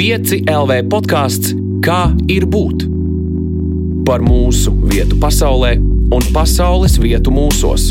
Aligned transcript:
5 0.00 0.46
LV 0.48 0.86
podkāsts 0.88 1.50
Kā 1.84 2.14
ir 2.32 2.46
būt? 2.48 2.86
Par 4.08 4.22
mūsu 4.24 4.70
vietu 4.88 5.18
pasaulē 5.20 5.74
un 6.16 6.22
pasaules 6.32 6.94
vietu 6.96 7.28
mūsos. 7.34 7.90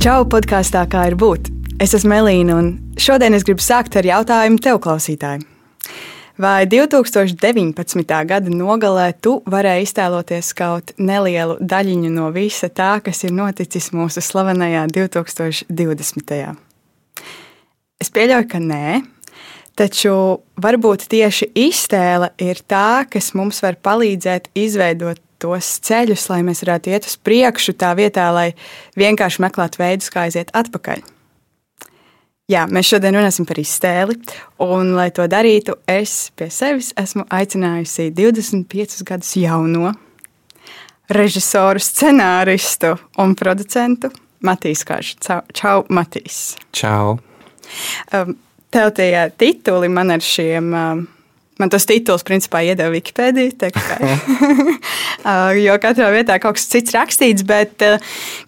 Čau, 0.00 0.22
podkāstā 0.32 0.86
Kā 0.88 1.02
ir 1.10 1.16
būt? 1.20 1.50
Es 1.76 1.92
esmu 1.98 2.16
Elīna, 2.22 2.56
un 2.56 2.70
šodien 2.96 3.36
es 3.36 3.44
gribu 3.44 3.60
sākt 3.60 3.98
ar 4.00 4.08
jautājumu 4.08 4.62
tev, 4.64 4.78
klausītāji. 4.86 5.44
Vai 6.40 6.64
2019. 6.72 8.16
gada 8.30 8.54
nogalē 8.54 9.10
tu 9.20 9.34
varēji 9.44 9.90
iztēloties 9.90 10.54
kaut 10.56 10.94
nelielu 10.96 11.58
daļiņu 11.60 12.14
no 12.14 12.30
visa 12.32 12.70
tā, 12.72 12.94
kas 13.04 13.20
ir 13.28 13.36
noticis 13.36 13.90
mūsu 13.92 14.24
slavenajā 14.24 14.86
2020. 14.94 16.56
Es 18.00 18.08
pieļauju, 18.08 18.48
ka 18.48 18.62
nē, 18.64 19.02
taču 19.76 20.14
varbūt 20.62 21.06
tieši 21.12 21.50
iztēle 21.66 22.32
ir 22.42 22.62
tā, 22.68 23.04
kas 23.10 23.32
mums 23.36 23.62
var 23.64 23.78
palīdzēt 23.84 24.50
izveidot 24.56 25.20
tos 25.42 25.68
ceļus, 25.84 26.30
lai 26.32 26.40
mēs 26.46 26.64
varētu 26.64 26.94
iet 26.94 27.08
uz 27.08 27.18
priekšu, 27.20 27.76
tā 27.76 27.92
vietā, 27.98 28.30
lai 28.32 28.48
vienkārši 28.96 29.44
meklētu 29.44 29.82
veidus, 29.82 30.08
kā 30.12 30.26
aiziet 30.26 30.52
atpakaļ. 30.56 31.04
Jā, 32.46 32.62
mēs 32.70 32.86
šodien 32.92 33.16
runāsim 33.18 33.46
par 33.46 33.58
iztēli, 33.58 34.14
un, 34.62 34.94
lai 34.94 35.08
to 35.10 35.26
darītu, 35.26 35.74
es 35.90 36.30
pie 36.38 36.46
sevis 36.54 36.92
esmu 36.96 37.24
aicinājusi 37.34 38.12
25 38.14 39.02
gadus 39.08 39.32
jauno 39.40 39.90
režisoru, 41.10 41.82
scenāristu 41.82 42.94
un 43.22 43.34
producentu 43.38 44.12
Matīs 44.46 44.84
Kāžu. 44.86 45.18
Čau, 45.58 45.82
Matīs! 45.90 46.54
Čau! 46.76 47.16
Um, 48.14 48.36
tev 48.70 48.94
tie 48.96 49.28
tituli 49.38 49.90
man 49.92 50.14
ar 50.16 50.24
šiem. 50.24 50.72
Man 51.56 51.70
tas 51.72 51.86
tituls 51.88 52.20
principā 52.26 52.60
iedeva 52.66 52.92
Wikipēdija. 52.92 53.70
jo 55.66 55.76
katrā 55.80 56.10
vietā 56.12 56.36
kaut 56.42 56.58
kas 56.58 56.66
cits 56.68 56.92
rakstīts, 56.92 57.46
bet 57.48 57.80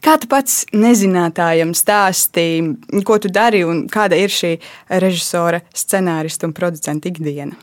kā 0.05 0.19
tu 0.20 0.28
pats 0.28 0.67
nezinātājam 0.77 1.73
stāstīji, 1.77 2.75
ko 3.09 3.17
tu 3.17 3.33
dari 3.33 3.62
un 3.65 3.87
kāda 3.89 4.19
ir 4.20 4.28
šī 4.28 4.53
režisora, 5.01 5.62
scenārista 5.73 6.45
un 6.50 6.53
producenta 6.53 7.09
ikdiena? 7.09 7.56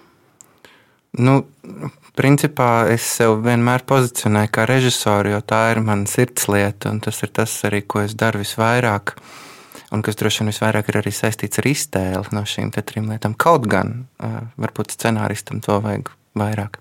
Nu, 1.22 1.38
principā 2.18 2.90
es 2.92 3.06
sev 3.22 3.38
vienmēr 3.46 3.86
pozicionēju 3.86 4.50
kā 4.58 4.66
režisoru, 4.66 5.38
jo 5.38 5.46
tā 5.46 5.68
ir 5.76 5.86
mana 5.86 6.10
sirdslieta, 6.10 6.90
un 6.90 7.06
tas 7.06 7.22
ir 7.22 7.38
tas 7.38 7.54
arī, 7.70 7.86
ko 7.86 8.02
es 8.02 8.18
daru 8.18 8.42
visvairāk. 8.42 9.14
Uh, 9.14 9.46
un 9.94 10.04
kas 10.06 10.18
droši 10.20 10.44
vien 10.44 10.52
visvairāk 10.54 10.90
ir 10.90 11.00
arī 11.02 11.14
saistīts 11.14 11.62
ar 11.62 11.70
iztēli 11.70 12.36
no 12.36 12.46
šīm 12.48 12.72
trim 12.76 13.10
lietām. 13.12 13.36
Kaut 13.38 13.68
gan 13.70 14.06
varbūt 14.18 14.96
scenāristam 14.96 15.62
to 15.66 15.80
vajag 15.84 16.14
vairāk. 16.36 16.80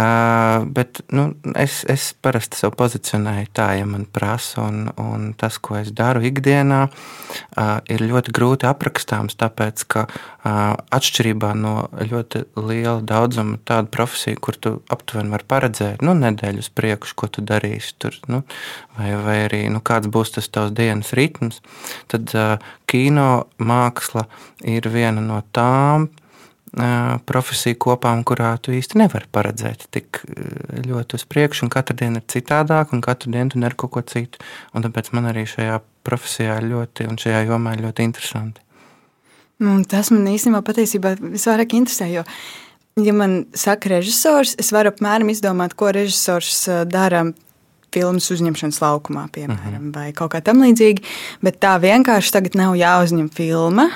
Uh, 0.00 0.64
bet 0.70 1.02
nu, 1.12 1.30
es, 1.58 1.80
es 1.90 2.10
parasti 2.22 2.60
sev 2.60 2.72
pozicionēju 2.78 3.50
tā, 3.56 3.66
ja 3.80 3.86
man 3.88 4.06
prasa, 4.08 4.62
un, 4.64 4.86
un 5.00 5.30
tas, 5.38 5.58
ko 5.60 5.76
es 5.80 5.90
daru 5.96 6.22
ikdienā, 6.28 6.80
uh, 6.88 7.72
ir 7.90 8.04
ļoti 8.06 8.34
grūti 8.36 8.68
aprakstāms. 8.70 9.36
Tāpēc, 9.40 9.84
ka 9.92 10.06
uh, 10.06 10.78
atšķirībā 10.96 11.52
no 11.58 11.74
ļoti 11.98 12.44
liela 12.56 13.00
daudzuma 13.04 13.58
tādu 13.68 13.92
profesiju, 13.92 14.40
kur 14.40 14.56
tu 14.56 14.74
aptuveni 14.92 15.34
vari 15.34 15.48
paredzēt 15.50 16.06
nu, 16.06 16.14
nedēļu 16.16 16.64
uz 16.64 16.70
priekšu, 16.72 17.18
ko 17.20 17.30
tu 17.34 17.44
darīsi, 17.44 17.96
tur, 18.00 18.16
nu, 18.30 18.44
vai, 18.96 19.12
vai 19.20 19.36
arī 19.48 19.64
nu, 19.74 19.82
kāds 19.84 20.08
būs 20.12 20.36
tas 20.38 20.48
tavs 20.48 20.72
dienas 20.76 21.12
ritms, 21.18 21.60
tad 22.12 22.32
uh, 22.38 22.56
kino 22.90 23.30
māksla 23.60 24.26
ir 24.64 24.88
viena 24.92 25.20
no 25.24 25.42
tām 25.52 26.08
profesiju 27.26 27.78
kopām, 27.82 28.22
kurā 28.24 28.52
tu 28.62 28.70
īsti 28.74 29.00
nevari 29.00 29.26
paredzēt 29.32 29.88
tik 29.90 30.22
ļoti 30.86 31.18
uz 31.18 31.24
priekšu, 31.26 31.66
un 31.66 31.72
katra 31.72 31.96
diena 31.98 32.22
ir 32.22 32.26
citādāka, 32.30 32.94
un 32.94 33.02
katru 33.02 33.32
dienu 33.34 33.50
tu 33.50 33.60
dari 33.60 33.74
kaut 33.74 33.90
ko 33.96 34.02
citu. 34.06 34.38
Un 34.74 34.86
tāpēc 34.86 35.10
man 35.16 35.26
arī 35.32 35.46
šajā 35.50 35.80
profesijā 36.06 36.60
ļoti, 36.62 37.08
un 37.10 37.18
šajā 37.18 37.42
jomā 37.48 37.74
ļoti 37.80 38.06
interesanti. 38.06 38.62
Nu, 39.60 39.80
tas 39.84 40.12
man 40.14 40.28
īstenībā 40.30 40.62
patiesībā 40.64 41.16
visvairāk 41.20 41.74
interesē, 41.76 42.06
jo, 42.08 42.22
ja 43.02 43.12
man 43.12 43.42
saka 43.52 43.90
režisors, 43.92 44.54
es 44.60 44.70
varu 44.72 44.94
apmēram 44.94 45.28
izdomāt, 45.32 45.74
ko 45.76 45.90
režisors 45.92 46.62
dara 46.88 47.26
filmas 47.90 48.30
uzņemšanas 48.30 48.78
laukumā, 48.80 49.26
piemēram, 49.34 49.58
uh 49.58 49.66
mhm. 49.66 49.88
-huh. 49.90 49.94
vai 49.94 50.12
kaut 50.12 50.32
kā 50.34 50.40
tam 50.40 50.62
līdzīga, 50.62 51.02
bet 51.42 51.58
tā 51.60 51.74
vienkārši 51.82 52.32
tagad 52.32 52.54
nav 52.54 52.78
jāuzņem 52.78 53.28
filma, 53.34 53.90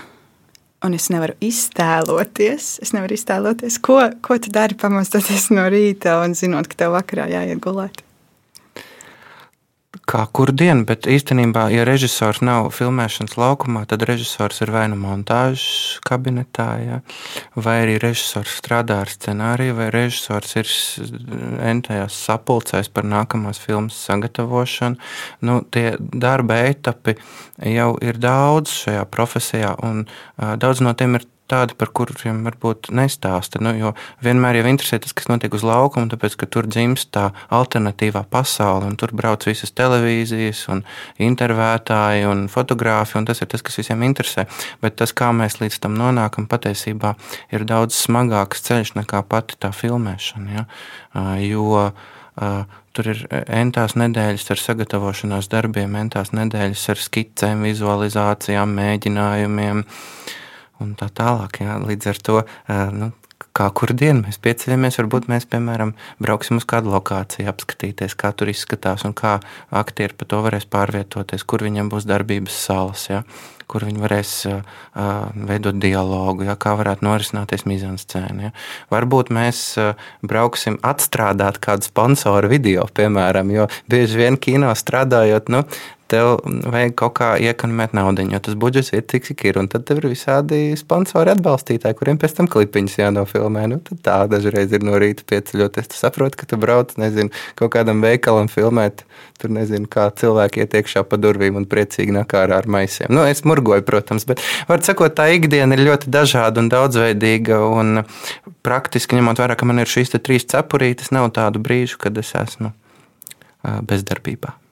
un 0.85 0.97
es 0.97 1.11
nevaru 1.13 1.37
iztēloties, 1.45 2.79
es 2.85 2.95
nevaru 2.97 3.17
iztēloties, 3.17 3.81
ko, 3.85 4.01
ko 4.25 4.39
tu 4.39 4.53
dari 4.55 4.77
pamostoties 4.79 5.51
no 5.57 5.67
rīta 5.73 6.21
un 6.23 6.37
zinot, 6.39 6.69
ka 6.71 6.85
tev 6.85 6.99
vakarā 6.99 7.31
jāiet 7.33 7.63
gulēt 7.65 8.05
kā 10.09 10.25
kur 10.37 10.53
dienu, 10.53 10.85
bet 10.89 11.09
īstenībā, 11.11 11.67
ja 11.73 11.85
režisors 11.89 12.43
nav 12.45 12.69
filmēšanas 12.77 13.37
laukumā, 13.41 13.85
tad 13.89 14.05
režisors 14.09 14.61
ir 14.65 14.73
vai 14.75 14.85
nu 14.93 14.99
montāžas 15.01 15.99
kabinetā, 16.05 16.69
ja, 16.85 17.01
vai 17.57 17.79
arī 17.85 17.97
režisors 18.03 18.57
strādā 18.61 19.01
ar 19.05 19.13
scenāriju, 19.13 19.77
vai 19.79 19.89
režisors 19.95 20.57
ir 20.61 20.71
entajās 21.73 22.19
sapulcēs 22.27 22.93
par 22.93 23.09
nākamās 23.09 23.61
filmas 23.63 23.99
sagatavošanu. 24.05 25.01
Nu, 25.45 25.61
tie 25.73 25.95
darba 25.99 26.61
etapi 26.69 27.17
jau 27.75 27.95
ir 28.05 28.21
daudz 28.21 28.75
šajā 28.85 29.07
profesijā, 29.11 29.75
un 29.85 30.05
uh, 30.05 30.55
daudz 30.61 30.85
no 30.85 30.93
tiem 30.99 31.21
ir 31.21 31.29
tādi, 31.51 31.77
par 31.77 31.91
kuriem 31.95 32.43
varbūt 32.47 32.89
nestāsta. 32.95 33.61
Nu, 33.65 33.75
jo 33.77 33.93
vienmēr 34.25 34.59
jau 34.61 34.69
interesē 34.71 34.99
tas, 35.03 35.13
kas 35.17 35.29
notiek 35.29 35.53
uz 35.55 35.65
laukuma, 35.67 36.09
tāpēc 36.13 36.37
ka 36.41 36.49
tur 36.49 36.69
dzimst 36.71 37.11
tā 37.15 37.29
alternatīvā 37.55 38.25
pasaule, 38.33 38.89
un 38.89 38.97
tur 39.01 39.13
brauc 39.17 39.45
visas 39.49 39.75
televīzijas, 39.77 40.65
un 40.73 40.85
intervētāji 41.23 42.25
un 42.31 42.47
fotogrāfi, 42.53 43.19
un 43.21 43.29
tas 43.29 43.45
ir 43.45 43.51
tas, 43.53 43.65
kas 43.65 43.81
visiem 43.83 44.07
interesē. 44.09 44.47
Bet 44.85 44.97
tas, 45.01 45.13
kā 45.17 45.31
mēs 45.37 45.61
līdz 45.61 45.83
tam 45.85 45.99
nonākam, 46.01 46.49
patiesībā 46.51 47.15
ir 47.53 47.69
daudz 47.69 47.99
smagāks 48.07 48.65
ceļš 48.65 48.97
nekā 49.03 49.25
pati 49.29 49.61
tā 49.61 49.73
filmēšana. 49.75 50.59
Ja? 50.59 50.67
Jo 51.45 51.93
Tur 52.95 53.09
ir 53.11 53.21
entās 53.31 53.93
nedēļas 53.99 54.49
ar 54.51 54.59
sagatavošanās 54.59 55.47
darbiem, 55.51 55.93
entās 55.99 56.33
nedēļas 56.35 56.83
ar 56.91 57.01
skicēm, 57.03 57.63
vizualizācijām, 57.67 58.75
mēģinājumiem. 58.75 59.83
Uh, 59.83 60.35
un 60.83 60.95
tā 60.99 61.11
tālāk. 61.13 61.61
Jā. 61.63 61.79
Līdz 61.83 62.11
ar 62.11 62.23
to 62.29 62.41
nu, 62.95 63.13
kā 63.55 63.69
kur 63.77 63.93
dienu 63.95 64.25
mēs 64.27 64.41
pieceļamies, 64.43 64.99
varbūt 64.99 65.29
mēs, 65.31 65.47
piemēram, 65.51 65.95
brauksim 66.23 66.59
uz 66.59 66.67
kādu 66.69 66.93
lokāciju, 66.95 67.47
apskatīties, 67.51 68.17
kā 68.19 68.33
tur 68.35 68.51
izskatās 68.51 69.07
un 69.07 69.15
kā 69.17 69.39
aktieri 69.71 70.17
pa 70.19 70.27
to 70.29 70.43
varēs 70.45 70.67
pārvietoties, 70.71 71.47
kur 71.47 71.63
viņam 71.67 71.91
būs 71.93 72.09
darbības 72.11 72.57
salas. 72.67 73.07
Ja? 73.11 73.23
Kur 73.71 73.87
viņi 73.87 74.03
varēs 74.03 74.33
uh, 74.51 74.59
veidot 75.49 75.79
dialogu, 75.81 76.45
ja, 76.45 76.53
kā 76.61 76.75
varētu 76.77 77.07
norisināties 77.07 77.65
mizānscēna. 77.65 78.51
Ja. 78.51 78.53
Varbūt 78.93 79.33
mēs 79.33 79.63
uh, 79.81 79.95
brauksim 80.21 80.77
atstrādāt 80.85 81.63
kādu 81.65 81.89
sponsoru 81.89 82.51
video, 82.53 82.85
piemēram, 82.93 83.55
jo 83.55 83.71
bieži 83.89 84.21
vien 84.21 84.37
kino 84.37 84.75
strādājot, 84.77 85.49
nu, 85.55 85.65
tev 86.15 86.39
vajag 86.45 86.95
kaut 86.99 87.17
kā 87.19 87.31
iekonomēt 87.43 87.95
naudu, 87.97 88.25
jo 88.31 88.41
tas 88.47 88.57
budžets 88.59 88.93
ir 88.95 89.05
tik, 89.11 89.27
cik 89.27 89.45
ir. 89.51 89.59
Un 89.61 89.69
tad 89.73 89.87
tev 89.89 90.01
ir 90.01 90.09
visādi 90.13 90.61
sponsori 90.79 91.33
atbalstītāji, 91.35 91.99
kuriem 91.99 92.21
pēc 92.23 92.37
tam 92.39 92.49
klipiņas 92.51 92.97
jānofilmē. 93.01 93.67
Nu, 93.73 93.81
tā 94.05 94.17
dažreiz 94.31 94.73
ir 94.75 94.87
no 94.87 94.97
rīta 95.01 95.27
pieceļoties. 95.31 95.91
Tu 95.91 95.99
saproti, 95.99 96.39
ka 96.41 96.49
tu 96.51 96.59
brauc 96.61 96.95
nezinu, 97.01 97.33
kaut 97.59 97.75
kādam 97.75 98.05
veikalam 98.05 98.51
filmēt. 98.53 99.05
Tur 99.43 99.53
nezinu, 99.55 99.91
kā 99.91 100.07
cilvēki 100.15 100.63
iet 100.63 100.79
iekšā 100.79 101.05
pa 101.11 101.19
durvīm 101.21 101.59
un 101.59 101.69
priecīgi 101.69 102.15
nāk 102.15 102.37
ārā 102.39 102.61
ar 102.63 102.71
maisiem. 102.71 103.11
Nu, 103.13 103.25
es 103.27 103.43
murgoju, 103.47 103.85
protams, 103.87 104.29
bet 104.31 104.43
var 104.71 104.85
sakot, 104.87 105.17
tā 105.19 105.29
ikdiena 105.35 105.77
ir 105.77 105.85
ļoti 105.89 106.13
dažāda 106.15 106.63
un 106.63 106.71
daudzveidīga. 106.73 107.61
Un 107.75 108.05
praktiski 108.65 109.19
ņemot 109.19 109.43
vērā, 109.43 109.59
ka 109.59 109.69
man 109.69 109.83
ir 109.83 109.91
šīs 109.91 110.15
trīs 110.21 110.47
cepurītes, 110.55 111.13
nav 111.15 111.33
tādu 111.37 111.63
brīžu, 111.65 112.01
kad 112.07 112.23
es 112.23 112.35
esmu 112.39 112.73
bezdarbībā. 113.65 114.64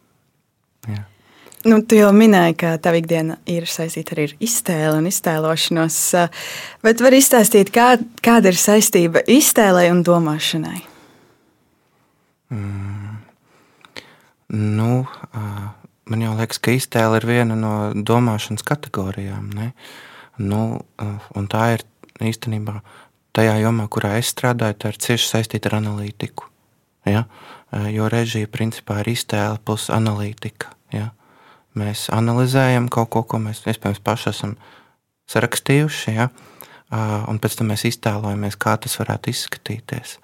Nu, 1.62 1.78
tu 1.86 1.94
jau 1.94 2.08
minēji, 2.10 2.56
ka 2.58 2.72
tava 2.82 2.98
ikdiena 2.98 3.36
ir 3.46 3.68
saistīta 3.70 4.16
arī 4.16 4.24
ar 4.26 4.32
iztēli 4.42 4.96
un 4.98 5.06
iztēlošanos. 5.06 5.98
Bet 6.82 7.02
var 7.04 7.14
izstāstīt, 7.14 7.70
kā, 7.74 7.92
kāda 8.24 8.50
ir 8.50 8.58
saistība 8.58 9.22
iztēlei 9.30 9.86
un 9.92 10.02
domāšanai? 10.06 10.80
Mm. 12.50 13.20
Nu, 14.52 14.90
man 16.10 16.26
jau 16.26 16.34
liekas, 16.36 16.58
ka 16.60 16.74
iztēle 16.74 17.22
ir 17.22 17.28
viena 17.30 17.54
no 17.56 17.76
domāšanas 17.94 18.66
kategorijām. 18.66 19.46
Ne? 19.54 19.70
Nu, 20.42 20.82
tā 21.48 21.64
ir 21.76 21.86
īstenībā 22.20 22.80
tajā 23.38 23.54
jomā, 23.62 23.86
kurā 23.86 24.16
es 24.18 24.34
strādāju, 24.34 24.80
tā 24.82 24.92
ir 24.92 25.00
cieši 25.06 25.30
saistīta 25.30 25.70
ar 25.70 25.78
analītiku. 25.78 26.50
Ja? 27.08 27.24
Jo 27.88 28.10
režija 28.12 28.50
principā 28.50 29.00
ir 29.00 29.14
iztēle 29.14 29.62
plus 29.64 29.88
analītika. 29.94 30.74
Ja? 30.92 31.12
Mēs 31.78 32.08
analizējam 32.12 32.90
kaut 32.92 33.10
ko, 33.14 33.22
ko 33.24 33.40
mēs 33.42 33.62
iespējams 33.64 34.02
paši 34.04 34.28
esam 34.32 34.56
sarakstījuši. 35.32 36.16
Ja? 36.16 36.28
un 36.92 37.40
pēc 37.40 37.56
tam 37.58 37.72
mēs 37.72 37.86
iztēlojamies, 37.88 38.58
kā 38.60 38.76
tas 38.80 38.98
varētu 39.00 39.32
izskatīties. 39.32 40.18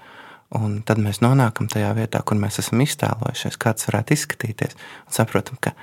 Un 0.58 0.80
tad 0.88 1.00
mēs 1.00 1.20
nonākam 1.20 1.68
tajā 1.68 1.90
vietā, 1.96 2.22
kur 2.24 2.38
mēs 2.40 2.60
esam 2.62 2.80
iztēlojušies, 2.84 3.58
kā 3.60 3.74
tas 3.76 3.88
varētu 3.90 4.16
izskatīties. 4.16 4.76
Un 5.08 5.16
saprotam, 5.16 5.58
ka 5.60 5.74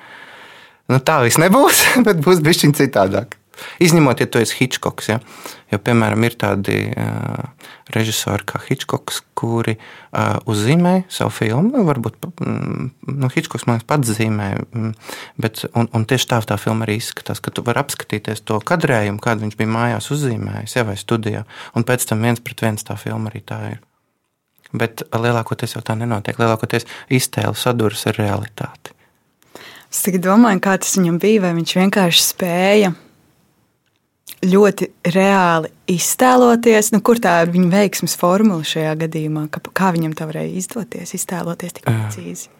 nu, 0.89 0.99
tā 0.99 1.19
viss 1.25 1.41
nebūs, 1.41 1.83
bet 2.05 2.21
būs 2.25 2.41
bijis 2.45 2.65
citādāk. 2.77 3.37
Izņemot, 3.83 4.21
ja 4.21 4.27
tu 4.29 4.39
esi 4.41 4.57
Hitchcocks. 4.59 5.09
Ja? 5.09 5.19
Jo, 5.71 5.79
piemēram, 5.81 6.23
ir 6.27 6.35
tādi 6.39 6.75
uh, 6.91 7.71
režisori 7.93 8.45
kā 8.47 8.59
Hitchcocks, 8.65 9.21
kuri 9.37 9.75
uh, 9.77 10.37
uzzīmē 10.49 10.93
savu 11.11 11.33
filmu. 11.33 11.71
Nu, 11.73 11.83
varbūt 11.87 12.27
nu, 12.45 13.29
Hitchcocks 13.33 13.67
man 13.69 13.81
pats 13.87 14.13
zīmē, 14.17 14.49
bet, 15.41 15.65
un, 15.73 15.89
un 15.89 16.07
tieši 16.07 16.29
tā 16.31 16.41
tā 16.45 16.59
filma 16.61 16.87
arī 16.87 16.99
izskatās, 17.01 17.41
ka 17.43 17.53
tu 17.53 17.65
vari 17.65 17.81
apskatīties 17.81 18.45
to 18.45 18.59
kadrējumu, 18.61 19.21
kādu 19.23 19.45
viņš 19.45 19.59
bija 19.59 19.73
mājās 19.75 20.11
uzzīmējis, 20.15 20.77
ja, 20.77 20.85
vai 20.87 20.97
studijā. 20.99 21.45
Un 21.75 21.87
pēc 21.87 22.07
tam 22.09 22.25
viens 22.25 22.43
pret 22.43 22.65
viens 22.65 22.85
tā 22.85 22.97
filma 22.99 23.31
arī 23.33 23.43
tā 23.45 23.61
ir. 23.73 23.81
Bet 24.75 25.05
lielākoties 25.13 25.77
jau 25.77 25.83
tā 25.85 25.95
nenotiek. 25.95 26.37
Lielākoties 26.41 26.87
iztēle 27.13 27.55
saduras 27.57 28.03
ar 28.09 28.17
realitāti. 28.19 28.91
Es 29.95 30.03
domāju, 30.19 30.59
kā 30.59 30.73
tas 30.81 30.97
viņam 30.97 31.19
bija, 31.23 31.45
vai 31.45 31.53
viņš 31.55 31.75
vienkārši 31.77 32.23
spēja 32.25 32.91
ļoti 34.43 34.89
reāli 35.15 35.71
iztēloties, 35.95 36.91
nu, 36.95 37.01
kur 37.05 37.21
tā 37.21 37.39
ir 37.45 37.53
viņa 37.53 37.71
veiksmes 37.71 38.17
formula 38.19 38.65
šajā 38.65 38.97
gadījumā, 39.05 39.47
kā, 39.53 39.63
kā 39.73 39.93
viņam 39.95 40.17
tā 40.17 40.27
varēja 40.29 40.59
izdoties, 40.59 41.15
iztēloties 41.17 41.79
tik 41.79 41.87
precīzi. 41.87 42.51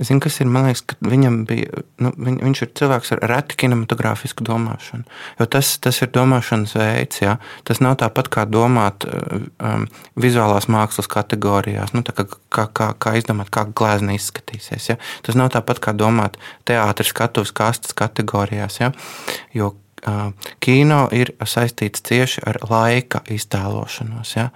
Zinu, 0.00 0.22
kas 0.24 0.38
ir. 0.40 0.48
Man 0.48 0.64
liekas, 0.64 0.80
ka 0.88 0.96
viņam 1.04 1.42
bija. 1.44 1.82
Nu, 2.00 2.14
viņ, 2.16 2.38
viņš 2.40 2.60
ir 2.64 2.70
cilvēks 2.80 3.12
ar 3.12 3.20
reti 3.28 3.58
kinematogrāfisku 3.60 4.44
domāšanu. 4.46 5.04
Jo 5.36 5.46
tas, 5.52 5.74
tas 5.84 6.00
ir 6.00 6.08
domāšanas 6.14 6.72
veids. 6.78 7.20
Ja? 7.20 7.34
Tas 7.68 7.82
nav 7.84 7.98
tāpat 8.00 8.30
kā 8.32 8.46
domāt 8.48 9.04
um, 9.04 9.84
vizuālās 10.16 10.70
mākslas 10.72 11.10
kategorijās, 11.12 11.92
nu, 11.92 12.00
kā, 12.08 12.24
kā, 12.24 12.66
kā, 12.72 12.88
kā 12.96 13.14
izdomāt, 13.20 13.52
kā 13.52 13.66
glezna 13.68 14.16
izskatīsies. 14.16 14.88
Ja? 14.94 14.96
Tas 15.28 15.36
nav 15.36 15.52
tāpat 15.52 15.84
kā 15.84 15.92
domāt 15.92 16.40
teātris, 16.64 17.12
skatuves 17.12 17.52
kastes 17.52 17.92
kategorijās. 17.92 18.80
Ja? 18.80 18.94
Jo 19.52 19.74
kino 20.60 21.04
ir 21.14 21.32
saistīts 21.46 22.02
cieši 22.06 22.42
ar 22.46 22.58
laika 22.70 23.22
iztēlošanos. 23.30 24.34
Ja? 24.36 24.48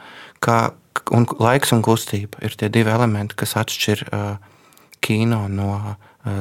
Kā, 0.43 0.73
un 1.15 1.27
laiks 1.39 1.73
un 1.77 1.85
kustība 1.87 2.43
ir 2.43 2.57
tie 2.59 2.71
divi 2.73 2.91
elementi, 2.91 3.39
kas 3.39 3.57
atšķir 3.61 4.07
kino 5.07 5.45
no 5.49 5.71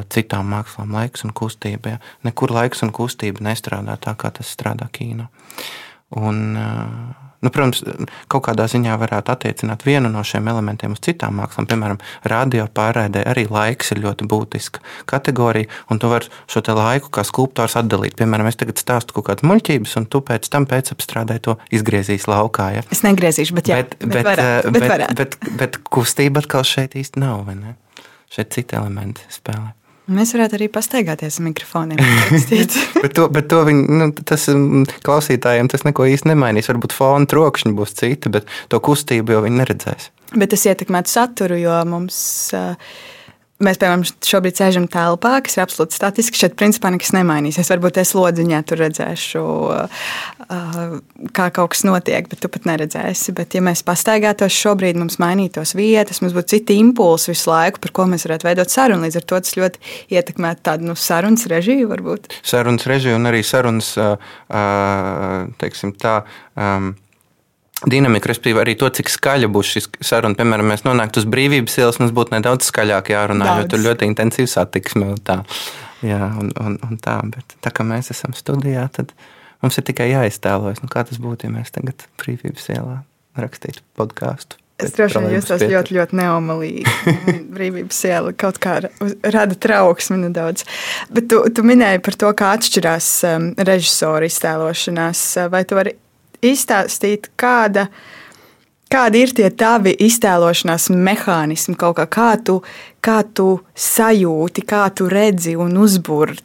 citām 0.10 0.50
mākslām. 0.50 0.96
Laiks 0.98 1.26
un 1.28 1.36
kustība. 1.38 1.96
Ja? 1.96 2.02
Nekur 2.26 2.54
laiks 2.56 2.82
un 2.86 2.94
kustība 2.96 3.46
nestrādā 3.46 4.00
tā, 4.02 4.16
kā 4.18 4.34
tas 4.34 4.50
strādā 4.50 4.90
kino. 4.94 5.30
Un, 6.16 6.42
uh, 6.58 7.25
Nu, 7.46 7.52
protams, 7.54 7.84
kaut 8.32 8.48
kādā 8.48 8.66
ziņā 8.72 8.96
varētu 8.98 9.34
attiecināt 9.34 9.86
vienu 9.86 10.10
no 10.10 10.24
šiem 10.26 10.48
elementiem 10.50 10.96
uz 10.96 11.02
citām 11.06 11.38
mākslām. 11.38 11.68
Piemēram, 11.70 12.00
radio 12.26 12.66
pārraidē 12.74 13.22
arī 13.30 13.46
laiks 13.52 13.94
ir 13.94 14.02
ļoti 14.02 14.26
būtiska 14.32 14.82
kategorija, 15.12 15.70
un 15.94 16.02
tu 16.02 16.10
vari 16.10 16.32
šo 16.50 16.64
laiku 16.74 17.14
kā 17.14 17.26
skulptors 17.28 17.78
atdalīt. 17.78 18.18
Piemēram, 18.18 18.50
es 18.50 18.58
tagad 18.58 18.82
stāstu 18.82 19.18
kaut 19.20 19.30
kādas 19.30 19.46
muļķības, 19.46 19.96
un 20.02 20.10
tu 20.10 20.24
pēc 20.26 20.50
tam 20.50 20.66
pēcapstrādē 20.72 21.38
to 21.46 21.60
izgriezīs 21.70 22.26
laukā. 22.32 22.72
Ja? 22.80 22.86
Es 22.90 23.06
negriezīšu, 23.06 23.60
bet, 23.62 23.70
jā, 23.70 23.84
bet, 23.84 23.98
bet, 24.02 24.14
bet, 24.18 24.30
varētu, 24.32 24.74
bet, 24.74 24.90
bet, 24.90 25.08
bet, 25.22 25.40
bet, 25.46 25.56
bet 25.62 25.82
kustība 25.86 26.42
atkal 26.42 26.66
šeit 26.66 26.98
īsti 26.98 27.22
nav. 27.22 27.46
Šeit 28.34 28.56
citi 28.58 28.76
elementi 28.76 29.22
spēlē. 29.30 29.76
Mēs 30.06 30.36
varētu 30.36 30.60
arī 30.60 30.68
pastaigāties 30.70 31.40
ar 31.40 31.46
mikrofoniem. 31.48 32.02
bet 33.04 33.16
to, 33.18 33.26
bet 33.34 33.48
to 33.50 33.64
viņi, 33.66 33.86
nu, 34.02 34.10
tas 34.22 34.46
mm, 34.52 34.86
klausītājiem 35.06 35.72
tas 35.72 35.86
neko 35.88 36.06
īsti 36.12 36.30
nemainīs. 36.30 36.70
Varbūt 36.70 36.94
fona 36.94 37.26
trokšņi 37.30 37.74
būs 37.78 37.98
citi, 37.98 38.32
bet 38.34 38.46
to 38.70 38.82
kustību 38.86 39.34
jau 39.34 39.42
viņi 39.48 39.62
neredzēs. 39.64 40.12
Bet 40.36 40.54
tas 40.54 40.68
ietekmētu 40.70 41.10
saturu, 41.10 41.58
jo 41.58 41.82
mums. 41.90 42.20
Uh, 42.54 42.96
Mēs, 43.64 43.78
piemēram, 43.80 44.02
šobrīd 44.04 44.58
sēžam 44.60 44.84
telpā, 44.92 45.38
kas 45.46 45.54
ir 45.56 45.62
absolūti 45.64 45.96
statiski. 45.96 46.36
Šeit, 46.42 46.58
principā, 46.60 46.90
nekas 46.92 47.14
nemainīsies. 47.16 47.70
Varbūt 47.72 48.02
es 48.02 48.10
lodziņā 48.18 48.58
tur 48.68 48.82
redzēšu, 48.84 49.44
uh, 49.72 50.98
kā 51.32 51.46
kaut 51.56 51.72
kas 51.72 51.86
notiek, 51.88 52.28
bet 52.28 52.42
tu 52.44 52.52
pat 52.52 52.68
neredzēsi. 52.68 53.32
Bet, 53.38 53.56
ja 53.56 53.64
mēs 53.64 53.86
pastaigātos 53.88 54.52
šobrīd, 54.60 55.00
mums 55.00 55.16
mainītos 55.24 55.72
vietas, 55.80 56.20
mums 56.20 56.36
būtu 56.36 56.58
citi 56.58 56.76
impulsi 56.82 57.32
visu 57.32 57.48
laiku, 57.54 57.80
par 57.86 57.96
ko 57.96 58.10
mēs 58.12 58.28
varētu 58.28 58.50
veidot 58.50 58.76
sarunu. 58.76 59.08
Līdz 59.08 59.22
ar 59.22 59.30
to 59.32 59.40
tas 59.48 59.56
ļoti 59.56 59.96
ietekmētu 60.20 60.68
tādu 60.68 60.92
nu, 60.92 60.98
sarunas 61.00 61.48
režiju, 61.48 61.88
varbūt. 61.94 62.28
Sarunas 62.44 62.92
režiju 62.92 63.16
un 63.22 63.32
arī 63.32 63.40
sarunas, 63.48 63.94
uh, 63.96 64.20
uh, 64.52 65.48
teiksim 65.64 65.96
tā. 65.96 66.26
Um, 66.60 66.92
dinamika, 67.92 68.30
respektīvi 68.32 68.62
arī 68.64 68.76
to, 68.80 68.90
cik 68.98 69.12
skaļa 69.14 69.50
būs 69.52 69.72
šis 69.76 69.90
saruna. 70.06 70.38
Piemēram, 70.40 70.70
mēs 70.74 70.86
nonāktu 70.88 71.22
uz 71.22 71.30
brīvības 71.30 71.78
ielas, 71.82 72.02
mums 72.02 72.14
būtu 72.16 72.36
nedaudz 72.36 72.68
skaļāk 72.72 73.14
jārunā, 73.14 73.48
Daudz. 73.48 73.64
jo 73.64 73.72
tur 73.74 73.86
ļoti 73.88 74.10
intensīva 74.12 74.52
satiksme 74.52 75.14
un 75.14 75.22
tā. 75.26 75.42
Jā, 76.06 76.28
un, 76.42 76.52
un, 76.62 76.78
un 76.86 77.00
tā, 77.02 77.18
bet 77.32 77.58
tā 77.66 77.72
kā 77.74 77.86
mēs 77.88 78.12
esam 78.14 78.36
studijā, 78.38 78.86
tad 78.94 79.16
mums 79.64 79.80
ir 79.80 79.88
tikai 79.88 80.12
jāiztēlojas, 80.12 80.84
nu, 80.84 80.92
kā 80.92 81.06
tas 81.08 81.22
būtu, 81.22 81.48
ja 81.48 81.56
mēs 81.56 81.74
tagad 81.74 82.06
brīvības 82.22 82.70
ielā 82.76 83.00
rakstītu 83.40 83.84
podkāstu. 83.98 84.60
Es 84.76 84.92
droši 84.92 85.22
vien 85.24 85.38
jūtos 85.38 85.62
ļoti, 85.72 85.96
ļoti 85.96 86.18
neomalīgi. 86.20 86.94
Brīvības 87.56 88.00
iela 88.10 88.34
kaut 88.36 88.58
kā 88.60 88.82
rada 88.84 89.56
trauksmi 89.56 90.18
nedaudz. 90.26 90.66
Bet 91.16 91.30
tu, 91.32 91.40
tu 91.48 91.64
minēji 91.64 92.02
par 92.04 92.18
to, 92.20 92.32
kā 92.36 92.52
atšķirās 92.58 93.08
um, 93.30 93.46
režisora 93.56 94.28
iztēlošanās. 94.28 95.22
Vai 95.54 95.64
tu 95.70 95.80
vari 95.80 95.96
izstāstīt, 96.48 97.32
kāda, 97.40 97.88
kādi 98.92 99.24
ir 99.26 99.34
tie 99.38 99.50
tavi 99.52 99.96
iztēlošanās 100.08 100.90
mehānismi, 100.94 101.78
kā, 101.80 101.92
kā, 102.06 102.32
tu, 102.46 102.60
kā 103.04 103.22
tu 103.36 103.50
sajūti, 103.74 104.66
kā 104.68 104.88
tu 104.96 105.10
redzi 105.12 105.56
un 105.60 105.78
uzbūri 105.82 106.38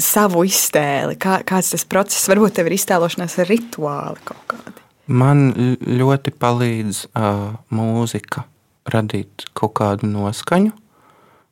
savu 0.00 0.44
iztēli, 0.48 1.16
kā, 1.20 1.40
kāds 1.46 1.74
tas 1.74 1.84
process, 1.88 2.28
varbūt 2.30 2.58
tev 2.58 2.70
ir 2.70 2.76
iztēlošanās 2.78 3.36
rituāli 3.48 4.22
kaut 4.24 4.44
kādi. 4.50 4.78
Man 5.10 5.50
ļoti 5.82 6.32
palīdz 6.38 7.02
uh, 7.10 7.58
mūzika 7.74 8.44
radīt 8.90 9.48
kaut 9.58 9.74
kādu 9.80 10.08
noskaņu, 10.10 10.72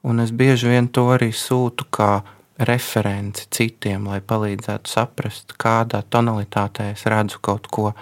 un 0.06 0.22
es 0.22 0.31
bieži 0.31 0.70
vien 0.70 0.88
to 0.88 1.08
arī 1.14 1.32
sūtu 1.34 1.88
kā 1.90 2.12
referenci 2.58 3.46
citiem, 3.55 4.08
lai 4.10 4.19
palīdzētu 4.25 4.90
saprast, 4.90 5.55
kādā 5.60 6.02
tonalitātē 6.10 6.93
es 6.96 7.06
redzu 7.06 7.40
kaut 7.44 7.70
ko. 7.72 7.93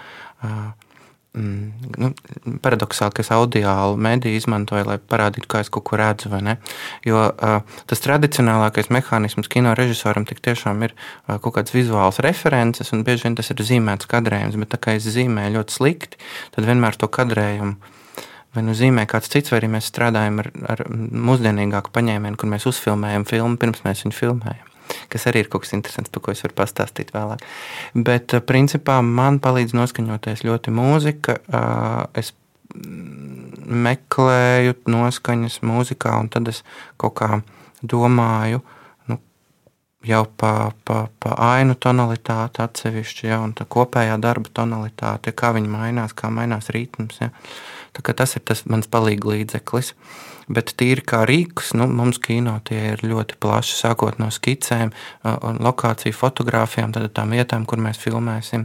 Mm, 1.37 1.73
nu, 2.01 2.09
paradoxāli, 2.63 3.13
ka 3.13 3.21
es 3.21 3.29
audiālu 3.35 3.97
mediju 4.01 4.39
izmantoju, 4.39 4.87
lai 4.87 4.95
parādītu, 4.97 5.45
kā 5.51 5.59
es 5.61 5.69
kaut 5.69 5.85
ko 5.85 5.99
redzu. 5.99 6.31
Jo 7.05 7.27
uh, 7.29 7.59
tas 7.85 8.01
tradicionālākais 8.01 8.89
mehānisms 8.89 9.51
kino 9.51 9.75
režisoram 9.77 10.25
tik 10.25 10.41
tiešām 10.41 10.81
ir 10.87 10.95
uh, 10.95 11.37
kaut 11.37 11.59
kāds 11.59 11.75
vizuāls 11.75 12.17
references, 12.25 12.89
un 12.95 13.05
bieži 13.05 13.27
vien 13.27 13.37
tas 13.37 13.53
ir 13.53 13.61
zīmēts 13.69 14.09
kadrējums. 14.09 14.57
Bet 14.63 14.73
tā 14.73 14.81
kā 14.81 14.97
es 14.97 15.05
zīmēju 15.05 15.59
ļoti 15.59 15.77
slikti, 15.77 16.17
tad 16.57 16.65
vienmēr 16.65 16.97
to 16.97 17.11
kadrējumu 17.11 17.77
vai 18.57 18.65
nu 18.65 18.73
zīmē 18.77 19.05
kāds 19.09 19.29
cits, 19.33 19.53
vai 19.53 19.61
arī 19.61 19.71
mēs 19.77 19.91
strādājam 19.91 20.41
ar, 20.43 20.49
ar 20.73 20.87
mūsdienīgāku 20.89 21.93
paņēmienu, 21.93 22.39
kur 22.39 22.51
mēs 22.51 22.65
uzfilmējam 22.69 23.27
filmu 23.29 23.61
pirms 23.61 23.85
mēs 23.85 24.03
viņu 24.05 24.17
filmējam. 24.17 24.73
Kas 25.11 25.27
arī 25.29 25.43
ir 25.43 25.51
kaut 25.51 25.65
kas 25.65 25.75
interesants, 25.75 26.11
par 26.13 26.23
ko 26.23 26.33
es 26.33 26.41
varu 26.45 26.55
pastāstīt 26.57 27.11
vēlāk. 27.15 27.43
Bet, 27.93 28.33
eh, 28.33 28.43
principā, 28.43 28.99
man 29.03 29.39
palīdz 29.43 29.75
noskaņoties 29.75 30.45
ļoti 30.47 30.73
mūzika. 30.73 31.37
Eh, 31.37 32.21
es 32.21 32.33
meklēju 33.67 34.75
noskaņas 34.87 35.61
mūzikā, 35.65 36.17
un 36.19 36.29
tad 36.29 36.47
es 36.51 36.63
kaut 36.99 37.15
kā 37.19 37.41
domāju, 37.83 38.61
nu, 39.07 39.19
jau 40.07 40.25
pa, 40.37 40.71
pa, 40.85 41.07
pa 41.19 41.35
ainu 41.53 41.75
tonalitāti 41.75 42.63
atsevišķi, 42.63 43.27
ja, 43.31 43.39
un 43.43 43.53
tā 43.57 43.65
kopējā 43.65 44.19
darba 44.21 44.51
tonalitāte, 44.61 45.33
kā 45.33 45.53
viņi 45.57 45.71
mainās, 45.73 46.15
kā 46.17 46.31
mainās 46.33 46.71
ritms. 46.75 47.21
Ja. 47.23 47.31
Tas 48.01 48.37
ir 48.37 48.43
tas 48.47 48.65
mans 48.69 48.89
palīga 48.91 49.33
līdzeklis. 49.33 49.93
Bet 50.47 50.71
tīri 50.79 51.03
kā 51.03 51.25
rīks, 51.27 51.73
nu, 51.75 51.89
mums 51.91 52.21
kino 52.23 52.53
tie 52.63 52.93
ir 52.93 53.01
ļoti 53.03 53.35
plaši, 53.43 53.73
sākot 53.81 54.15
no 54.21 54.29
skicēm, 54.31 54.93
lokāciju 55.59 56.15
fotografijām, 56.15 56.93
tad 56.95 57.09
tām 57.17 57.35
vietām, 57.35 57.65
kur 57.67 57.81
mēs 57.83 57.99
filmēsim, 57.99 58.63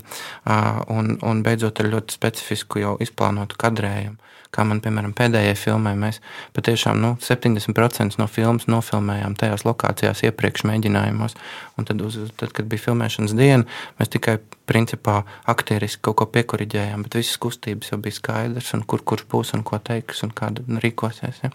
un, 0.94 1.16
un 1.18 1.42
beidzot 1.42 1.82
ar 1.82 1.90
ļoti 1.96 2.14
specifisku 2.20 2.84
jau 2.84 2.94
izplānotu 3.02 3.58
kadrējumu 3.58 4.21
kā 4.52 4.64
man, 4.68 4.82
piemēram, 4.84 5.14
pēdējai 5.16 5.54
filmai, 5.56 5.94
mēs 5.98 6.20
patiešām 6.56 6.98
nu, 7.00 7.12
70% 7.24 8.18
no 8.20 8.26
filmas 8.28 8.68
nofilmējām 8.68 9.36
tajās 9.40 9.64
lokācijās 9.64 10.24
iepriekš 10.28 10.66
mēģinājumos. 10.68 11.36
Un 11.80 11.88
tad, 11.88 12.02
uz, 12.04 12.18
tad, 12.40 12.52
kad 12.56 12.68
bija 12.68 12.84
filmēšanas 12.86 13.34
diena, 13.38 13.64
mēs 14.00 14.12
tikai 14.12 14.36
principā 14.68 15.22
aktieriski 15.48 16.04
kaut 16.04 16.20
ko 16.20 16.28
piekuriģējām, 16.34 17.06
bet 17.06 17.16
visas 17.20 17.40
kustības 17.42 17.92
jau 17.92 18.00
bija 18.02 18.18
skaidrs, 18.18 18.74
un 18.76 18.84
kur 18.88 19.04
kurš 19.08 19.24
būs 19.32 19.54
un 19.56 19.64
ko 19.66 19.80
teiks 19.82 20.22
un 20.26 20.34
kā 20.36 20.52
rīkosies. 20.84 21.40
Ja. 21.46 21.52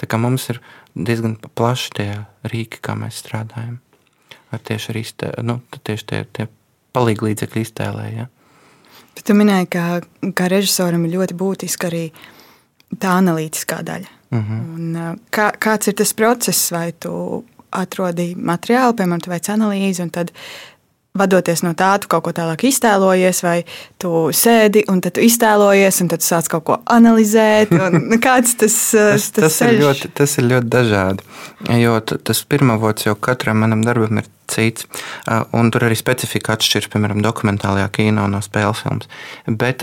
Tā 0.00 0.08
kā 0.10 0.20
mums 0.22 0.46
ir 0.54 0.62
diezgan 0.94 1.36
plaši 1.58 1.90
tie 1.98 2.08
rīki, 2.46 2.80
kā 2.82 2.94
mēs 2.98 3.18
strādājam. 3.24 3.80
Ar 4.54 4.62
tieši, 4.62 4.94
iztē, 5.02 5.32
nu, 5.42 5.58
tieši 5.82 6.06
tie, 6.06 6.22
tie 6.30 6.46
palīdzīgi 6.94 7.28
līdzekļi 7.28 7.66
iztēlē. 7.66 8.06
Ja. 8.14 8.30
Tu 9.26 9.34
minēji, 9.34 9.68
ka, 9.72 9.84
ka 10.36 10.48
režisoram 10.52 11.06
ir 11.06 11.16
ļoti 11.16 11.36
būtiska 11.40 11.90
arī 11.90 12.04
tā 12.98 13.16
analītiskā 13.20 13.82
daļa. 13.82 14.06
Uh 14.06 14.38
Mhm. 14.38 14.52
-huh. 14.52 14.74
Un, 14.74 15.18
kā, 15.30 15.52
kāds 15.58 15.88
ir 15.88 15.94
tas 15.94 16.12
process, 16.12 16.70
vai 16.72 16.92
tu 16.92 17.44
atrodi 17.70 18.34
materiālu, 18.36 18.92
piemēram, 18.94 19.20
tu 19.22 19.30
veic 19.30 19.48
analīzi, 19.48 20.02
un 20.02 20.10
tad 20.10 20.30
vadoties 21.16 21.62
no 21.62 21.72
tā, 21.72 21.98
tu 21.98 22.08
kaut 22.08 22.22
ko 22.24 22.30
tālāk 22.32 22.64
iztēlojies, 22.68 23.42
vai 23.42 23.64
tu 23.98 24.08
sēdi 24.32 24.82
un 24.88 25.00
tad 25.00 25.12
tu 25.12 25.20
iztēlojies, 25.20 26.00
un 26.02 26.08
tad 26.08 26.18
tu 26.20 26.26
sāc 26.26 26.48
kaut 26.48 26.64
ko 26.64 26.78
analizēt. 26.86 27.68
Kāds 28.26 28.54
tas, 28.56 28.90
Tas, 28.90 29.30
tas, 29.30 29.58
tas, 29.58 29.60
ir 29.60 29.80
ļoti, 29.80 30.10
tas 30.14 30.38
ir 30.38 30.44
ļoti 30.44 30.68
dažādi. 30.68 31.22
Jo 31.80 32.00
tas 32.00 32.44
pirmavots 32.44 33.06
jau 33.06 33.14
katram 33.14 33.56
manam 33.56 33.82
darbam 33.84 34.18
ir 34.18 34.24
cits. 34.48 34.84
uh, 35.30 35.42
Un 35.52 35.70
tur 35.70 35.80
arī 35.80 35.96
specifika 35.96 36.52
atšķiras, 36.52 36.88
piemēram, 36.92 37.22
dokumentālajā 37.22 37.88
kino 37.92 38.26
no 38.26 38.38
spēles 38.40 38.82
filmas. 38.82 39.08
Bet 39.46 39.82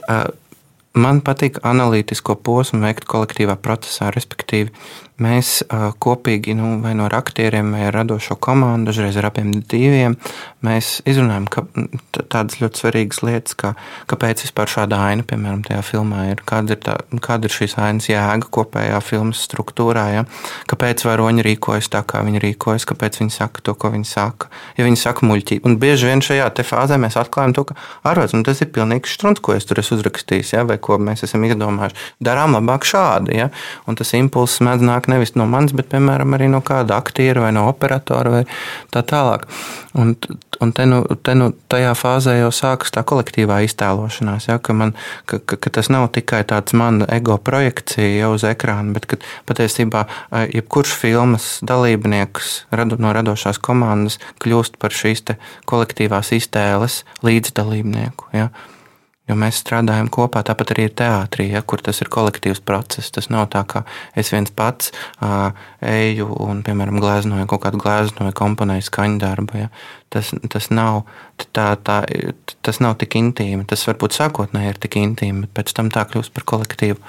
man 0.93 1.21
patīk 1.25 1.59
analītisko 1.65 2.35
posmu 2.45 2.83
veikt 2.85 3.07
kolektīvā 3.09 3.57
procesā, 3.61 4.11
respektīvi. 4.13 4.73
Mēs 5.21 5.59
kopīgi, 6.01 6.55
nu, 6.57 6.79
vai 6.81 6.95
no 6.97 7.05
aktieriem, 7.05 7.67
vai 7.75 7.83
ar 7.85 7.93
radošo 7.93 8.33
komandu, 8.41 8.89
dažreiz 8.89 9.17
ar 9.21 9.27
abiem 9.29 9.51
diviem, 9.53 10.15
mēs 10.65 11.03
izrunājam 11.05 11.45
ka, 11.53 11.63
tādas 12.33 12.57
ļoti 12.57 12.81
svarīgas 12.81 13.21
lietas, 13.21 13.53
kā 13.53 13.75
kāpēc 14.09 14.41
vispār 14.41 14.71
šāda 14.73 14.97
aina, 15.11 15.25
piemēram, 15.27 15.61
tajā 15.67 15.83
filmā 15.85 16.23
ir, 16.31 16.41
kāda 16.49 16.73
ir, 16.73 16.81
tā, 16.81 16.95
kāda 17.21 17.45
ir 17.45 17.53
šīs 17.53 17.77
ainas 17.77 18.09
jēga 18.09 18.49
kopējā 18.57 19.03
filmas 19.05 19.43
struktūrā, 19.45 20.07
ja? 20.15 20.25
kāpēc 20.71 21.05
varoņi 21.05 21.45
rīkojas 21.45 21.91
tā, 21.93 22.01
kā 22.09 22.25
viņi 22.25 22.41
rīkojas, 22.47 22.89
kāpēc 22.89 23.21
viņi 23.21 23.37
saka 23.37 23.61
to, 23.61 23.77
ko 23.77 23.93
viņi 23.93 24.09
saka. 24.09 24.49
Ja 24.81 24.89
viņi 24.89 24.97
saka 24.97 25.29
muļķību, 25.29 25.69
un 25.69 25.77
bieži 25.77 26.09
vien 26.09 26.25
šajā 26.25 26.49
fāzē 26.65 26.97
mēs 26.97 27.19
atklājam 27.21 27.53
to, 27.53 27.67
ka 27.69 27.77
ārvalsts, 28.01 28.33
nu, 28.33 28.41
tas 28.49 28.65
ir 28.65 28.73
pilnīgs 28.73 29.13
strunts, 29.13 29.45
ko 29.45 29.53
es 29.53 29.69
tur 29.69 29.83
esmu 29.83 30.01
uzrakstījis, 30.01 30.55
ja? 30.57 30.65
vai 30.65 30.81
ko 30.83 30.99
mēs 31.01 31.25
esam 31.27 31.45
izdomājuši. 31.47 31.97
Darām 32.23 32.57
labāk 32.57 32.87
šādi, 32.87 33.37
ja? 33.41 33.49
un 33.87 33.99
tas 33.99 34.13
impulss 34.17 34.61
mēdz 34.63 34.85
nāk 34.85 35.09
nevis 35.11 35.35
no 35.39 35.47
manis, 35.49 35.75
bet, 35.75 35.89
piemēram, 35.93 36.35
arī 36.37 36.49
no 36.51 36.63
kāda 36.65 36.97
aktiera 36.99 37.45
vai 37.45 37.53
no 37.55 37.67
operatora 37.71 38.37
vai 38.37 38.43
tā 38.93 39.03
tālāk. 39.07 39.47
Un, 39.93 40.15
un 40.63 40.71
te, 40.73 40.85
nu, 40.89 41.03
te 41.21 41.35
nu 41.37 41.51
tajā 41.69 41.91
fāzē 41.97 42.35
jau 42.39 42.49
sākas 42.55 42.93
tā 42.95 43.03
kolektīvā 43.05 43.59
iztēlošanās, 43.67 44.47
ja, 44.49 44.57
ka, 44.57 44.73
man, 44.77 44.95
ka, 45.29 45.37
ka, 45.37 45.59
ka 45.61 45.73
tas 45.77 45.91
nav 45.93 46.07
tikai 46.15 46.41
tāds 46.49 46.73
mana 46.77 47.07
ego 47.13 47.37
projekcija 47.37 48.09
jau 48.23 48.33
uz 48.37 48.45
ekrāna, 48.49 48.95
bet 48.95 49.05
ka 49.11 49.19
patiesībā 49.49 50.05
jebkurš 50.53 50.95
filmas 50.97 51.47
dalībnieks 51.65 52.55
rado, 52.73 52.97
no 52.97 53.13
radošās 53.13 53.61
komandas 53.61 54.19
kļūst 54.43 54.79
par 54.81 54.95
šīs 54.95 55.23
kolektīvās 55.69 56.33
iztēles 56.35 57.03
līdzdalībnieku. 57.23 58.33
Ja. 58.33 58.49
Jo 59.23 59.37
mēs 59.39 59.61
strādājam 59.61 60.09
kopā, 60.11 60.41
tāpat 60.43 60.73
arī 60.73 60.89
ir 60.89 60.95
teātrī, 60.99 61.45
ja, 61.53 61.61
kur 61.63 61.79
tas 61.79 62.01
ir 62.03 62.09
kolektīvs 62.11 62.59
process. 62.67 63.11
Tas 63.15 63.29
nav 63.31 63.45
tā, 63.53 63.61
ka 63.63 63.85
es 64.19 64.33
viens 64.33 64.51
pats 64.51 64.91
uh, 65.23 65.55
eju 65.79 66.27
un, 66.43 66.59
piemēram, 66.65 66.99
gleznoju 66.99 67.47
kaut 67.47 67.63
kādu 67.63 67.79
gleznoju, 67.79 68.35
komponēju 68.35 68.83
skaņu 68.89 69.21
darbu. 69.23 69.61
Ja. 69.61 69.69
Tas, 70.11 70.33
tas, 70.51 70.67
nav, 70.75 71.05
tā, 71.55 71.69
tā, 71.87 72.01
tas 72.67 72.81
nav 72.83 72.97
tik 72.99 73.15
intīmi. 73.21 73.63
Tas 73.69 73.87
varbūt 73.87 74.19
sākotnēji 74.19 74.75
ir 74.75 74.81
tik 74.83 74.99
intīmi, 74.99 75.45
bet 75.45 75.55
pēc 75.61 75.77
tam 75.79 75.93
tā 75.93 76.03
kļūst 76.09 76.35
par 76.35 76.43
kolektīvu 76.55 76.99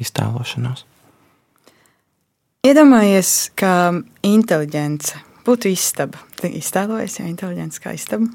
iztēlošanos. 0.00 0.86
Iedomājies, 2.64 3.50
ka 3.60 3.90
inteliģence 4.24 5.20
būtu 5.44 5.68
istaba. 5.74 6.24
Iztēlojies 6.48 7.20
jau 7.20 7.28
inteliģence 7.28 7.82
kā 7.84 7.92
istaba. 7.98 8.30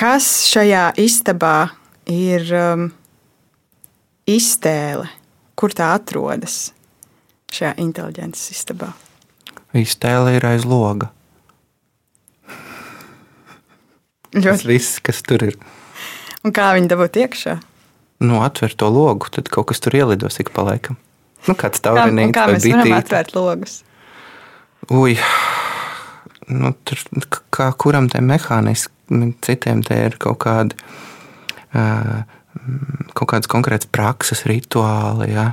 Kas 0.00 0.26
šajā 0.48 0.94
istabā 0.96 1.74
ir 2.08 2.46
um, 2.56 2.86
iztēle? 4.24 5.10
Kur 5.60 5.74
tā 5.76 5.90
atrodas 5.92 6.70
šajā 7.52 7.74
inteliģences 7.82 8.46
istabā? 8.54 8.94
Iztēle 9.76 10.38
ir 10.38 10.46
aiz 10.48 10.64
loga. 10.64 11.10
Tas 14.32 14.64
viss, 14.64 15.02
kas 15.04 15.20
tur 15.26 15.44
ir. 15.50 15.58
Un 16.46 16.54
kā 16.56 16.70
viņi 16.78 16.88
dabūt 16.88 17.18
iekšā? 17.20 17.58
Nu, 18.24 18.38
atver 18.44 18.72
to 18.72 18.88
logu, 18.88 19.28
tad 19.34 19.50
kaut 19.52 19.68
kas 19.68 19.84
tur 19.84 19.98
ielidos 20.00 20.40
ik 20.40 20.52
pa 20.56 20.64
laikam. 20.64 20.96
Nu, 21.44 21.52
kāds 21.52 21.80
Kā, 21.84 21.92
un 21.92 22.00
tauriņš 22.08 22.32
kā 22.36 22.46
mēs 22.48 22.64
varam 22.70 22.88
bitīte. 22.88 23.02
atvērt 23.04 23.36
logus? 23.36 23.76
Ui, 24.96 25.18
nu, 26.48 26.72
tur 26.88 27.04
kā 27.52 27.68
kuram 27.80 28.08
te 28.12 28.24
mehāniski, 28.24 28.92
citiem 29.44 29.82
te 29.86 29.98
ir 30.06 30.16
kaut 30.22 30.40
kādi. 30.44 30.78
Kaut 31.70 33.28
kādas 33.30 33.50
konkrētas 33.50 33.90
prakses, 33.92 34.42
rituāli. 34.48 35.30
Ja. 35.34 35.52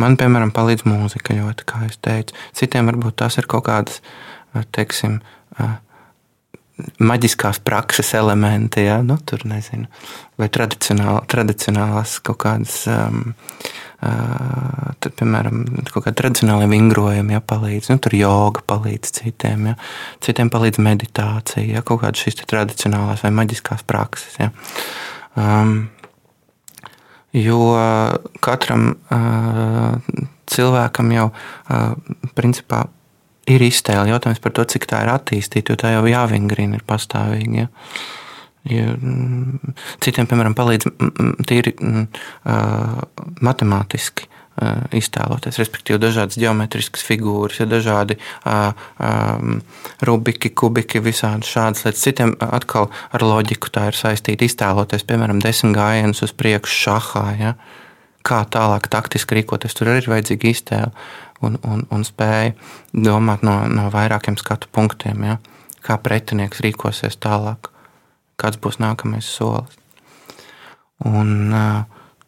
Man, 0.00 0.16
piemēram, 0.20 0.52
palīdz 0.54 0.86
mūzika 0.88 1.36
ļoti, 1.36 1.66
kā 1.68 1.84
jau 1.84 1.98
teicu. 2.06 2.36
Citiem 2.56 2.88
varbūt 2.88 3.18
tās 3.20 3.36
ir 3.40 3.48
kaut 3.50 3.66
kādas, 3.68 4.00
teiksim, 4.74 5.18
maģiskās 7.02 7.60
prakses 7.64 8.12
elementi, 8.14 8.84
ja? 8.86 9.00
nu, 9.02 9.18
tur 9.26 9.42
nezinu, 9.48 9.88
vai 10.38 10.48
tradicionāl, 10.52 11.22
tradicionālās 11.30 12.18
kaut 12.24 12.40
kādas. 12.44 12.80
Um, 12.90 13.34
tad, 13.98 15.10
piemēram, 15.18 15.64
kaut 15.90 16.04
kāda 16.04 16.14
tradicionāla 16.20 16.68
vingrojuma 16.70 17.38
ja, 17.38 17.42
palīdz. 17.42 17.90
Nu, 17.92 17.98
tur 18.02 18.14
joga 18.14 18.62
palīdz 18.70 19.14
citiem. 19.18 19.70
Ja. 19.72 19.78
Citiem 20.24 20.52
palīdz 20.54 20.80
meditācija, 20.84 21.64
ja, 21.66 21.84
kaut 21.86 22.04
kādas 22.04 22.22
šīs 22.22 22.38
tradicionālās 22.44 23.24
vai 23.26 23.32
maģiskās 23.40 23.82
prakses. 23.88 24.38
Ja. 24.38 24.52
Um, 25.38 25.88
jo 27.34 27.58
katram 28.44 28.92
uh, 28.94 29.98
cilvēkam 30.48 31.10
jau 31.16 31.26
uh, 31.32 31.90
principā 32.38 32.86
ir 33.48 33.64
iztēle. 33.64 34.08
Jautājums 34.12 34.40
par 34.44 34.54
to, 34.54 34.64
cik 34.68 34.86
tā 34.90 35.02
ir 35.04 35.12
attīstīta, 35.12 35.74
jo 35.74 35.80
tā 35.80 35.92
jau 35.96 36.06
jāvingrina 36.08 36.78
ir 36.78 36.86
pastāvīgi. 36.88 37.64
Ja. 37.64 37.68
Ja, 38.68 38.94
mm, 38.94 39.76
citiem, 40.04 40.26
piemēram, 40.30 40.56
palīdz 40.58 40.90
mm, 40.90 41.12
mm, 41.12 41.46
tīri 41.48 41.74
matemātiski 43.44 44.28
iztēloties, 44.94 45.58
respektīvi, 45.60 46.00
dažādas 46.02 46.38
geometriskas 46.40 47.04
figūras, 47.06 47.60
ja 47.60 47.66
dažādi 47.68 48.16
uh, 48.18 48.72
um, 48.98 49.60
rubiki, 50.06 50.50
kubiki, 50.50 51.02
visādi 51.04 51.46
šādas 51.46 51.84
lietas. 51.86 52.02
Citiem 52.02 52.34
atkal 52.42 52.88
ar 53.14 53.24
loģiku 53.24 53.70
tā 53.74 53.88
ir 53.90 53.98
saistīta 53.98 54.48
iztēloties, 54.48 55.06
piemēram, 55.08 55.42
desmit 55.44 55.76
gājienus 55.78 56.24
uz 56.26 56.34
priekšu 56.34 56.80
šahā. 56.88 57.24
Ja? 57.38 57.54
Kā 58.26 58.42
tālāk 58.50 58.90
taktiski 58.90 59.38
rīkoties, 59.38 59.78
tur 59.78 59.92
arī 59.92 60.02
ir 60.02 60.12
vajadzīga 60.16 60.50
iztēle 60.50 60.92
un, 61.44 61.60
un, 61.62 61.86
un 61.94 62.06
spēja 62.06 62.56
domāt 62.92 63.46
no, 63.46 63.60
no 63.70 63.88
vairākiem 63.94 64.40
skatu 64.40 64.70
punktiem, 64.74 65.22
ja? 65.28 65.38
kā 65.86 66.00
pretinieks 66.02 66.64
rīkosies 66.64 67.20
tālāk 67.22 67.70
kāds 68.38 68.60
būs 68.62 68.80
nākamais 68.82 69.28
solis. 69.28 69.78
Un, 71.06 71.52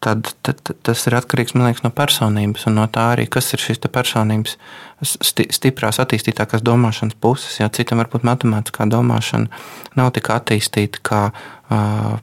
tad, 0.00 0.31
tad, 0.43 0.61
tad 0.64 0.79
tas 0.87 1.02
ir 1.09 1.17
atkarīgs 1.19 1.55
liekas, 1.59 1.83
no 1.85 1.90
personības 1.95 2.67
un 2.71 2.79
no 2.79 2.87
tā 2.93 3.11
arī, 3.14 3.26
kas 3.31 3.52
ir 3.55 3.62
šīs 3.62 3.83
personības 3.90 4.57
sti, 5.02 5.49
stiprās, 5.52 6.00
attīstītākās 6.02 6.64
domāšanas 6.67 7.19
puses. 7.21 7.59
Jā, 7.61 7.69
citam 7.75 8.00
varbūt 8.02 8.26
matemātiskā 8.26 8.88
domāšana 8.90 9.50
nav 9.99 10.12
tik 10.17 10.31
attīstīta 10.33 11.02
kā 11.02 11.23
uh, 11.31 12.14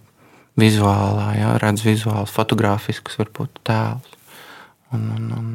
vizuālā, 0.57 1.31
jā, 1.37 1.51
redz 1.61 1.85
vizuāls, 1.85 2.33
fotografisks, 2.33 3.19
varbūt 3.21 3.61
tēls. 3.67 4.15
Un, 4.95 5.03
un, 5.13 5.31
un, 5.35 5.47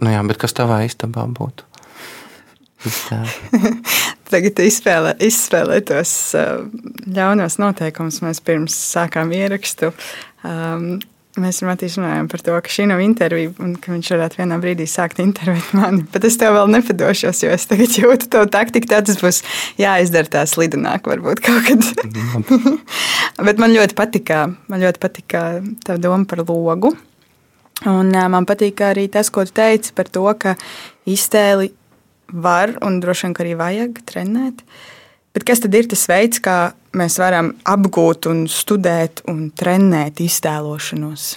nu 0.00 0.14
jā, 0.14 0.24
bet 0.26 0.40
kas 0.40 0.56
tavā 0.56 0.82
istabā 0.88 1.26
būtu? 1.28 1.68
Tagad 4.32 4.60
izspēlē, 4.64 5.16
izspēlē 5.24 5.80
tos 5.88 6.12
uh, 6.38 6.66
ļaunos 7.06 7.58
noteikumus. 7.62 8.22
Mēs 8.24 8.42
pirms 8.44 8.76
sākām 8.94 9.32
ierakstu. 9.36 9.92
Um, 10.44 10.96
Mēs 11.34 11.58
ar 11.64 11.72
Matīs 11.72 11.96
runājām 11.98 12.28
par 12.30 12.42
to, 12.46 12.52
ka 12.62 12.70
šī 12.70 12.84
nav 12.86 13.00
intervija, 13.02 13.50
un 13.58 13.72
ka 13.82 13.90
viņš 13.90 14.10
varētu 14.12 14.38
vienā 14.38 14.58
brīdī 14.62 14.84
sākt 14.86 15.18
intervēt 15.18 15.72
mani. 15.74 16.04
Bet 16.14 16.26
es 16.28 16.36
tev 16.38 16.54
vēl 16.54 16.70
nepadošos, 16.70 17.40
jo 17.42 17.50
es 17.50 17.66
tagad 17.66 17.96
jūtu 17.98 18.28
to 18.30 18.44
taktiku. 18.54 18.92
Tā 18.92 19.00
tas 19.02 19.18
būs 19.18 19.40
jāizdara 19.80 20.30
tā 20.30 20.44
slidināk, 20.46 21.10
varbūt 21.10 21.42
kaut 21.42 21.66
kad. 21.66 21.88
Bet 23.48 23.58
man 23.58 23.74
ļoti 23.74 23.98
patika, 23.98 24.44
man 24.70 24.86
ļoti 24.86 25.02
patika 25.02 25.42
tā 25.82 25.98
doma 25.98 26.22
par 26.30 26.44
logu. 26.46 26.94
Un 27.82 28.14
uh, 28.14 28.28
man 28.30 28.46
patīk 28.46 28.84
arī 28.86 29.08
tas, 29.10 29.32
ko 29.34 29.42
tu 29.42 29.56
teici 29.58 29.90
par 29.96 30.06
to, 30.06 30.28
ka 30.38 30.54
iztēli 31.10 31.72
var 32.32 32.76
un 32.84 33.00
droši 33.02 33.28
vien 33.28 33.36
arī 33.44 33.54
vajag 33.58 34.02
trenēt. 34.08 34.62
Bet 35.34 35.46
kas 35.48 35.64
tad 35.64 35.74
ir 35.74 35.88
tas 35.90 36.04
veids, 36.06 36.38
kā 36.38 36.74
mēs 36.94 37.18
varam 37.18 37.52
apgūt, 37.66 38.28
un 38.30 38.44
studēt 38.50 39.24
un 39.30 39.48
trenēt 39.50 40.22
iztēlošanos? 40.22 41.32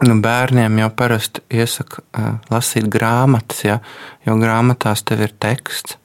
Nu, 0.00 0.16
bērniem 0.24 0.78
jau 0.80 0.90
parasti 0.96 1.42
iesaka 1.52 2.00
uh, 2.00 2.28
lasīt 2.52 2.86
grāmatas, 2.92 3.64
ja, 3.66 3.80
jo 4.24 4.36
grāmatās 4.40 5.04
tev 5.04 5.26
ir 5.26 5.34
teksts. 5.40 5.98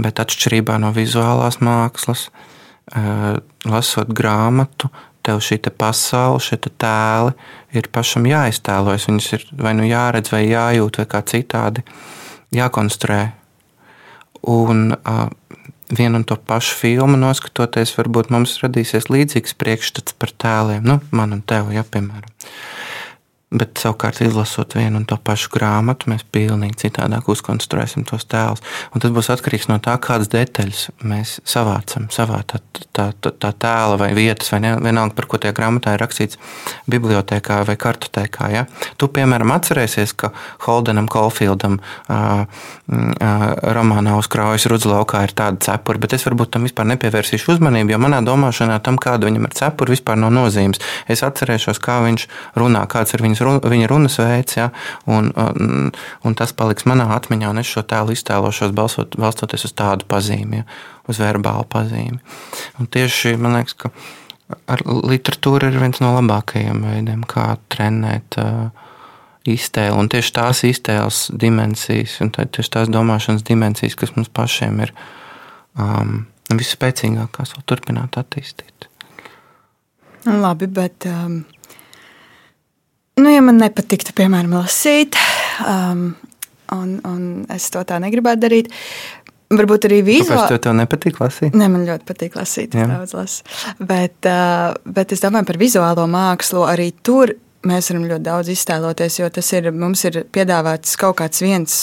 Bet 0.00 0.22
atšķirībā 0.22 0.76
no 0.78 0.92
vizuālās 0.94 1.56
mākslas, 1.58 2.28
lasot 3.66 4.12
grāmatu, 4.14 4.90
tev 5.26 5.42
šī 5.44 5.60
pasaule, 5.78 6.40
šie 6.42 6.58
tēli 6.60 7.34
ir 7.76 7.90
pašam 7.92 8.28
jāiztēlojas. 8.28 9.08
Viņus 9.10 9.32
ir 9.36 9.46
vai 9.58 9.74
nu 9.78 9.88
jāredz, 9.88 10.32
vai 10.32 10.44
jājūt, 10.46 11.02
vai 11.02 11.06
kā 11.10 11.22
citādi 11.22 11.84
jākonstruē. 12.56 13.20
Un 14.50 14.94
uh, 14.96 15.28
vienu 15.92 16.20
un 16.20 16.24
to 16.24 16.36
pašu 16.36 16.76
filmu 16.78 17.18
noskatoties, 17.20 17.92
varbūt 17.98 18.30
mums 18.32 18.58
radīsies 18.62 19.10
līdzīgs 19.12 19.56
priekšstats 19.60 20.16
par 20.18 20.32
tēliem. 20.32 20.86
Nu, 20.86 21.00
man 21.10 21.36
un 21.36 21.42
tev, 21.42 21.72
ja, 21.74 21.84
piemēram. 21.84 22.30
Bet 23.50 23.80
savukārt, 23.82 24.20
izlasot 24.22 24.76
vienu 24.78 25.00
un 25.00 25.04
to 25.10 25.16
pašu 25.18 25.48
grāmatu, 25.50 26.06
mēs 26.12 26.22
pilnīgi 26.30 26.84
citādāk 26.84 27.26
uzkonstruēsim 27.32 28.04
tos 28.06 28.22
tēlus. 28.30 28.62
Un 28.94 29.02
tas 29.02 29.10
būs 29.10 29.26
atkarīgs 29.34 29.66
no 29.66 29.80
tā, 29.82 29.96
kādas 29.98 30.30
detaļas 30.30 30.84
mēs 31.02 31.32
savācam 31.42 32.06
savā 32.14 32.44
tā, 32.46 32.60
tā, 32.94 33.08
tā, 33.18 33.32
tā 33.42 33.50
tēla 33.50 33.96
vai 33.98 34.12
vietas, 34.14 34.52
vai 34.54 34.60
ne, 34.62 34.76
vienalga, 34.78 35.16
par 35.18 35.26
ko 35.26 35.40
tajā 35.42 35.56
grāmatā 35.56 35.96
ir 35.96 36.02
rakstīts 36.04 36.38
bibliotekā 36.94 37.64
vai 37.66 37.74
kartotēkā. 37.74 38.52
Ja? 38.54 38.62
Tu, 38.94 39.08
piemēram, 39.18 39.50
atcerēsies, 39.56 40.14
ka 40.14 40.30
Holdenam 40.68 41.10
Kolfieldam 41.10 41.80
uh, 41.82 42.46
uh, 42.46 43.44
romānā 43.74 44.14
Uzkraujas 44.20 44.68
Rudzlaukā 44.70 45.24
ir 45.26 45.34
tāda 45.34 45.58
cepura, 45.66 46.04
bet 46.06 46.14
es 46.14 46.28
varbūt 46.28 46.54
tam 46.54 46.70
vispār 46.70 46.86
nepievērsīšu 46.92 47.56
uzmanību, 47.56 47.96
jo 47.96 48.00
manā 48.06 48.22
domāšanā 48.22 48.78
tam, 48.86 48.94
kāda 49.02 49.26
viņam 49.26 49.50
ir 49.50 49.58
cepura, 49.58 49.96
vispār 49.98 50.22
nav 50.22 50.30
nozīmes. 50.38 50.78
Es 51.10 51.26
atcerēšos, 51.26 51.82
kā 51.82 51.98
viņš 52.06 52.30
runā, 52.62 52.86
kāds 52.86 53.18
ir 53.18 53.26
viņas 53.26 53.39
viņas, 53.40 53.66
viņa 53.72 53.90
runas 53.90 54.18
veids, 54.20 54.56
ja, 54.58 54.68
un, 55.10 55.32
un, 55.34 55.90
un 56.26 56.38
tas 56.38 56.54
paliks 56.56 56.86
manā 56.90 57.08
atmiņā, 57.16 57.50
un 57.50 57.62
es 57.62 57.70
šo 57.70 57.84
tēlu 57.88 58.14
iztēlošos 58.16 58.74
balsot, 58.76 59.16
balstoties 59.20 59.68
uz 59.68 59.76
tādu 59.76 60.08
pazīmi, 60.10 60.62
ja, 60.62 60.68
uz 61.10 61.20
verbālu 61.22 61.66
pazīmi. 61.70 62.20
Un 62.80 62.90
tieši 62.90 63.36
man 63.40 63.58
liekas, 63.58 63.76
ka 63.80 63.92
ar 64.70 64.82
literatūra 64.86 65.70
ir 65.70 65.80
viens 65.82 66.00
no 66.02 66.12
labākajiem 66.16 66.84
veidiem, 66.86 67.24
kā 67.28 67.54
trenēt 67.72 68.38
uh, 68.42 68.88
iztēli, 69.48 69.96
un 69.96 70.10
tieši 70.10 70.34
tās 70.36 70.64
iztēles 70.68 71.22
dimensijas, 71.40 72.18
un 72.24 72.32
tieši 72.34 72.74
tās 72.76 72.90
domāšanas 72.92 73.46
dimensijas, 73.46 73.96
kas 73.98 74.14
mums 74.16 74.30
pašiem 74.36 74.82
ir 74.86 74.94
um, 75.78 76.24
visspēcīgākās, 76.50 77.54
vēl 77.56 77.66
turpināt 77.70 78.18
attīstīt. 78.20 78.88
Labi, 80.26 80.68
bet 80.68 81.06
um, 81.08 81.40
Nu, 83.20 83.28
ja 83.28 83.44
man 83.44 83.60
nepatiktu, 83.60 84.14
piemēram, 84.16 84.54
lasīt, 84.56 85.18
um, 85.68 86.14
un, 86.72 86.92
un 87.04 87.22
es 87.52 87.68
to 87.74 87.84
tā 87.84 88.00
negribētu 88.02 88.46
darīt, 88.46 88.74
Varbūt 89.50 89.88
arī 89.88 89.96
vizuāli. 90.06 90.44
Kāpēc 90.46 90.62
tev 90.62 90.74
nepatīk 90.78 91.16
lasīt? 91.18 91.54
Nē, 91.58 91.66
man 91.72 91.82
ļoti 91.82 92.06
patīk 92.06 92.36
lasīt. 92.38 92.74
Daudz. 92.76 93.40
Bet, 93.82 94.28
uh, 94.30 94.76
bet 94.86 95.10
es 95.10 95.24
domāju 95.24 95.48
par 95.48 95.58
vizuālo 95.58 96.04
mākslu. 96.06 96.62
Arī 96.70 96.92
tur 97.02 97.32
mēs 97.66 97.90
varam 97.90 98.04
ļoti 98.12 98.24
daudz 98.28 98.52
iztēloties, 98.54 99.16
jo 99.18 99.30
tas 99.34 99.48
ir, 99.58 99.72
mums 99.74 100.04
ir 100.06 100.20
piedāvāts 100.30 100.94
kaut 101.00 101.18
kāds 101.18 101.42
viens 101.42 101.80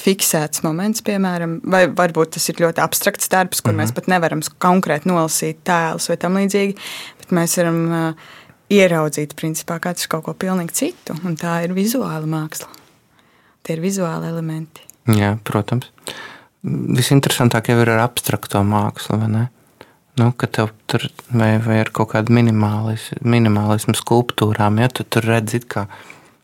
fiksēts 0.00 0.64
moments, 0.66 1.02
piemēram, 1.06 1.60
vai 1.70 1.84
varbūt 1.86 2.34
tas 2.36 2.50
ir 2.50 2.58
ļoti 2.62 2.82
abstrakts 2.82 3.30
darbs, 3.30 3.62
kur 3.62 3.72
mm 3.72 3.78
-hmm. 3.78 3.86
mēs 3.86 3.94
pat 3.94 4.10
nevaram 4.10 4.42
konkrēti 4.58 5.10
nolasīt 5.10 5.62
tēlus 5.66 6.10
vai 6.10 6.16
tam 6.16 6.38
līdzīgi, 6.42 6.76
bet 7.22 7.34
mēs 7.38 7.56
varam 7.60 7.80
uh, 7.90 8.30
ieraudzīt, 8.70 9.34
principā, 9.38 9.78
ka 9.82 9.94
tas 9.94 10.06
ir 10.06 10.12
kaut 10.12 10.26
ko 10.28 10.34
pilnīgi 10.38 10.76
citu. 10.82 11.16
Un 11.26 11.36
tā 11.40 11.60
ir 11.66 11.74
vizuāla 11.76 12.28
māksla. 12.30 12.70
Tie 13.66 13.76
ir 13.76 13.82
vizuāli 13.84 14.30
elementi. 14.30 14.84
Jā, 15.10 15.34
protams. 15.44 15.90
Visinteresantākie 16.64 17.74
ir 17.74 17.90
ar 17.94 18.04
abstrakto 18.04 18.62
mākslu, 18.66 19.18
vai 19.20 19.30
ne? 19.32 19.46
Nu, 20.20 20.32
tur 20.36 21.06
vai, 21.32 21.54
vai 21.64 21.78
ar 21.80 21.90
kaut 21.94 22.10
kādu 22.12 22.34
minimālismu, 22.36 23.22
minimālismu 23.24 23.94
skulptūrām, 23.96 24.80
ja 24.82 24.90
tu 24.92 25.06
tur 25.06 25.24
redzi, 25.24 25.62
kā, 25.62 25.86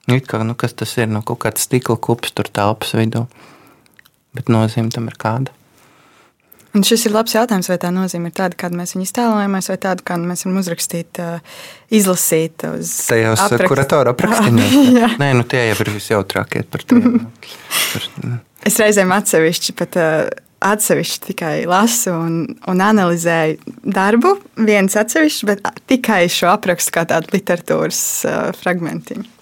kā, 0.07 0.41
nu, 0.47 0.55
kas 0.57 0.77
tas 0.79 0.95
ir, 0.97 1.11
no 1.11 1.21
nu, 1.21 1.27
kaut 1.27 1.43
kāds 1.45 1.67
stikla 1.67 1.99
kups 2.01 2.33
tur 2.33 2.49
telpas 2.49 2.95
vidū. 2.97 3.27
Bet 4.37 4.53
nozīme 4.53 4.93
tam 4.95 5.11
ir 5.11 5.19
kāda. 5.21 5.56
Un 6.77 6.85
šis 6.85 7.07
ir 7.09 7.15
labs 7.15 7.33
jautājums, 7.33 7.71
vai 7.73 7.79
tā 7.81 7.89
nozīme 7.95 8.29
ir 8.29 8.37
tāda, 8.37 8.57
kāda 8.61 8.77
mēs 8.77 8.93
viņu 8.93 9.07
iztēlojamies, 9.07 9.71
vai 9.73 9.77
tāda, 9.81 10.05
kādu 10.05 10.29
mēs 10.29 10.45
varam 10.45 10.59
uzrakstīt, 10.61 11.21
izlasīt 11.97 12.67
uz 12.69 12.91
tajos 13.09 13.45
kuratora 13.65 14.13
aprakstiņos. 14.13 14.75
Nē, 15.23 15.31
nu 15.39 15.47
tie 15.49 15.63
jau 15.71 15.79
ir 15.87 15.93
visjautrākie 15.95 16.67
par 16.69 16.85
tiem. 16.85 17.23
Tur. 17.95 18.11
es 18.69 18.77
reizēm 18.83 19.15
atsevišķi 19.17 19.77
pat 19.79 19.97
atsevišķi 20.67 21.23
tikai 21.31 21.55
lasu 21.69 22.13
un, 22.13 22.37
un 22.69 22.85
analizēju 22.85 23.77
darbu, 23.97 24.35
viens 24.69 24.97
atsevišķi, 25.01 25.49
bet 25.49 25.73
tikai 25.89 26.27
šo 26.33 26.51
aprakstu 26.53 26.93
kā 26.97 27.07
tādu 27.09 27.37
literatūras 27.37 28.03
fragmentiņu. 28.61 29.36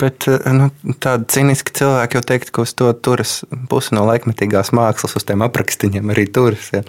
Bet 0.00 0.26
eh, 0.30 0.50
nu, 0.56 0.70
tādi 1.02 1.28
cīniski 1.36 1.74
cilvēki 1.76 2.18
jau 2.18 2.24
teikt, 2.32 2.52
ka 2.54 2.64
uz 2.66 2.74
to 2.78 2.90
turas 2.98 3.38
pusi 3.70 3.94
no 3.96 4.06
laikmetīgās 4.08 4.72
mākslas, 4.76 5.16
uz 5.18 5.26
tiem 5.28 5.44
aprakstiņiem 5.46 6.14
arī 6.14 6.26
turas. 6.32 6.70
Ja. 6.74 6.82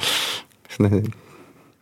Es 0.72 0.82
nezinu. 0.84 1.14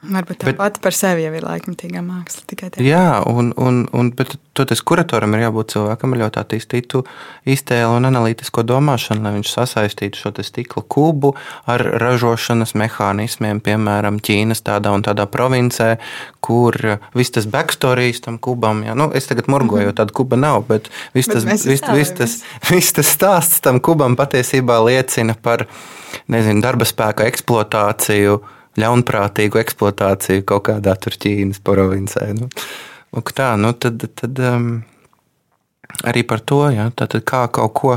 Varbūt 0.05 0.41
tā 0.41 0.49
bet, 0.49 0.57
pati 0.59 0.81
par 0.83 0.95
sevi 0.95 1.25
jau 1.25 1.33
ir 1.35 1.45
laikmatīgā 1.45 2.01
māksla. 2.05 2.69
Jā, 2.83 3.23
un, 3.25 3.51
un, 3.57 3.83
un 3.95 4.11
toties 4.55 4.81
kuratoram 4.85 5.35
ir 5.35 5.45
jābūt 5.45 5.73
cilvēkam 5.75 6.15
ar 6.15 6.21
ļoti 6.23 6.39
attīstītu 6.41 7.01
iztēli 7.55 7.97
un 7.97 8.07
analītisko 8.09 8.63
domāšanu, 8.67 9.25
lai 9.25 9.33
viņš 9.37 9.51
sasaistītu 9.51 10.21
šo 10.21 10.33
stikla 10.45 10.83
kubu 10.91 11.33
ar 11.71 11.83
ražošanas 12.01 12.75
mehānismiem, 12.79 13.61
piemēram, 13.65 14.21
Ķīnas 14.25 14.63
tādā 14.65 14.93
un 14.95 15.03
tādā 15.05 15.27
provincē, 15.31 15.95
kur 16.45 16.77
viss 17.17 17.33
tas 17.35 17.47
backstories 17.49 18.21
tam 18.25 18.39
kubam, 18.41 18.83
jā, 18.85 18.95
nu, 18.97 19.09
es 19.17 19.29
tagad 19.29 19.49
murgoju, 19.51 19.89
mhm. 19.89 19.97
tāda 19.99 20.15
kuba 20.15 20.39
nav, 20.39 20.63
bet 20.69 20.89
viss 21.15 21.31
tas, 21.31 21.47
vis, 21.47 21.65
vis 21.65 22.15
tas, 22.15 22.39
vis 22.71 22.91
tas 22.95 23.13
stāsts 23.17 23.63
tam 23.65 23.81
kubam 23.83 24.17
patiesībā 24.19 24.79
liecina 24.85 25.35
par, 25.35 25.65
nezinu, 26.31 26.63
darba 26.63 26.87
spēka 26.87 27.27
eksploatāciju, 27.29 28.39
ļaunprātīgu 28.79 29.59
eksploatāciju 29.61 30.43
kaut 30.47 30.67
kādā 30.69 30.95
tur 30.99 31.15
Ķīnas 31.21 31.61
provincē. 31.63 32.27
Nu, 32.37 32.49
tā, 33.31 33.53
nu, 33.59 33.71
tad, 33.79 34.03
tad 34.19 34.41
um, 34.43 34.69
arī 36.03 36.25
par 36.27 36.43
to, 36.43 36.65
ja, 36.73 36.89
tad 36.95 37.15
kā 37.27 37.45
kaut 37.55 37.75
ko 37.79 37.95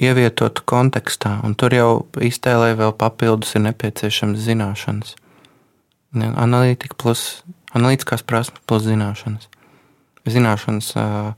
ievietot 0.00 0.64
kontekstā, 0.66 1.36
un 1.46 1.54
tur 1.58 1.74
jau 1.76 1.90
iztēlē 2.18 2.72
vēl 2.78 2.94
papildus 2.98 3.54
ir 3.54 3.66
nepieciešams 3.68 4.40
zināšanas. 4.46 5.14
Analītika 6.14 6.96
plus 6.98 7.42
analītiskās 7.74 8.22
prasmes 8.26 8.62
plus 8.68 8.86
zināšanas. 8.86 9.50
Zināšanas 10.30 10.92
uh, 10.96 11.34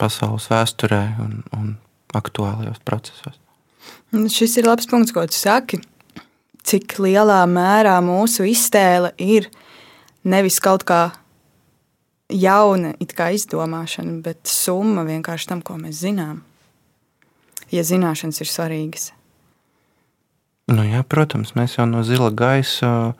pasaules 0.00 0.48
vēsturē 0.50 1.02
un, 1.22 1.36
un 1.54 1.76
aktuālajos 2.16 2.80
procesos. 2.88 3.38
Šis 4.32 4.56
ir 4.58 4.66
labs 4.66 4.88
punkts, 4.88 5.12
ko 5.14 5.26
tu 5.28 5.36
saki 5.36 5.80
cik 6.68 6.98
lielā 7.00 7.40
mērā 7.48 7.96
mūsu 8.04 8.46
iztēle 8.48 9.14
ir 9.16 9.48
nevis 10.28 10.58
kaut 10.60 10.84
kā 10.88 11.08
jauna 12.28 12.92
kā 13.16 13.30
izdomāšana, 13.32 14.20
bet 14.22 14.44
summa 14.48 15.06
vienkārši 15.08 15.48
tam, 15.48 15.62
ko 15.64 15.78
mēs 15.80 16.02
zinām. 16.04 16.42
Ja 17.72 17.84
zināšanas 17.84 18.40
ir 18.40 18.48
svarīgas. 18.48 19.10
Nu, 20.68 20.84
jā, 20.84 21.00
protams, 21.04 21.54
mēs 21.56 21.78
jau 21.78 21.86
no 21.88 22.02
zila 22.04 22.28
gaisa 22.36 23.14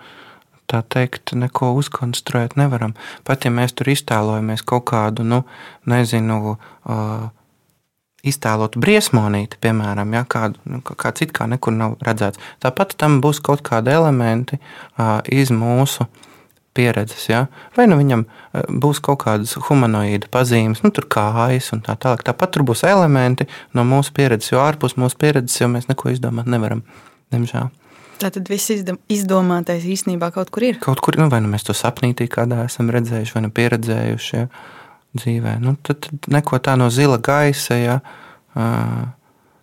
tā 0.68 0.82
teikt, 0.84 1.32
neko 1.32 1.72
uzkonstruēt 1.80 2.58
nevaram. 2.61 2.92
Pat 3.24 3.46
ja 3.46 3.52
mēs 3.52 3.72
tur 3.76 3.88
iztēlojamies 3.88 4.64
kaut 4.68 4.84
kādu, 4.90 5.24
nu, 5.24 5.42
nezinu, 5.88 6.56
uh, 6.56 7.28
iztēlotu 8.26 8.81
briesmonīti, 8.83 9.61
piemēram, 9.62 10.14
ja, 10.16 10.24
kādu, 10.28 10.59
nu, 10.66 10.81
kāds 10.83 11.22
it 11.22 11.35
kā 11.37 11.46
nekur 11.50 11.74
nav 11.76 11.98
redzēts. 12.04 12.40
Tāpat 12.64 12.96
tam 12.98 13.20
būs 13.24 13.42
kaut 13.44 13.62
kādi 13.66 13.94
elementi 13.94 14.59
uh, 14.59 15.20
iz 15.31 15.52
mūsu 15.54 16.09
pieredzes. 16.78 17.28
Ja? 17.31 17.46
Vai 17.76 17.88
nu 17.90 17.98
viņam 17.98 18.24
būs 18.83 19.00
kaut 19.04 19.22
kādas 19.24 19.57
humanoīda 19.68 20.31
pazīmes, 20.35 20.85
nu, 20.85 20.92
tur 20.94 21.09
kājas 21.11 21.72
un 21.74 21.83
tā 21.87 21.96
tālāk. 22.00 22.22
Tāpat 22.26 22.54
tur 22.54 22.66
būs 22.68 22.85
elementi 22.87 23.48
no 23.74 23.87
mūsu 23.88 24.14
pieredzes, 24.14 24.52
jo 24.52 24.62
ārpus 24.62 24.98
mūsu 25.00 25.18
pieredzes 25.18 25.59
jau 25.62 25.70
mēs 25.72 25.90
neko 25.90 26.14
izdomāt 26.14 26.50
nevaram. 26.50 26.85
Diemžēl. 27.35 27.68
Tātad 28.18 28.48
viss 28.50 28.72
izdomātais 28.72 29.85
īstenībā 29.87 30.33
kaut 30.35 30.50
kur 30.54 30.64
ir. 30.66 30.78
Kaut 30.83 31.02
kur, 31.04 31.18
nu, 31.20 31.28
vai 31.31 31.38
nu 31.44 31.50
mēs 31.52 31.66
to 31.68 31.74
sapnītī 31.76 32.26
kādā 32.31 32.64
esam 32.66 32.90
redzējuši, 32.94 33.35
vai 33.37 33.44
nu 33.44 33.52
pieredzējuši. 33.54 34.33
Ja? 34.35 34.48
Dzīvē. 35.16 35.57
Nu, 35.64 35.77
tad, 35.83 36.03
tad 36.05 36.29
neko 36.33 36.61
tā 36.64 36.77
no 36.81 36.90
zila 36.92 37.18
gaisa, 37.23 37.79
ja 37.79 37.99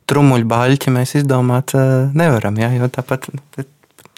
trumuļu 0.09 0.47
baļķi 0.49 0.93
mēs 0.93 1.15
izdomāt 1.21 1.73
nevaram. 2.17 2.57
Ja, 2.61 2.71
jo 2.73 2.89
tāpat 2.93 3.29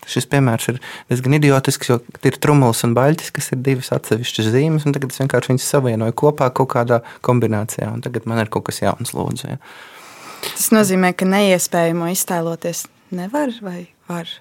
šis 0.08 0.28
piemērs 0.32 0.70
ir 0.72 0.80
diezgan 1.10 1.36
idiotisks, 1.38 1.90
jo 1.92 2.00
ir 2.28 2.40
trumuls 2.44 2.84
un 2.88 2.96
baļķis, 2.98 3.34
kas 3.36 3.52
ir 3.52 3.62
divas 3.66 3.92
atsevišķas 3.96 4.50
zīmes, 4.54 4.88
un 4.88 4.96
tagad 4.96 5.12
es 5.12 5.20
vienkārši 5.20 5.54
viņus 5.54 5.68
savienoju 5.74 6.16
kopā 6.18 6.50
kaut 6.56 6.72
kādā 6.76 7.02
kombinācijā, 7.28 7.90
un 7.92 8.04
tagad 8.06 8.28
man 8.30 8.40
ir 8.44 8.52
kaut 8.54 8.70
kas 8.70 8.82
jauns, 8.84 9.12
lūdzu. 9.18 9.52
Ja. 9.52 9.60
Tas 10.48 10.70
nozīmē, 10.72 11.12
ka 11.18 11.28
neiespējamo 11.28 12.08
iztēloties 12.14 12.86
nevar 13.18 13.52
vai 13.64 13.90
var? 14.08 14.32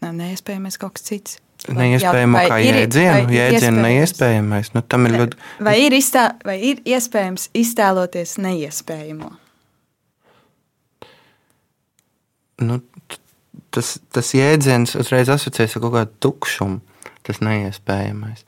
Nav 0.00 0.16
neiespējamais 0.16 0.80
kaut 0.80 0.96
kas 0.96 1.08
cits. 1.10 1.40
Neiespējamo 1.68 2.38
vai 2.38 2.46
kā 2.48 2.58
ir- 2.64 2.78
jēdzienu, 2.80 3.26
vai 3.28 3.36
jēdzienu 3.36 3.82
neiespējamais. 3.84 4.70
Nu, 4.74 4.82
tam 4.82 5.06
ir 5.06 5.16
ļoti. 5.18 5.36
Vai 5.60 5.74
ir, 5.84 5.92
iztā, 5.92 6.30
vai 6.44 6.56
ir 6.70 6.80
iespējams 6.88 7.50
iztēloties 7.54 8.38
neiespējamo? 8.40 9.30
Nu, 12.64 12.80
tas, 13.70 13.98
tas 14.12 14.32
jēdziens 14.36 14.96
uzreiz 15.00 15.28
asociējas 15.32 15.76
ar 15.76 15.84
kaut 15.84 15.96
kādu 15.98 16.16
tukšumu. 16.26 16.80
Tas 17.28 17.42
neiespējamais. 17.44 18.46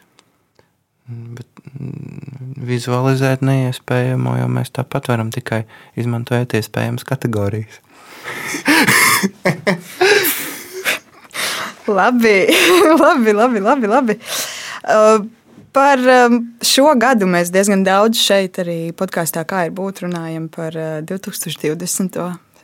Bet 1.07 1.47
mm, 1.77 2.57
vizualizēt 2.65 3.45
neiespējamo, 3.45 4.39
jo 4.41 4.49
mēs 4.49 4.73
tāpat 4.73 5.11
varam 5.13 5.31
tikai 5.35 5.65
izmantojot 6.01 6.57
iespējamas 6.57 7.05
kategorijas. 7.05 7.83
Labi, 11.89 12.47
labi, 13.05 13.33
labi. 13.33 13.61
labi, 13.61 13.87
labi. 13.87 14.19
Uh, 14.83 15.25
Par 15.73 15.97
um, 16.05 16.35
šo 16.61 16.91
gadu 17.01 17.25
mēs 17.25 17.49
diezgan 17.49 17.81
daudz 17.81 18.21
šeit 18.21 18.59
arī 18.61 18.91
podkāstā, 18.93 19.41
kā 19.49 19.63
ir 19.65 19.71
būt, 19.73 20.03
runājam 20.05 20.51
par 20.53 20.75
uh, 20.77 20.99
2020. 21.09 22.19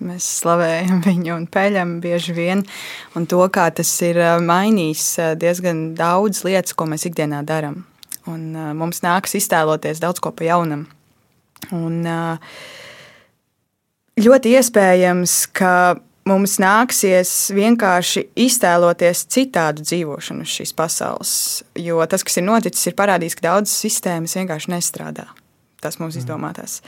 Mēs 0.04 0.26
slavējam 0.42 1.00
viņu 1.06 1.32
un 1.32 1.46
peļam 1.48 1.94
bieži 2.04 2.34
vien, 2.36 2.60
un 3.16 3.24
to, 3.26 3.40
kā 3.48 3.70
tas 3.72 3.94
ir 4.04 4.20
uh, 4.20 4.34
mainījis 4.44 5.06
uh, 5.22 5.30
diezgan 5.40 5.94
daudz 5.96 6.42
lietas, 6.44 6.76
ko 6.76 6.84
mēs 6.90 7.08
ikdienā 7.08 7.40
darām. 7.48 7.80
Un 8.28 8.52
uh, 8.52 8.74
mums 8.76 9.00
nāks 9.00 9.38
iztēloties 9.40 10.04
daudz 10.04 10.20
ko 10.20 10.34
pa 10.36 10.50
jaunam. 10.50 10.84
Un, 11.72 12.02
uh, 12.04 12.60
ļoti 14.20 14.52
iespējams, 14.60 15.38
ka 15.56 15.72
mums 16.28 16.58
nāksies 16.62 17.32
vienkārši 17.56 18.26
iztēloties 18.46 19.24
citādu 19.32 19.84
dzīvošanu 19.86 20.46
šīs 20.48 20.74
pasaules. 20.76 21.32
Jo 21.78 22.04
tas, 22.10 22.24
kas 22.26 22.38
ir 22.40 22.46
noticis, 22.46 22.90
ir 22.90 22.96
parādījis, 22.98 23.38
ka 23.38 23.48
daudzas 23.48 23.76
sistēmas 23.84 24.36
vienkārši 24.38 24.72
nestrādā. 24.74 25.28
Tas 25.82 26.00
mums 26.02 26.18
izdomātās. 26.18 26.80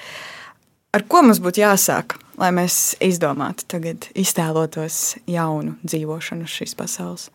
Ar 0.94 1.04
ko 1.06 1.22
mums 1.22 1.38
būtu 1.42 1.62
jāsāk, 1.62 2.16
lai 2.40 2.50
mēs 2.54 2.96
izdomātu, 3.04 3.66
tagad 3.70 4.08
iztēlotos 4.18 5.20
jaunu 5.30 5.76
dzīvošanu 5.86 6.48
šīs 6.50 6.74
pasaules? 6.78 7.28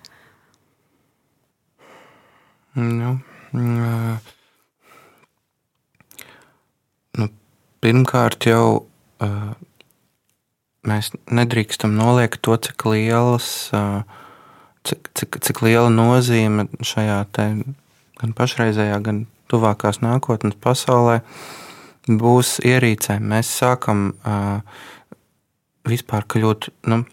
Nu, 2.75 3.13
mm, 3.55 4.17
nu, 7.21 7.29
pirmkārt, 7.85 8.49
jau 8.51 8.65
mēs 10.89 11.11
nedrīkstam 11.33 11.95
noliekt 11.97 12.41
to, 12.45 12.55
cik, 12.57 12.85
lielas, 12.89 13.49
cik, 14.87 15.09
cik, 15.17 15.39
cik 15.45 15.61
liela 15.65 15.91
nozīme 15.93 16.67
šajā 16.85 17.19
gan 17.35 18.35
pašreizējā, 18.37 18.99
gan 19.05 19.25
tuvākās 19.51 20.01
nākotnes 20.05 20.57
pasaulē 20.61 21.19
būs 22.07 22.59
ierīcēm. 22.65 23.25
Mēs 23.33 23.51
sākam 23.59 24.07
vispār 25.85 26.25
kļūt 26.31 26.69
nu, 26.89 27.03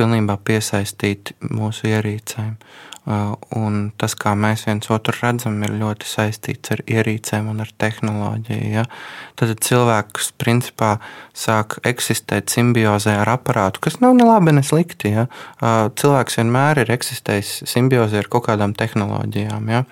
pilnībā 0.00 0.36
piesaistīti 0.44 1.36
mūsu 1.52 1.92
ierīcēm. 1.92 2.56
Uh, 2.56 2.89
Un 3.08 3.78
tas, 3.98 4.12
kā 4.14 4.34
mēs 4.36 4.66
viens 4.68 4.90
otru 4.92 5.14
redzam, 5.16 5.56
ir 5.64 5.72
ļoti 5.80 6.06
saistīts 6.06 6.74
ar 6.74 6.82
ierīcēm 6.84 7.48
un 7.50 7.62
ar 7.64 7.70
tehnoloģiju. 7.80 8.68
Ja? 8.74 8.84
Tad 9.40 9.54
cilvēks 9.64 10.34
principā 10.38 10.98
sāk 11.32 11.78
eksistēt 11.88 12.52
simbiozē 12.52 13.16
ar 13.22 13.32
aparātu, 13.38 13.80
kas 13.86 13.98
nav 14.04 14.14
ne 14.18 14.28
labi, 14.28 14.52
ne 14.54 14.62
slikti. 14.66 15.14
Ja? 15.16 15.26
Cilvēks 15.60 16.38
vienmēr 16.42 16.84
ir 16.84 16.92
eksistējis 16.92 17.62
simbiozē 17.72 18.20
ar 18.20 18.28
kaut 18.30 18.46
kādām 18.50 18.76
tehnoloģijām. 18.78 19.72
Ja? 19.72 19.82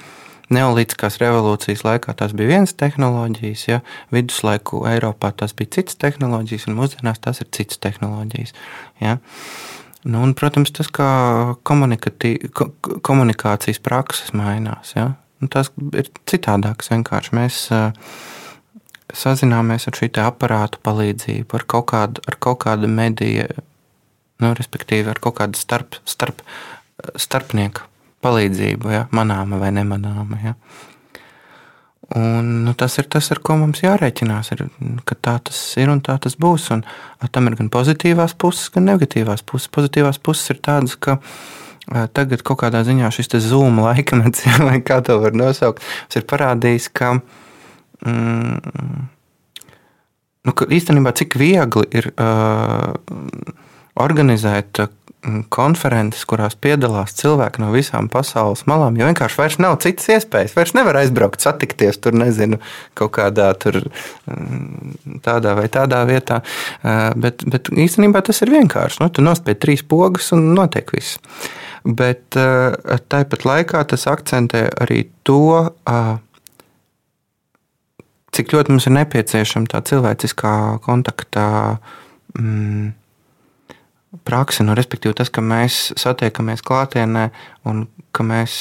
Neolītiskās 0.53 1.19
revolūcijas 1.21 1.83
laikā 1.85 2.15
tās 2.17 2.33
bija 2.37 2.55
vienas 2.55 2.73
tehnoloģijas, 2.81 3.65
ja 3.69 3.81
viduslaiku 4.15 4.85
Eiropā 4.89 5.33
tās 5.37 5.53
bija 5.57 5.75
citas 5.77 5.99
tehnoloģijas, 6.01 6.69
un 6.71 6.79
mūsdienās 6.79 7.21
tās 7.25 7.43
ir 7.45 7.51
citas 7.57 7.81
tehnoloģijas. 7.85 8.55
Ja? 9.05 9.19
Nu, 10.09 10.23
un, 10.25 10.33
protams, 10.37 10.73
tas, 10.73 10.89
kā 10.89 11.09
ko, 12.57 12.69
komunikācijas 13.05 13.81
prakses 13.85 14.33
mainās, 14.33 14.95
ja? 14.97 15.11
nu, 15.43 15.51
tas 15.53 15.69
ir 15.93 16.09
citādāks. 16.31 16.89
Vienkārši 16.95 17.35
mēs 17.37 17.59
sazināmies 19.15 19.89
ar 19.89 19.99
šī 19.99 20.09
aparātu 20.25 20.81
palīdzību, 20.85 21.61
ar 21.61 21.67
kaut 21.69 21.91
kādu, 21.93 22.25
ar 22.25 22.39
kaut 22.41 22.63
kādu 22.65 22.89
mediju, 22.89 23.47
nu, 24.41 24.55
respektīvi 24.57 25.13
ar 25.13 25.21
kaut 25.21 25.39
kādu 25.43 25.61
starp, 25.61 26.01
starp, 26.09 26.41
starpnieku 27.17 27.85
palīdzību, 28.25 28.93
ja? 28.95 29.05
manāma 29.15 29.61
vai 29.61 29.71
nemanāma. 29.77 30.41
Ja? 30.43 30.57
Un, 32.17 32.47
nu, 32.65 32.73
tas 32.73 32.95
ir 32.97 33.05
tas, 33.13 33.27
ar 33.35 33.43
ko 33.45 33.59
mums 33.61 33.83
jārēķinās, 33.83 34.49
ir, 34.55 34.63
ka 35.05 35.17
tā 35.21 35.35
tas 35.45 35.59
ir 35.77 35.91
un 35.93 36.01
tā 36.01 36.15
tas 36.25 36.39
būs. 36.41 36.71
Un, 36.73 36.85
tam 37.35 37.51
ir 37.51 37.59
gan 37.59 37.69
pozitīvās 37.73 38.33
puses, 38.41 38.71
gan 38.73 38.89
negatīvās 38.89 39.45
puses. 39.45 39.69
Pozitīvās 39.75 40.21
puses 40.25 40.55
ir 40.55 40.63
tādas, 40.65 40.97
ka 40.97 41.19
tagad 42.17 42.45
kaut 42.45 42.63
kādā 42.63 42.81
ziņā 42.87 43.11
šis 43.13 43.33
zūma 43.49 43.91
laikmets, 43.91 44.47
vai 44.69 44.81
kā 44.85 45.03
to 45.05 45.19
var 45.21 45.37
nosaukt, 45.37 45.85
ir 46.17 46.25
parādījis, 46.29 46.89
ka, 46.97 47.15
mm, 48.05 49.05
nu, 50.49 50.57
ka 50.57 50.69
īstenībā 50.73 51.13
cik 51.21 51.37
viegli 51.41 51.85
ir 51.93 52.09
uh, 52.15 52.97
organizēt 54.01 54.81
konferences, 55.51 56.23
kurās 56.29 56.55
piedalās 56.55 57.17
cilvēki 57.19 57.63
no 57.63 57.73
visām 57.73 58.07
pasaules 58.13 58.63
malām, 58.71 58.97
jo 58.99 59.09
vienkārši 59.09 59.41
vairs 59.41 59.57
nav 59.61 59.79
citas 59.83 60.07
iespējas. 60.15 60.55
Vairs 60.57 60.75
nevar 60.79 61.01
aizbraukt, 61.01 61.43
satikties 61.43 61.99
tur, 62.03 62.15
nezinu, 62.17 62.61
kaut 62.99 63.17
kādā 63.19 63.49
tur, 63.59 63.81
tādā 65.27 65.57
vai 65.59 65.67
tādā 65.75 66.05
vietā. 66.09 66.41
Bet, 67.19 67.43
bet 67.51 67.73
īstenībā 67.75 68.23
tas 68.27 68.43
ir 68.47 68.55
vienkārši. 68.55 69.03
Nu, 69.03 69.11
tu 69.11 69.25
nospēj 69.27 69.59
trīs 69.59 69.83
pogas 69.83 70.31
un 70.37 70.53
notiek 70.55 70.95
viss. 70.95 71.19
Bet 71.83 72.39
tāpat 72.39 73.49
laikā 73.49 73.83
tas 73.91 74.07
akcentē 74.11 74.69
arī 74.85 75.05
to, 75.27 75.65
cik 78.39 78.55
ļoti 78.55 78.75
mums 78.75 78.87
ir 78.87 78.95
nepieciešama 79.01 79.71
tā 79.73 79.83
cilvēciskā 79.91 80.55
kontakta. 80.87 81.49
Mm, 82.39 82.93
praksi, 84.25 84.65
nu, 84.65 84.73
respektīvi 84.77 85.17
tas, 85.19 85.29
ka 85.33 85.43
mēs 85.45 85.91
satiekamies 86.01 86.63
klātienē 86.65 87.29
un 87.69 87.87
ka 88.17 88.25
mēs 88.25 88.55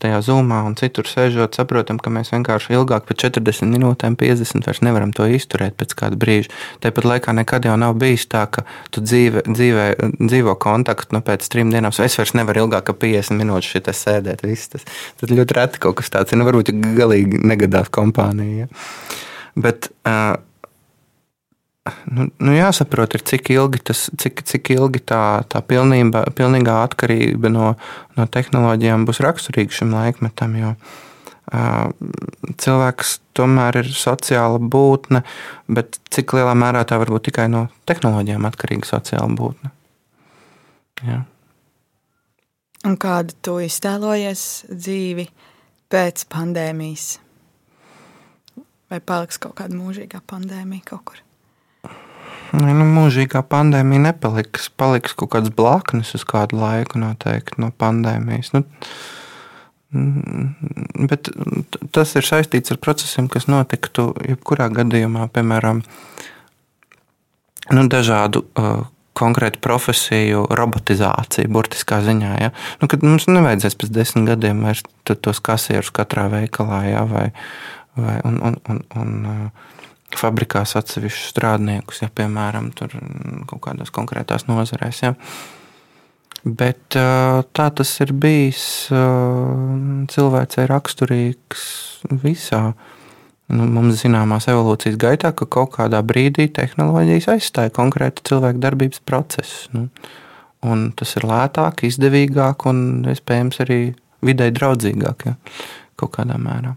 tajā 0.00 0.20
zūmā 0.24 0.62
un 0.66 0.74
citur 0.80 1.06
sēžot, 1.06 1.58
saprotam, 1.58 1.98
ka 2.02 2.10
mēs 2.12 2.32
vienkārši 2.32 2.72
ilgāk 2.78 3.04
par 3.08 3.18
40 3.20 3.68
minūtēm, 3.68 4.16
50 4.18 4.64
vairs 4.66 4.80
nevaram 4.84 5.12
to 5.14 5.26
izturēt 5.28 5.76
pēc 5.80 5.92
kāda 5.98 6.16
brīža. 6.18 6.50
Tāpat 6.84 7.08
laikā 7.08 7.34
nekad 7.36 7.68
jau 7.68 7.74
nav 7.80 7.98
bijis 8.00 8.24
tā, 8.32 8.46
ka 8.48 8.64
tu 8.94 9.04
dzīve, 9.04 9.44
dzīvē, 9.48 9.86
dzīvo 10.16 10.56
kontaktu 10.62 11.18
nu, 11.18 11.22
pēc 11.26 11.50
trim 11.52 11.72
dienām. 11.74 11.92
Es 11.92 12.16
vairs 12.18 12.32
nevaru 12.38 12.64
ilgāk 12.64 12.88
par 12.88 12.96
50 13.04 13.38
minūtes 13.38 13.74
šeit 13.74 13.92
sēdēt. 13.92 14.46
Tas, 14.72 14.88
tad 15.20 15.34
ļoti 15.36 15.58
reti 15.58 15.82
kaut 15.84 16.00
kas 16.00 16.10
tāds 16.14 16.32
ir. 16.32 16.40
Nu, 16.40 16.48
varbūt 16.48 16.72
galīgi 16.96 17.44
negadās 17.44 17.92
kompānija. 17.92 18.64
Ja? 18.64 19.20
Bet, 19.62 19.92
uh, 20.08 20.40
Nu, 21.82 22.28
nu 22.38 22.52
jāsaprot, 22.54 23.16
ir, 23.18 23.24
cik 23.26 23.48
ilgi, 23.50 23.80
tas, 23.90 24.04
cik, 24.22 24.44
cik 24.46 24.68
ilgi 24.76 25.00
tā, 25.02 25.42
tā 25.50 25.58
pilnībā, 25.66 26.28
pilnīgā 26.38 26.76
atkarība 26.86 27.50
no, 27.50 27.72
no 28.14 28.26
tehnoloģijām 28.30 29.06
būs 29.08 29.18
raksturīga 29.24 29.74
šim 29.80 29.90
laikmetam. 29.96 30.54
Jo, 30.60 30.70
uh, 31.50 31.90
cilvēks 32.62 33.16
tomēr 33.34 33.80
ir 33.80 33.90
sociāla 33.98 34.60
būtne, 34.62 35.24
bet 35.66 35.98
cik 36.14 36.36
lielā 36.38 36.54
mērā 36.54 36.84
tā 36.86 37.00
var 37.02 37.10
būt 37.10 37.26
tikai 37.32 37.48
no 37.50 37.64
tehnoloģijām 37.90 38.46
atkarīga 38.46 38.86
sociāla 38.92 39.34
būtne. 39.42 39.74
Jā. 41.02 41.18
Un 42.86 42.94
kādu 42.98 43.34
tu 43.42 43.56
iztēlojies 43.62 44.46
dzīvi 44.70 45.26
pēc 45.90 46.28
pandēmijas? 46.30 47.10
Vai 48.86 49.02
paliks 49.02 49.42
kaut 49.42 49.58
kāda 49.58 49.74
mūžīgā 49.74 50.22
pandēmija 50.30 50.90
kaut 50.94 51.06
kur? 51.10 51.26
Nu, 52.52 52.84
mūžīgā 52.84 53.40
pandēmija 53.48 54.08
nepaliks. 54.10 54.68
Paliks 54.76 55.16
kaut 55.16 55.32
kāds 55.32 55.52
blaknes 55.56 56.12
uz 56.18 56.26
kādu 56.28 56.60
laiku 56.60 57.00
noteikti 57.00 57.62
no 57.62 57.70
pandēmijas. 57.80 58.52
Nu, 58.52 58.64
bet 61.08 61.30
tas 61.96 62.12
ir 62.16 62.28
saistīts 62.28 62.72
ar 62.72 62.80
procesiem, 62.80 63.28
kas 63.32 63.48
notiktu 63.48 64.10
jebkurā 64.28 64.68
gadījumā, 64.72 65.28
piemēram, 65.32 65.82
nu, 67.72 67.86
dažādu 67.92 68.44
uh, 68.44 68.84
konkrētu 69.16 69.60
profesiju 69.64 70.46
robotizācija, 70.52 71.50
burtiskā 71.52 72.00
ziņā. 72.04 72.32
Ja? 72.40 72.52
Nu, 72.80 72.88
mums 73.04 73.28
nevajadzēs 73.28 73.76
pēc 73.80 73.92
desmit 73.92 74.32
gadiem 74.32 74.64
vairs 74.64 74.84
tos 75.08 75.40
kasierus 75.44 75.92
katrā 75.92 76.28
veikalā, 76.32 76.84
ja? 76.88 77.04
vai, 77.08 77.28
vai 77.96 78.18
un, 78.28 78.40
un, 78.44 78.60
un, 78.72 78.84
un, 78.96 79.14
uh, 79.28 79.70
fabrikās 80.18 80.76
atsevišķus 80.78 81.32
strādniekus, 81.32 82.02
ja 82.04 82.10
piemēram 82.12 82.70
tur 82.76 82.94
kaut 83.50 83.62
kādās 83.66 83.92
konkrētās 83.94 84.46
nozarēs. 84.48 85.02
Ja. 85.04 85.12
Bet 86.42 86.96
tā 86.96 87.66
tas 87.78 87.92
ir 88.02 88.10
bijis 88.18 88.64
cilvēcei 90.12 90.66
raksturīgs 90.70 91.62
visā. 92.24 92.72
Nu, 93.52 93.66
mums 93.68 94.00
zināmās 94.00 94.46
evolūcijas 94.48 94.96
gaitā, 94.96 95.32
ka 95.36 95.46
kaut 95.50 95.74
kādā 95.74 96.00
brīdī 96.06 96.46
tehnoloģijas 96.56 97.28
aizstāja 97.34 97.72
konkrētu 97.74 98.24
cilvēku 98.30 98.62
darbības 98.62 99.02
procesus. 99.04 99.66
Nu, 99.76 99.88
un 100.64 100.86
tas 100.96 101.12
ir 101.18 101.26
lētāk, 101.28 101.84
izdevīgāk 101.88 102.64
un 102.70 103.02
iespējams 103.12 103.60
arī 103.66 103.80
vidē 104.24 104.48
draudzīgāk 104.54 105.26
ja, 105.28 105.34
kaut 106.00 106.14
kādā 106.16 106.38
mērā. 106.40 106.76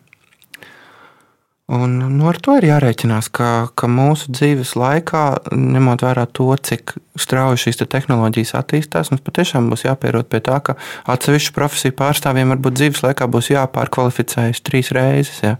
Un, 1.65 1.97
nu, 1.97 2.27
ar 2.29 2.37
to 2.37 2.53
ir 2.59 2.67
jārēķinās, 2.67 3.31
ka, 3.33 3.47
ka 3.73 3.87
mūsu 3.89 4.29
dzīves 4.35 4.75
laikā, 4.77 5.21
ņemot 5.49 6.03
vērā 6.05 6.27
to, 6.29 6.51
cik 6.61 6.93
strauji 7.17 7.63
šīs 7.63 7.79
te 7.79 7.87
tehnoloģijas 7.89 8.53
attīstās, 8.59 9.09
mums 9.09 9.23
patiešām 9.25 9.71
būs 9.71 9.87
jāpierod 9.87 10.29
pie 10.29 10.43
tā, 10.45 10.59
ka 10.61 10.75
atsevišķu 11.09 11.55
profesiju 11.57 11.95
pārstāvjiem 11.97 12.53
varbūt 12.53 12.77
dzīves 12.77 13.01
laikā 13.07 13.25
būs 13.33 13.49
jāpārkvalificējas 13.55 14.61
trīs 14.61 14.93
reizes. 14.93 15.41
Ja? 15.41 15.55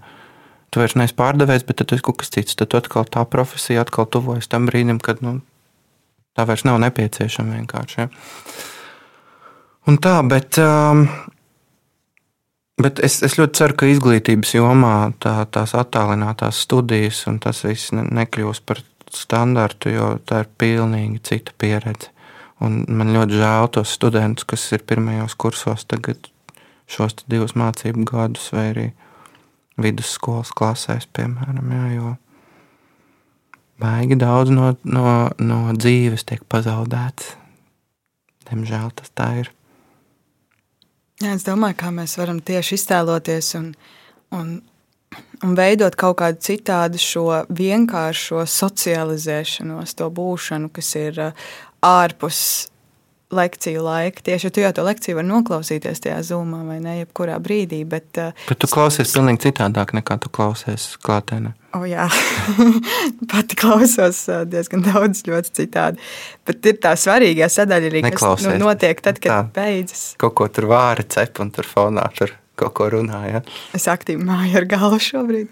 Tu 0.70 0.84
vairs 0.84 0.94
neesi 0.94 1.18
pārdevējs, 1.18 1.66
bet 1.66 1.82
tas 1.82 1.98
ir 1.98 2.06
kaut 2.06 2.22
kas 2.22 2.30
cits. 2.38 2.54
Tad 2.60 2.78
atkal 2.78 3.10
tā 3.10 3.26
profesija 3.26 3.82
atkal 3.82 4.06
tuvojas 4.06 4.52
tam 4.52 4.70
brīdim, 4.70 5.02
kad 5.02 5.26
nu, 5.26 5.40
tā 6.38 6.46
vairs 6.46 6.68
nav 6.70 6.78
nepieciešama 6.86 7.64
vienkārši. 7.64 8.04
Ja? 8.04 8.12
Un 9.90 9.98
tā, 10.02 10.20
bet 10.30 10.62
um, 10.62 11.08
Bet 12.82 13.00
es, 13.00 13.22
es 13.24 13.38
ļoti 13.40 13.56
ceru, 13.56 13.78
ka 13.80 13.88
izglītības 13.88 14.52
jomā 14.58 14.96
tā, 15.24 15.38
tās 15.48 15.72
attālinātās 15.80 16.60
studijas 16.66 17.22
un 17.32 17.40
tas 17.44 17.64
viss 17.64 17.94
ne, 17.96 18.04
nekļūs 18.20 18.60
par 18.68 18.82
standartu, 19.16 19.94
jo 19.94 20.10
tā 20.28 20.44
ir 20.44 20.52
pilnīgi 20.60 21.22
cita 21.24 21.56
pieredze. 21.62 22.12
Un 22.64 22.84
man 22.88 23.14
ļoti 23.16 23.40
žēl 23.40 23.70
tos 23.76 23.96
studentus, 23.96 24.48
kas 24.48 24.68
ir 24.76 24.84
pirmajos 24.88 25.36
kursos, 25.40 25.88
tagad 25.88 26.30
šos 26.92 27.16
divus 27.32 27.56
mācību 27.56 28.06
gadus, 28.12 28.52
vai 28.56 28.68
arī 28.74 28.86
vidusskolas 29.82 30.52
klasēs, 30.56 31.08
piemēram. 31.16 31.72
Jā, 31.72 31.88
jo 31.96 32.14
baigi 33.80 34.20
daudz 34.20 34.52
no, 34.56 34.72
no, 34.84 35.10
no 35.40 35.60
dzīves 35.76 36.28
tiek 36.28 36.44
pazaudēts. 36.52 37.36
Diemžēl 38.50 38.92
tas 39.00 39.12
tā 39.16 39.32
ir. 39.42 39.52
Jā, 41.24 41.32
es 41.32 41.46
domāju, 41.48 41.78
kā 41.80 41.92
mēs 41.96 42.18
varam 42.20 42.42
tieši 42.44 42.76
iztēloties 42.76 43.54
un, 43.56 43.70
un, 44.36 44.50
un 45.48 45.54
veidot 45.56 45.96
kaut 45.96 46.18
kādu 46.20 46.42
citādu 46.44 47.00
šo 47.00 47.28
vienkāršo 47.56 48.44
socializēšanos, 48.52 49.96
to 49.96 50.10
būšanu, 50.12 50.72
kas 50.76 50.90
ir 51.00 51.22
uh, 51.30 51.46
ārpus 51.80 52.42
lekciju 53.36 53.86
laika. 53.86 54.26
Tieši 54.28 54.52
tu 54.52 54.64
jau 54.66 54.74
to 54.76 54.84
lekciju 54.86 55.22
vari 55.22 55.30
noklausīties 55.32 56.04
tajā 56.04 56.20
zumā 56.34 56.66
vai 56.68 56.82
ne, 56.84 57.00
jebkurā 57.06 57.40
brīdī. 57.40 57.86
Bet, 57.88 58.12
uh, 58.20 58.36
bet 58.50 58.60
tu 58.60 58.70
klausies 58.72 59.16
pilnīgi 59.16 59.48
citādāk 59.48 59.96
nekā 59.96 60.20
tu 60.20 60.34
klausies 60.36 60.98
klātienē. 61.06 61.56
Oh, 61.76 61.84
jā, 61.84 62.06
pati 63.32 63.58
klausos 63.60 64.22
uh, 64.32 64.44
diezgan 64.48 64.86
daudz, 64.86 65.26
ļoti 65.28 65.52
citādi. 65.60 66.00
Bet 66.48 66.70
ir 66.70 66.78
tā 66.84 66.94
svarīgā 67.00 67.50
sadaļa 67.52 67.90
arī, 67.92 68.04
kas 68.16 68.46
nu, 68.46 68.54
notiek 68.62 69.02
tad, 69.04 69.20
kad 69.20 69.32
tā. 69.34 69.40
beidzas. 69.58 70.06
Kaut 70.22 70.38
ko 70.40 70.48
tur 70.48 70.70
vāri 70.72 71.04
cep 71.12 71.42
un 71.44 71.52
tur 71.56 71.68
fonā 71.68 72.06
tur 72.16 72.32
kaut 72.56 72.78
ko 72.78 72.88
runā. 72.94 73.20
Ja? 73.28 73.44
Es 73.76 73.90
aktīvi 73.92 74.24
māju 74.24 74.62
ar 74.62 74.70
galvu 74.72 75.02
šobrīd. 75.04 75.52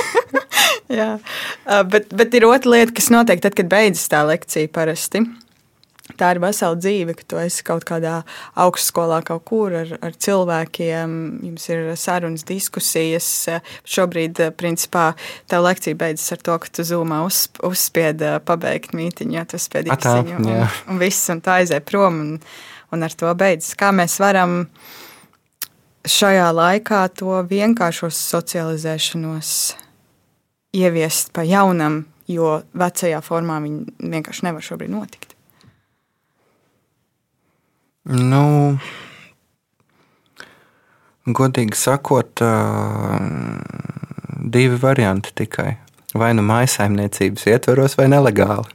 jā, 1.00 1.10
uh, 1.20 1.82
bet, 1.90 2.08
bet 2.16 2.40
ir 2.40 2.48
otra 2.48 2.78
lieta, 2.78 2.96
kas 2.96 3.12
notiek 3.12 3.44
tad, 3.44 3.58
kad 3.58 3.68
beidzas 3.68 4.08
tā 4.08 4.24
lekcija 4.30 4.72
parasti 4.72 5.26
tā 6.18 6.32
ir 6.34 6.40
vesela 6.42 6.78
dzīve, 6.78 7.14
ka 7.18 7.26
tu 7.28 7.40
esi 7.40 7.64
kaut 7.66 7.84
kādā 7.88 8.20
augstskolā, 8.60 9.20
kaut 9.26 9.44
kur 9.48 9.74
ar, 9.82 9.92
ar 10.04 10.16
cilvēkiem, 10.16 11.16
jums 11.48 11.68
ir 11.70 11.90
sarunas, 12.00 12.46
diskusijas. 12.48 13.28
Šobrīd, 13.88 14.40
principā, 14.60 15.10
tā 15.50 15.60
lekcija 15.62 15.98
beidzas 16.00 16.36
ar 16.36 16.42
to, 16.46 16.56
ka 16.62 16.72
tu 16.80 16.86
zūmā 16.86 17.22
uz, 17.26 17.44
uzspied 17.66 18.24
pabeigt 18.46 18.96
mītiņu, 18.96 19.36
ja 19.38 19.46
tu 19.48 19.60
uzspied 19.60 19.90
īsiņu, 19.90 20.40
un, 20.40 20.64
un 20.90 21.02
viss, 21.02 21.28
un 21.32 21.42
tā 21.44 21.60
aizēja 21.60 21.84
prom, 21.86 22.20
un, 22.24 22.32
un 22.94 23.06
ar 23.06 23.14
to 23.16 23.30
beidzas. 23.38 23.76
Kā 23.78 23.92
mēs 23.94 24.18
varam 24.22 24.64
šajā 26.08 26.48
laikā 26.56 27.04
to 27.18 27.40
vienkāršo 27.50 28.10
socializēšanos 28.14 29.52
ieviest 30.76 31.32
pa 31.34 31.44
jaunam, 31.46 32.04
jo 32.30 32.60
vecajā 32.78 33.20
formā 33.26 33.58
viņi 33.64 34.10
vienkārši 34.12 34.46
nevar 34.46 34.64
šobrīd 34.64 34.92
notikt. 34.94 35.29
Nu, 38.08 38.78
godīgi 41.28 41.76
sakot, 41.76 42.40
divi 44.40 44.78
varianti 44.80 45.34
tikai. 45.42 45.74
Vai 46.16 46.32
nu 46.34 46.42
maisaimniecības 46.42 47.44
ietvaros, 47.52 47.98
vai 48.00 48.08
nelegāli. 48.10 48.66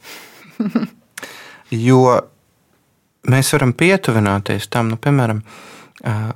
jo 1.88 2.01
mēs 3.27 3.49
varam 3.55 3.73
pietuvināties 3.75 4.69
tam, 4.71 4.93
nu, 4.93 4.99
piemēram, 5.01 5.41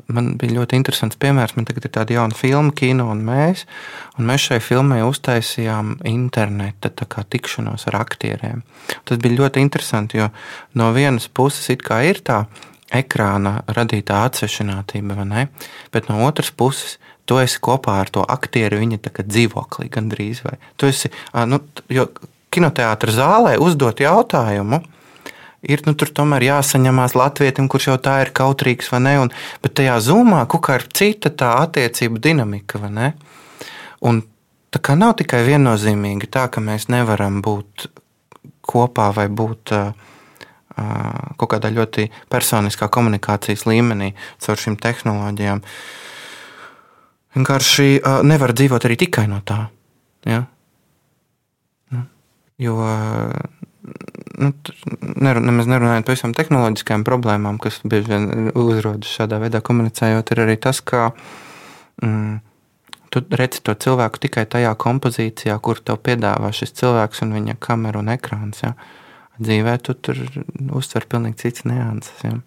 man 0.10 0.32
bija 0.42 0.58
ļoti 0.58 0.80
interesants 0.80 1.20
piemērs. 1.22 1.54
Man 1.56 1.70
tagad 1.70 1.86
ir 1.86 1.94
tāda 1.94 2.18
jauna 2.18 2.36
filma, 2.36 2.74
kino 2.76 3.06
un 3.14 3.22
mēs. 3.28 3.68
Un 4.18 4.28
mēs 4.28 4.50
šai 4.50 4.60
filmai 4.66 5.04
uztaisījām 5.06 6.00
interneta 6.10 6.90
tikšanos 6.90 7.86
ar 7.92 8.00
aktieriem. 8.02 8.66
Tas 9.06 9.22
bija 9.22 9.44
ļoti 9.44 9.62
interesanti, 9.64 10.20
jo 10.20 10.32
no 10.74 10.90
vienas 10.98 11.30
puses 11.30 11.70
ir 11.70 12.26
tā, 12.26 12.44
ekrāna 12.96 13.60
radītā 13.70 14.24
atsvešinātība, 14.28 15.18
vai 15.20 15.28
ne? 15.30 15.46
Bet 15.94 16.10
no 16.10 16.22
otras 16.26 16.52
puses, 16.52 16.98
tu 17.30 17.38
esi 17.42 17.62
kopā 17.62 18.00
ar 18.02 18.10
to 18.10 18.24
aktieru 18.26 18.82
viņa 18.82 19.00
dzīvoklī 19.22 19.90
gandrīz. 19.94 20.42
Vai. 20.46 20.58
Tu 20.78 20.90
esi, 20.90 21.12
nu, 21.46 21.62
jo 21.94 22.08
kinoteātris 22.54 23.20
zālē 23.20 23.58
uzdot 23.62 24.02
jautājumu. 24.02 24.82
Ir 25.70 25.84
nu, 25.84 25.92
tomēr 25.94 26.46
jāsaņemās 26.48 27.18
latvietim, 27.20 27.68
kurš 27.68 27.90
jau 27.90 27.98
tā 28.00 28.22
ir 28.24 28.30
kautrīgs, 28.32 28.94
vai? 28.94 29.18
Un, 29.20 29.32
bet 29.62 29.76
tajā 29.76 29.98
zumā 30.00 30.46
kaut 30.48 30.64
kā 30.66 30.80
ir 30.80 30.88
cita 30.88 31.30
tā 31.30 31.52
attiecību 31.66 32.22
dinamika? 32.24 32.80
Un 34.00 34.22
tā 34.72 34.80
kā 34.80 34.96
nav 34.96 35.18
tikai 35.20 35.44
viennozīmīgi 35.44 36.32
tā, 36.32 36.48
ka 36.48 36.64
mēs 36.64 36.88
nevaram 36.88 37.42
būt 37.44 37.90
kopā 38.70 39.10
vai 39.18 39.28
būt 39.28 39.74
uh, 39.76 39.92
kaut 41.40 41.52
kādā 41.54 41.72
ļoti 41.74 42.10
personiskā 42.32 42.90
komunikācijas 42.92 43.66
līmenī 43.70 44.14
caur 44.44 44.60
šīm 44.60 44.78
tehnoloģijām. 44.82 45.64
Vienkārši 47.38 47.90
nevar 48.26 48.56
dzīvot 48.58 48.88
arī 48.88 48.98
tikai 49.06 49.28
no 49.30 49.40
tā. 49.46 49.68
Ja? 50.28 50.44
Nu, 51.94 52.04
jo 52.60 52.78
nu, 54.40 54.52
nemaz 55.22 55.70
nerunājot 55.70 56.08
par 56.08 56.18
visām 56.18 56.36
tehnoloģiskajām 56.38 57.06
problēmām, 57.08 57.62
kas 57.62 57.82
bieži 57.86 58.16
vien 58.16 58.52
uzrodas 58.58 59.12
šādā 59.14 59.40
veidā 59.42 59.62
komunicējot, 59.66 60.34
ir 60.34 60.44
arī 60.46 60.58
tas, 60.62 60.82
ka 60.82 61.12
mm, 62.04 62.40
tu 63.14 63.24
redzi 63.30 63.62
to 63.66 63.78
cilvēku 63.86 64.26
tikai 64.26 64.48
tajā 64.50 64.74
kompozīcijā, 64.82 65.58
kur 65.64 65.82
tev 65.82 66.02
piedāvā 66.06 66.52
šis 66.56 66.76
cilvēks 66.82 67.24
un 67.26 67.38
viņa 67.38 67.60
kamera 67.62 68.02
un 68.02 68.12
ekrāns. 68.16 68.66
Ja? 68.66 68.74
Uh, 68.74 69.09
dzīvē 69.40 69.76
tu 69.84 69.96
tur 69.96 70.22
uztver 70.78 71.08
pilnīgi 71.10 71.44
cits 71.44 71.66
nianses. 71.68 72.24
Ja. 72.24 72.38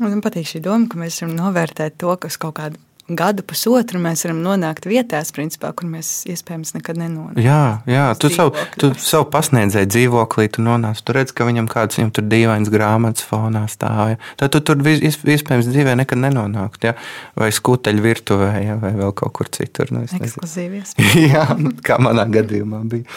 Man 0.00 0.22
patīk 0.24 0.48
šī 0.48 0.62
doma, 0.64 0.88
ka 0.90 1.00
mēs 1.00 1.20
varam 1.22 1.36
novērtēt 1.38 1.98
to, 2.00 2.14
kas 2.20 2.38
kaut 2.40 2.56
kādā 2.58 2.80
gadu, 3.18 3.44
pusotru 3.46 4.00
mēs 4.02 4.24
varam 4.26 4.40
nonākt 4.44 4.86
vietās, 4.88 5.32
principā, 5.34 5.72
kur 5.76 5.88
mēs 5.90 6.24
iespējams 6.30 6.74
nekad 6.76 7.00
nenonākam. 7.00 7.40
Jā, 7.42 7.80
jā 7.90 8.06
tu 8.20 8.30
savu, 8.32 8.54
tu 8.80 8.92
savu 9.00 9.28
pasniedzēju 9.32 9.90
dzīvoklī, 9.90 10.48
tu 10.54 10.64
nonāc, 10.64 11.00
tu 11.04 11.14
redz, 11.16 11.34
ka 11.36 11.46
viņam 11.48 11.68
kāds 11.70 11.98
viņam 11.98 12.12
tur 12.16 12.26
dīvains 12.30 12.72
grāmatas 12.72 13.26
fonā 13.26 13.64
stāv. 13.70 14.14
Ja? 14.14 14.20
Tad 14.40 14.54
tu 14.54 14.62
tur 14.70 14.80
iespējams 14.90 15.70
dzīvē 15.70 15.96
nekad 16.02 16.22
nenonākt, 16.22 16.86
ja? 16.88 16.94
vai 17.38 17.50
skuteļu 17.54 18.06
virtuvē, 18.06 18.50
ja? 18.64 18.78
vai 18.80 18.94
vēl 18.98 19.14
kaut 19.18 19.34
kur 19.38 19.50
citur. 19.52 19.92
Nu, 19.94 20.04
Ekskluzīvies. 20.06 20.96
jā, 21.34 21.46
kā 21.86 22.00
manā 22.02 22.26
gadījumā 22.30 22.82
bija. 22.90 23.08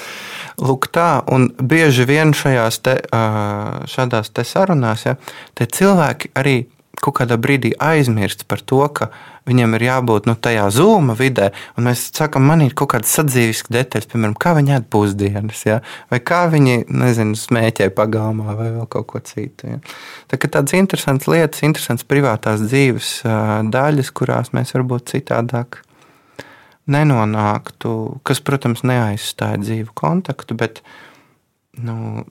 Lūk, 0.61 0.89
tā, 0.93 1.23
un 1.33 1.49
bieži 1.57 2.05
vien 2.09 2.33
šajās 2.37 2.79
te, 2.85 2.99
šādās 3.89 4.33
te 4.33 4.45
sarunās, 4.47 5.07
ja, 5.07 5.17
te 5.57 5.69
cilvēki 5.69 6.33
arī 6.39 6.57
kaut 7.03 7.17
kādā 7.19 7.37
brīdī 7.41 7.73
aizmirst 7.81 8.45
par 8.49 8.61
to, 8.63 8.81
ka 8.95 9.09
viņam 9.49 9.75
ir 9.75 9.85
jābūt 9.87 10.27
nu, 10.29 10.35
tajā 10.39 10.65
zūma 10.73 11.15
vidē, 11.19 11.49
un 11.77 11.89
mēs 11.89 12.05
sakām, 12.15 12.45
man 12.47 12.63
ir 12.63 12.75
kaut 12.77 12.93
kādas 12.93 13.13
sadzīves 13.17 13.65
detaļas, 13.73 14.07
piemēram, 14.11 14.35
kā 14.39 14.55
viņi 14.57 14.75
ēd 14.77 14.89
pusdienas, 14.93 15.63
ja? 15.67 15.79
vai 16.11 16.21
kā 16.23 16.43
viņi, 16.51 16.85
nezinu, 16.87 17.37
smēķē 17.39 17.89
pagalmā 17.97 18.55
vai 18.59 18.69
vēl 18.77 18.87
kaut 18.91 19.09
ko 19.11 19.23
citu. 19.27 19.73
Ja? 19.75 19.79
Tā 20.31 20.39
kā 20.39 20.51
tādas 20.51 20.75
interesantas 20.77 21.31
lietas, 21.31 21.63
interesantas 21.67 22.07
privātās 22.07 22.63
dzīves 22.63 23.15
daļas, 23.73 24.13
kurās 24.15 24.53
mēs 24.55 24.75
varbūt 24.77 25.11
citādāk 25.15 25.81
nenonāktu, 26.91 27.91
kas, 28.27 28.41
protams, 28.43 28.83
neaizstāja 28.87 29.61
dzīvu 29.61 29.93
kontaktu, 29.95 30.55
bet 30.59 30.81
nu, 31.79 32.25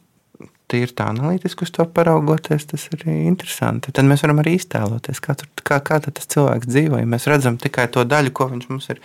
tīri 0.73 0.95
tā 0.97 1.09
analītiski 1.13 1.67
uz 1.67 1.75
to 1.75 1.87
paraugoties, 1.97 2.69
tas 2.73 2.89
ir 2.93 3.05
interesanti. 3.13 3.93
Tad 3.95 4.09
mēs 4.09 4.25
varam 4.27 4.41
arī 4.43 4.57
iztēloties, 4.59 5.21
kā, 5.25 5.37
tur, 5.39 5.51
kā, 5.63 5.83
kā 5.85 6.01
tas 6.05 6.33
cilvēks 6.35 6.71
dzīvo. 6.71 7.03
Ja 7.03 7.09
mēs 7.09 7.29
redzam 7.31 7.61
tikai 7.61 7.91
to 7.93 8.07
daļu, 8.09 8.35
ko 8.37 8.49
viņš 8.55 8.73
mums 8.73 8.91
ir 8.95 9.05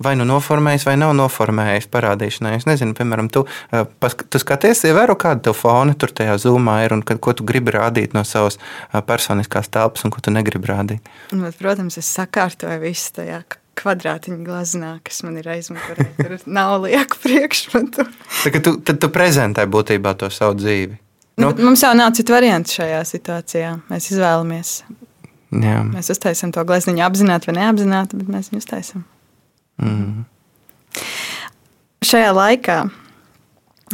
vai 0.00 0.14
nu 0.16 0.24
noformējis, 0.28 0.86
vai 0.88 0.96
nav 1.00 1.12
noformējis 1.18 1.88
parādīšanai. 1.92 2.54
Es 2.56 2.66
nezinu, 2.68 2.96
piemēram, 2.96 3.28
tu, 3.32 3.44
pas, 3.70 4.16
tu 4.16 4.40
skaties, 4.40 4.84
ievēro, 4.88 5.16
kāda 5.20 5.50
tev 5.50 5.58
fona 5.58 5.92
tur 5.92 6.14
tajā 6.16 6.38
zūmā 6.40 6.80
ir 6.86 6.96
un 6.96 7.04
ko 7.04 7.36
tu 7.36 7.44
gribi 7.46 7.76
rādīt 7.76 8.16
no 8.16 8.24
savas 8.24 8.56
personiskās 9.06 9.68
telpas 9.72 10.06
un 10.06 10.14
ko 10.14 10.24
tu 10.24 10.32
negribi 10.34 10.72
rādīt. 10.72 11.16
Bet, 11.34 11.58
protams, 11.60 12.00
es 12.00 12.08
sakārtoju 12.16 12.80
visu 12.86 13.18
tajā 13.20 13.42
kvadrātiņa 13.78 14.40
glaznā, 14.44 14.94
kas 15.06 15.22
man 15.26 15.38
ir 15.40 15.48
aizmugurē. 15.52 16.08
Tur 16.18 16.34
nav 16.50 16.80
lieku 16.84 17.20
priekšmetu. 17.22 18.06
Tad 18.42 18.58
tu, 18.64 18.74
tad 18.84 19.00
tu 19.02 19.10
prezentē 19.12 19.66
būtībā 19.70 20.14
to 20.20 20.30
savu 20.32 20.58
dzīvi. 20.60 20.98
Nu, 21.40 21.50
nu, 21.50 21.70
mums 21.70 21.82
jau 21.84 21.92
nav 21.96 22.12
citu 22.16 22.34
variantu 22.34 22.80
šajā 22.80 23.00
situācijā. 23.08 23.70
Mēs 23.88 24.10
izvēlamies. 24.12 24.72
Jā. 25.50 25.80
Mēs 25.88 26.10
uztaisām 26.12 26.52
to 26.54 26.64
glezniņu 26.66 27.02
apzināti 27.06 27.50
vai 27.50 27.56
neapzināti, 27.58 28.20
bet 28.20 28.30
mēs 28.30 28.50
viņu 28.52 28.62
uztaisām. 28.62 29.04
Mm. 29.80 30.24
Šajā 32.06 32.30
laikā, 32.36 32.78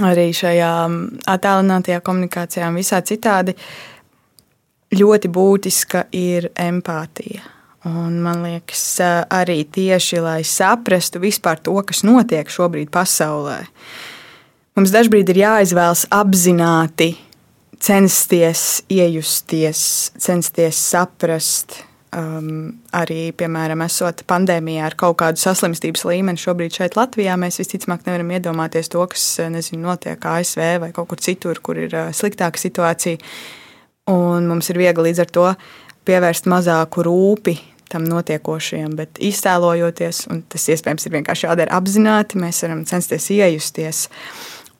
arī 0.06 0.28
šajā 0.36 0.70
attēlinātajā 1.32 2.02
komunikācijā 2.04 2.68
un 2.70 2.80
visā 2.80 3.00
citādi, 3.06 3.56
ļoti 4.96 5.30
būtiska 5.32 6.06
ir 6.16 6.50
empātija. 6.60 7.55
Un 7.86 8.18
man 8.18 8.42
liekas, 8.42 8.82
arī 9.30 9.60
tieši 9.70 10.18
lai 10.18 10.40
saprastu 10.46 11.20
vispār 11.22 11.60
to, 11.62 11.76
kas 11.86 12.02
notiek 12.06 12.48
šobrīd 12.50 12.90
pasaulē, 12.90 13.60
mums 14.74 14.94
dažkārt 14.94 15.30
ir 15.30 15.38
jāizvēlas 15.44 16.06
apzināti 16.10 17.12
censties 17.78 18.82
iejusties, 18.90 19.82
censties 20.18 20.80
saprast. 20.80 21.84
Um, 22.16 22.78
arī, 22.96 23.28
piemēram, 23.36 23.82
esot 23.84 24.22
pandēmijā 24.30 24.86
ar 24.86 24.94
kaut 24.96 25.18
kādu 25.20 25.42
saslimstības 25.42 26.06
līmeni, 26.08 26.40
šobrīd 26.40 26.78
šeit 26.78 26.96
Latvijā 26.96 27.34
mēs 27.36 27.58
visticamāk 27.60 28.06
nevaram 28.06 28.30
iedomāties 28.32 28.88
to, 28.88 29.02
kas 29.10 29.24
nezinu, 29.52 29.82
notiek 29.84 30.22
ASV 30.24 30.62
vai 30.80 30.90
kaut 30.96 31.10
kur 31.10 31.20
citur, 31.20 31.60
kur 31.60 31.82
ir 31.82 31.92
uh, 31.92 32.14
sliktāka 32.16 32.62
situācija. 32.62 33.20
Un 34.10 34.48
mums 34.48 34.72
ir 34.72 34.80
viegli 34.80 35.10
līdz 35.10 35.24
ar 35.26 35.32
to 35.34 35.46
pievērst 36.08 36.48
mazāku 36.48 37.04
rūpi 37.04 37.58
tam 37.92 38.06
notiekošajam, 38.08 38.96
bet 38.98 39.20
iztēlojoties, 39.22 40.26
un 40.32 40.42
tas 40.50 40.66
iespējams 40.72 41.06
ir 41.06 41.14
vienkārši 41.18 41.48
jādara 41.48 41.78
apzināti, 41.78 42.40
mēs 42.42 42.62
varam 42.64 42.84
censties 42.88 43.30
iejusties 43.34 44.06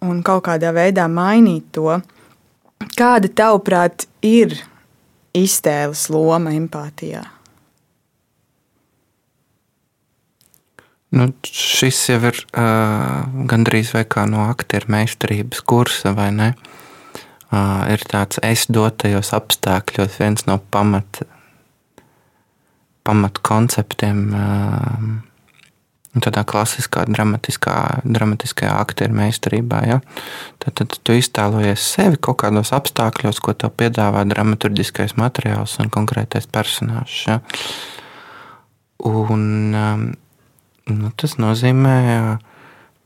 un 0.05 0.23
kaut 0.27 0.47
kādā 0.49 0.73
veidā 0.77 1.07
mainīt 1.11 1.71
to. 1.77 2.01
Kāda 2.99 3.31
tavuprāt 3.33 4.05
ir 4.27 4.59
iztēles 5.37 6.09
loma 6.12 6.53
empātijā? 6.57 7.25
Nu, 11.16 11.31
šis 11.47 12.01
jau 12.11 12.19
ir 12.29 12.40
uh, 12.59 13.23
gandrīz 13.49 13.95
vai 13.95 14.03
kā 14.11 14.27
no 14.29 14.42
aktieru 14.51 14.90
meistarības 14.92 15.62
kursa, 15.64 16.12
vai 16.16 16.33
ne? 16.35 16.51
Uh, 17.47 17.87
ir 17.95 18.03
tāds 18.11 18.42
es 18.45 18.66
dotajos 18.75 19.31
apstākļos 19.37 20.19
viens 20.19 20.45
no 20.51 20.59
pamata 20.75 21.29
pamatkonceptiem. 23.07 24.21
Tādā 26.16 26.47
klasiskā, 26.49 27.03
dramatiskā, 27.12 27.75
dramatiskajā 28.09 28.73
aktieru 28.81 29.19
meistarībā. 29.19 29.83
Ja? 29.85 29.99
Tad, 30.64 30.79
tad 30.81 30.95
tu 31.05 31.16
iztēlojies 31.19 31.85
sevi 31.92 32.16
kaut 32.16 32.38
kādos 32.40 32.73
apstākļos, 32.73 33.42
ko 33.45 33.53
tev 33.53 33.75
piedāvā 33.77 34.25
dramaturgiskais 34.31 35.19
materiāls 35.21 35.77
un 35.83 35.92
konkrētais 35.92 36.49
personāžs. 36.49 37.19
Ja? 37.29 37.37
Un, 39.05 39.45
nu, 39.77 41.12
tas 41.21 41.37
nozīmē, 41.37 41.99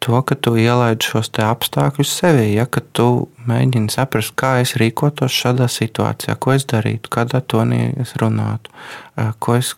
to, 0.00 0.22
ka 0.24 0.34
tu 0.34 0.54
ielaidi 0.56 1.04
šos 1.04 1.30
apstākļus 1.44 2.12
sevī, 2.22 2.48
ja 2.56 2.66
tu 2.96 3.28
mēģini 3.48 3.92
saprast, 3.92 4.32
kā 4.38 4.56
es 4.64 4.74
rīkotos 4.80 5.34
šādā 5.34 5.68
situācijā, 5.70 6.36
ko 6.40 6.54
es 6.56 6.66
darītu, 6.68 7.12
kādā 7.12 7.42
tonī 7.44 7.90
es 8.00 8.14
runātu, 8.20 8.72
es, 9.56 9.74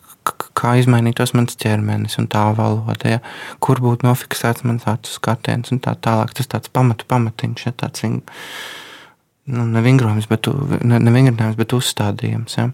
kā 0.55 0.75
izmainītos 0.79 1.35
mans 1.35 1.57
ķermenis 1.59 2.15
un 2.21 2.29
tā 2.31 2.45
valoda, 2.55 3.17
ja, 3.17 3.19
kur 3.63 3.81
būtu 3.83 4.07
nofiksēts 4.07 4.63
mans 4.67 4.87
acu 4.89 5.11
skatiens 5.11 5.73
un 5.75 5.81
tā 5.83 5.95
tālāk. 5.99 6.31
Tas 6.37 6.49
tāds 6.51 6.71
pamatu 6.71 7.07
pamatiņš, 7.09 7.65
ja, 7.67 7.75
tāds 7.83 8.05
nu, 8.07 9.65
nevingrojums, 9.75 10.29
bet, 10.31 10.47
ne, 10.87 11.01
nevingrinājums, 11.03 11.59
bet 11.59 11.75
uzstādījums. 11.75 12.55
Ja. 12.59 12.69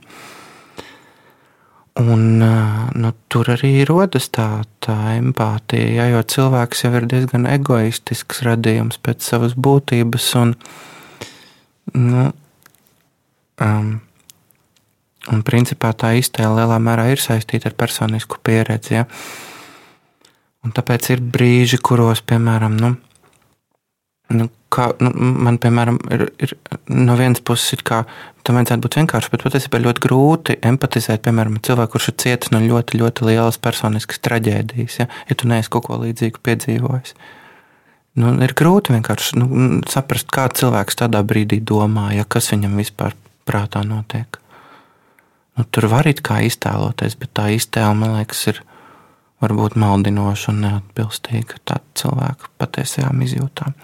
Un, 1.99 2.39
nu, 2.95 3.09
tur 3.27 3.49
arī 3.51 3.81
rodas 3.83 4.29
tā, 4.31 4.61
tā 4.79 4.95
empātija, 5.17 5.89
ja, 5.97 6.05
jo 6.13 6.21
cilvēks 6.23 6.85
jau 6.85 6.93
ir 6.95 7.07
diezgan 7.11 7.47
egoistisks 7.49 8.39
radījums 8.47 9.01
pēc 9.03 9.25
savas 9.25 9.57
būtības. 9.59 10.27
Un, 10.39 10.53
nu, 11.97 12.23
um, 13.65 13.91
un 15.27 15.43
principā 15.43 15.91
tā 15.91 16.13
iztēle 16.21 16.61
lielā 16.61 16.79
mērā 16.79 17.09
ir 17.11 17.19
saistīta 17.19 17.67
ar 17.73 17.75
personisku 17.83 18.39
pieredzi. 18.47 19.01
Ja. 19.01 19.05
Un 20.63 20.71
tāpēc 20.75 21.11
ir 21.17 21.23
brīži, 21.35 21.81
kuros, 21.83 22.23
piemēram, 22.23 22.79
nu, 22.79 22.95
Nu, 24.29 24.45
kā, 24.69 24.91
nu, 25.01 25.09
man, 25.17 25.57
piemēram, 25.61 25.97
ir, 26.13 26.27
ir 26.37 26.53
no 26.93 27.15
vienas 27.17 27.41
puses, 27.41 27.71
ir 27.73 27.81
kā, 27.87 28.03
tam 28.45 28.59
vajadzētu 28.59 28.83
būt 28.85 28.97
vienkārši, 28.99 29.31
bet 29.33 29.45
patiesībā 29.47 29.81
ļoti 29.81 30.03
grūti 30.03 30.57
empatizēt, 30.69 31.23
piemēram, 31.25 31.57
cilvēku, 31.65 31.95
kurš 31.95 32.11
ir 32.11 32.17
cietis 32.23 32.53
no 32.53 32.61
ļoti, 32.61 32.99
ļoti 33.01 33.25
lielas 33.25 33.57
personiskas 33.61 34.21
traģēdijas, 34.27 34.99
ja, 35.01 35.07
ja 35.31 35.37
tu 35.37 35.49
neesi 35.49 35.71
kaut 35.73 35.87
ko 35.87 35.97
līdzīgu 36.03 36.43
piedzīvojis. 36.45 37.15
Nu, 38.19 38.35
ir 38.45 38.53
grūti 38.57 38.93
vienkārši 38.93 39.39
nu, 39.41 39.49
saprast, 39.89 40.29
kā 40.33 40.45
cilvēks 40.53 41.01
tādā 41.01 41.23
brīdī 41.25 41.61
domā, 41.65 42.11
ja 42.13 42.27
kas 42.27 42.51
viņam 42.53 42.77
vispār 42.81 43.17
prātā 43.49 43.81
notiek. 43.87 44.37
Nu, 45.57 45.65
tur 45.65 45.89
var 45.91 46.07
it 46.09 46.21
kā 46.25 46.41
iztēloties, 46.45 47.17
bet 47.19 47.33
tā 47.35 47.49
iztēle, 47.55 47.97
man 47.97 48.19
liekas, 48.19 48.45
ir 48.51 48.61
varbūt 49.41 49.77
maldinoša 49.79 50.53
un 50.53 50.61
neatbilstīga 50.65 51.59
tāda 51.63 51.83
cilvēka 51.99 52.53
patiesajām 52.61 53.25
izjūtām. 53.25 53.75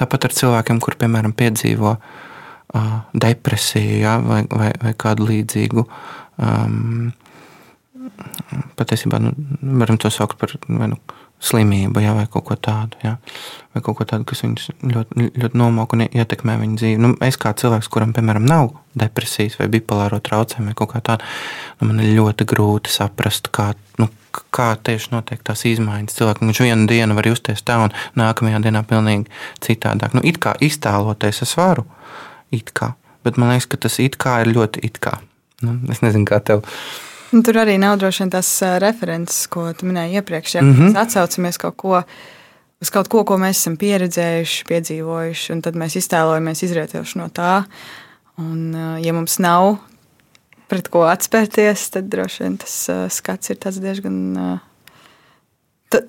Tāpat 0.00 0.28
ar 0.28 0.36
cilvēkiem, 0.36 0.80
kur 0.82 0.96
piemēram 1.00 1.34
piedzīvo 1.36 1.96
uh, 1.96 2.94
depresiju 3.12 3.98
ja, 4.02 4.16
vai, 4.22 4.42
vai, 4.50 4.70
vai 4.82 4.94
kādu 4.98 5.28
līdzīgu. 5.30 5.86
Um, 6.42 7.12
patiesībā 8.78 9.20
nu, 9.22 9.32
varam 9.82 9.98
to 10.00 10.10
saukt 10.12 10.38
par 10.40 10.54
nu, 10.68 10.98
slimību, 11.42 12.00
ja, 12.02 12.14
vai 12.14 12.28
kaut 12.30 12.46
ko 12.46 12.56
tādu, 12.60 12.98
ja, 13.02 13.16
vai 13.74 13.82
kaut 13.82 13.98
ko 13.98 14.06
tādu, 14.08 14.26
kas 14.28 14.44
viņus 14.44 14.68
ļoti, 14.92 15.28
ļoti 15.42 15.58
nomok 15.58 15.96
un 15.96 16.04
ietekmē 16.06 16.54
viņu 16.60 16.78
dzīvi. 16.78 17.00
Nu, 17.02 17.12
es 17.26 17.38
kā 17.40 17.50
cilvēks, 17.58 17.90
kuram, 17.92 18.14
piemēram, 18.14 18.46
nav 18.46 18.70
depresijas 18.98 19.58
vai 19.58 19.68
bipolāro 19.72 20.20
traucējumu 20.22 20.70
vai 20.70 20.78
kaut 20.78 20.92
kā 20.94 21.02
tāda, 21.10 21.26
nu, 21.80 21.90
man 21.90 22.02
ir 22.04 22.14
ļoti 22.20 22.46
grūti 22.52 22.94
saprast, 22.94 23.50
kā, 23.54 23.72
nu, 23.98 24.08
kā 24.54 24.70
tieši 24.78 25.12
notiek 25.16 25.42
tās 25.44 25.64
izmaiņas. 25.68 26.16
Cilvēkam 26.20 26.52
viņš 26.52 26.62
vienu 26.64 26.88
dienu 26.90 27.18
var 27.18 27.28
justies 27.32 27.64
tā, 27.66 27.80
un 27.82 27.94
nākamajā 28.18 28.62
dienā 28.64 28.84
pilnīgi 28.88 29.30
citādāk. 29.64 30.14
Nu, 30.16 30.22
it 30.24 30.38
kā 30.42 30.54
iztēloties 30.62 31.42
es 31.46 31.56
varu, 31.58 31.88
it 32.54 32.70
kā, 32.76 32.94
bet 33.26 33.40
man 33.40 33.52
liekas, 33.52 33.68
ka 33.72 33.82
tas 33.82 33.98
it 34.04 34.20
kā 34.20 34.40
ir 34.44 34.54
ļoti 34.54 34.86
it 34.86 35.02
kā. 35.02 35.18
Nu, 35.62 35.78
es 35.90 36.02
nezinu, 36.02 36.26
kā 36.28 36.38
tev. 36.42 36.62
Un 37.32 37.42
tur 37.42 37.56
arī 37.62 37.78
nav 37.80 37.96
droši 37.98 38.22
vien 38.22 38.30
tas 38.30 38.48
referents, 38.82 39.46
ko 39.46 39.72
tu 39.72 39.86
minēji 39.88 40.20
iepriekš. 40.20 40.54
Ja 40.54 40.62
mm 40.62 40.74
-hmm. 40.74 40.88
mēs 40.88 40.98
atsaucamies 41.00 41.58
kaut 41.58 41.76
ko 41.76 42.02
uz 42.82 42.90
kaut 42.90 43.08
ko, 43.08 43.22
ko 43.24 43.38
mēs 43.38 43.62
esam 43.62 43.76
pieredzējuši, 43.76 44.64
piedzīvojuši, 44.66 45.52
un 45.52 45.62
tad 45.62 45.78
mēs 45.78 45.96
iztēlojamies 46.00 46.64
izrietoši 46.66 47.18
no 47.18 47.28
tā. 47.28 47.62
Un, 48.42 48.74
ja 49.04 49.12
mums 49.12 49.38
nav 49.38 49.76
pret 50.72 50.88
ko 50.88 51.04
atspērties, 51.06 51.90
tad 51.94 52.08
droši 52.10 52.42
vien 52.42 52.56
tas 52.56 52.90
skats 53.08 53.52
ir 53.52 53.60
diezgan 53.62 54.18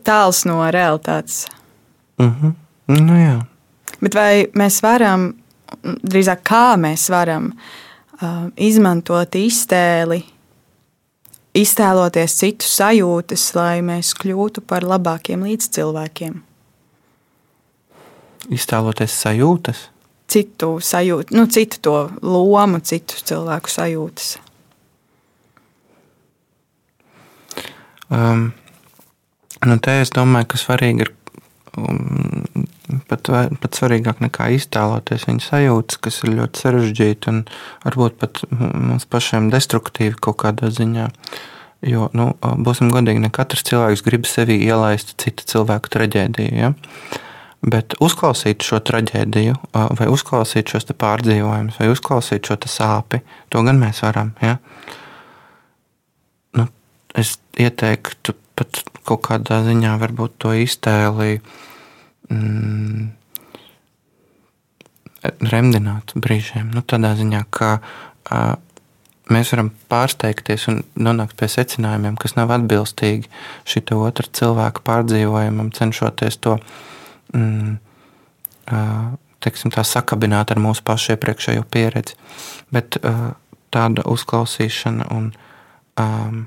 tāls 0.08 0.46
no 0.46 0.72
realitātes. 0.72 1.48
Mm 2.18 2.36
-hmm. 2.42 2.54
nu, 2.88 3.14
jā. 3.14 3.46
Bet 4.02 4.16
vai 4.16 4.48
mēs 4.56 4.82
varam, 4.82 5.34
drīzāk 5.84 6.44
kā 6.44 6.78
mēs 6.78 7.10
varam 7.10 7.54
izmantot 8.56 9.36
iztēli 9.36 10.24
iztēloties 11.58 12.36
citu 12.40 12.68
sajūtas, 12.68 13.46
lai 13.58 13.82
mēs 13.86 14.14
kļūtu 14.20 14.64
par 14.68 14.86
labākiem 14.88 15.46
līdzcilvēkiem. 15.48 16.40
Iztēloties 18.54 19.16
sajūtas? 19.24 19.88
Citu 20.34 20.78
sajūtu, 20.84 21.36
nu, 21.36 21.46
citu 21.52 21.80
to 21.84 21.98
lomu, 22.26 22.80
citu 22.84 23.20
cilvēku 23.28 23.70
sajūtas. 23.70 24.38
Um, 28.14 28.52
nu 29.66 29.78
te 29.82 30.00
es 30.02 30.12
domāju, 30.14 30.52
ka 30.54 30.60
svarīgi 30.62 31.06
ir 31.06 31.14
pat, 33.10 33.30
pat 33.64 33.78
svarīgāk 33.78 34.22
nekā 34.24 34.50
iztēloties 34.58 35.26
viņa 35.30 35.48
sajūtas, 35.48 36.00
kas 36.04 36.22
ir 36.24 36.36
ļoti 36.38 36.64
sarežģīti 36.64 37.32
un 37.32 37.42
varbūt 37.86 38.20
pat 38.22 38.44
mums 38.52 39.08
pašiem 39.10 39.50
destruktīvi 39.54 40.20
kaut 40.22 40.42
kādā 40.46 40.70
ziņā. 40.74 41.10
Jo, 41.84 42.08
nu, 42.16 42.30
būsim 42.64 42.94
godīgi, 42.94 43.20
ne 43.26 43.32
katrs 43.34 43.66
cilvēks 43.68 44.06
grib 44.06 44.28
sevi 44.30 44.56
ielaist 44.64 45.18
citu 45.20 45.44
cilvēku 45.50 45.92
traģēdiju. 45.92 46.54
Ja? 46.56 46.72
Bet 47.64 47.98
uzklausīt 48.04 48.64
šo 48.64 48.80
traģēdiju, 48.88 49.58
vai 49.74 50.08
uzklausīt 50.12 50.72
šos 50.72 50.88
pārdzīvojumus, 51.00 51.80
vai 51.82 51.90
uzklausīt 51.92 52.48
šo 52.48 52.60
sāpi, 52.72 53.20
to 53.52 53.64
gan 53.68 53.82
mēs 53.84 54.00
varam. 54.06 54.32
Ja? 54.44 54.58
Nu, 56.56 56.70
es 57.20 57.36
ieteiktu 57.60 58.38
pat 58.56 58.84
kaut 59.08 59.24
kādā 59.28 59.62
ziņā 59.68 59.96
varbūt 60.02 60.38
to 60.44 60.54
iztēli 60.64 61.40
mm, 62.30 63.08
remdināt 65.54 66.16
brīžiem. 66.20 66.72
Nu, 66.76 66.84
tādā 66.84 67.14
ziņā, 67.20 67.44
ka 67.54 67.78
uh, 67.80 68.56
mēs 69.32 69.54
varam 69.54 69.72
pārsteigties 69.92 70.68
un 70.72 70.82
nonākt 71.00 71.38
pie 71.40 71.48
secinājumiem, 71.52 72.18
kas 72.20 72.36
nav 72.38 72.52
atbilstīgi 72.56 73.30
šī 73.70 73.84
otra 73.96 74.28
cilvēka 74.40 74.84
pārdzīvojumam, 74.88 75.72
cenšoties 75.76 76.40
to 76.44 76.58
mm, 77.36 77.78
teiksim, 79.44 79.74
sakabināt 79.76 80.52
ar 80.52 80.62
mūsu 80.64 80.84
pašu 80.88 81.16
iepriekšējo 81.16 81.66
pieredzi. 81.72 82.18
Bet 82.74 82.98
tāda 83.74 84.06
uzklausīšana 84.10 85.10
un 85.14 85.32
um, 86.00 86.46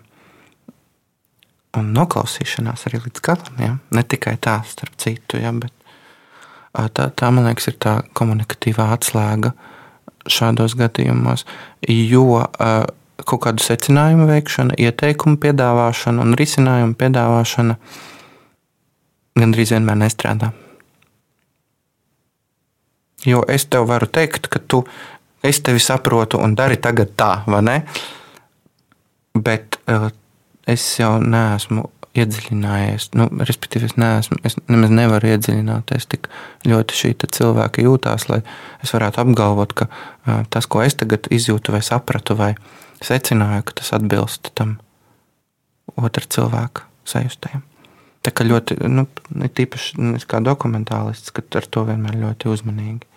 un 1.79 1.93
noklausīšanās 1.97 2.87
arī 2.89 3.03
līdz 3.05 3.23
galam. 3.25 3.63
Ja? 3.63 3.73
Ne 3.95 4.03
tikai 4.03 4.37
tā, 4.43 4.59
starp 4.69 4.97
citu, 5.03 5.41
ja? 5.43 5.53
bet 5.53 5.73
tā, 6.97 7.09
tā, 7.09 7.31
man 7.33 7.49
liekas, 7.49 7.71
ir 7.73 7.79
tā 7.83 7.99
komunikatīvā 8.17 8.91
atslēga 8.97 9.53
šādos 10.31 10.75
gadījumos. 10.79 11.47
Jo 11.87 12.43
kaut 13.25 13.43
kādu 13.47 13.65
secinājumu 13.65 14.27
veikšana, 14.29 14.77
ieteikumu 14.81 15.39
piedāvāšana 15.41 16.23
un 16.23 16.37
risinājumu 16.39 16.97
piedāvāšana 17.01 17.79
gandrīz 19.41 19.73
vienmēr 19.75 20.01
nestrādā. 20.03 20.53
Jo 23.27 23.43
es 23.51 23.67
tev 23.73 23.89
varu 23.89 24.07
teikt, 24.13 24.51
ka 24.53 24.61
tu, 24.61 24.83
es 25.43 25.61
tevi 25.65 25.81
saprotu 25.83 26.39
un 26.43 26.55
dari 26.59 26.77
tagad 26.83 27.17
tā, 27.19 27.31
vai 27.49 27.63
ne? 27.65 27.77
Bet 29.37 29.81
es 30.67 30.85
jau 30.99 31.17
neesmu 31.23 31.87
iedziļinājies. 32.17 33.11
Nu, 33.19 33.29
respektīvi, 33.49 33.91
es, 33.91 33.95
neesmu, 34.01 34.39
es 34.47 34.57
nemaz 34.71 34.93
nevaru 34.95 35.31
iedziļināties 35.35 36.09
tik 36.13 36.29
ļoti 36.69 36.99
šī 37.01 37.13
cilvēka 37.23 37.85
jūtās, 37.85 38.29
lai 38.31 38.41
es 38.85 38.95
varētu 38.97 39.23
apgalvot, 39.23 39.77
ka 39.77 39.89
uh, 39.91 40.43
tas, 40.53 40.69
ko 40.71 40.83
es 40.85 40.97
tagad 40.99 41.29
izjūtu, 41.33 41.75
vai 41.77 41.83
sapratu, 41.85 42.37
vai 42.39 42.55
secināju, 43.05 43.67
ka 43.69 43.81
tas 43.83 43.93
atbilst 43.97 44.53
tam 44.57 44.79
otra 45.97 46.25
cilvēka 46.25 46.87
sajustajam. 47.09 47.65
Tā 48.27 48.33
kā 48.35 48.47
ļoti, 48.47 48.79
nu, 48.91 49.07
tīpaši 49.31 50.01
nu, 50.03 50.23
kā 50.27 50.41
dokumentālists, 50.43 51.31
ka 51.35 51.45
ar 51.61 51.69
to 51.71 51.85
vienmēr 51.87 52.17
ļoti 52.25 52.51
uzmanīgi. 52.51 53.13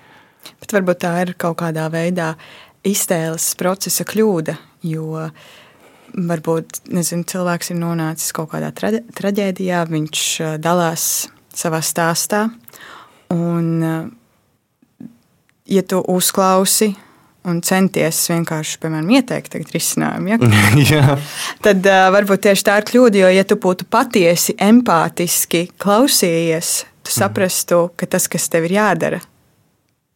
Bet 0.60 0.76
varbūt 0.76 1.02
tā 1.02 1.16
ir 1.24 1.34
kaut 1.40 1.58
kādā 1.64 1.88
veidā 1.92 2.34
iztēles 2.88 3.48
procesa 3.60 4.06
kļūda, 4.08 4.56
jo 4.88 5.08
uh, 5.24 5.50
varbūt 6.14 6.84
nezinu, 6.94 7.26
cilvēks 7.30 7.74
ir 7.74 7.80
nonācis 7.82 8.34
kaut 8.36 8.52
kādā 8.54 8.72
tra 8.76 8.92
traģēdijā, 9.18 9.84
viņš 9.90 10.24
dalās 10.62 11.04
savā 11.56 11.82
stāstā. 11.86 12.48
Un, 13.34 13.70
ja 15.70 15.84
tu 15.86 16.02
uzklausi 16.10 16.90
un 17.50 17.62
centies 17.66 18.20
vienkārši, 18.30 18.80
piemēram, 18.84 19.10
ieteikt 19.16 19.56
risinājumu, 19.74 20.34
ja? 20.34 21.16
tad 21.66 21.86
uh, 21.88 22.08
varbūt 22.14 22.46
tieši 22.48 22.66
tā 22.68 22.80
ir 22.82 22.88
kļūda. 22.90 23.22
Jo, 23.24 23.30
ja 23.34 23.46
tu 23.48 23.60
būtu 23.62 23.88
patiesi 23.92 24.58
empātiski 24.60 25.68
klausījies, 25.82 26.74
tu 27.00 27.12
mhm. 27.12 27.16
saprastu, 27.22 27.86
ka 28.00 28.10
tas, 28.10 28.28
kas 28.32 28.50
tev 28.52 28.68
ir 28.70 28.78
jādara, 28.80 29.22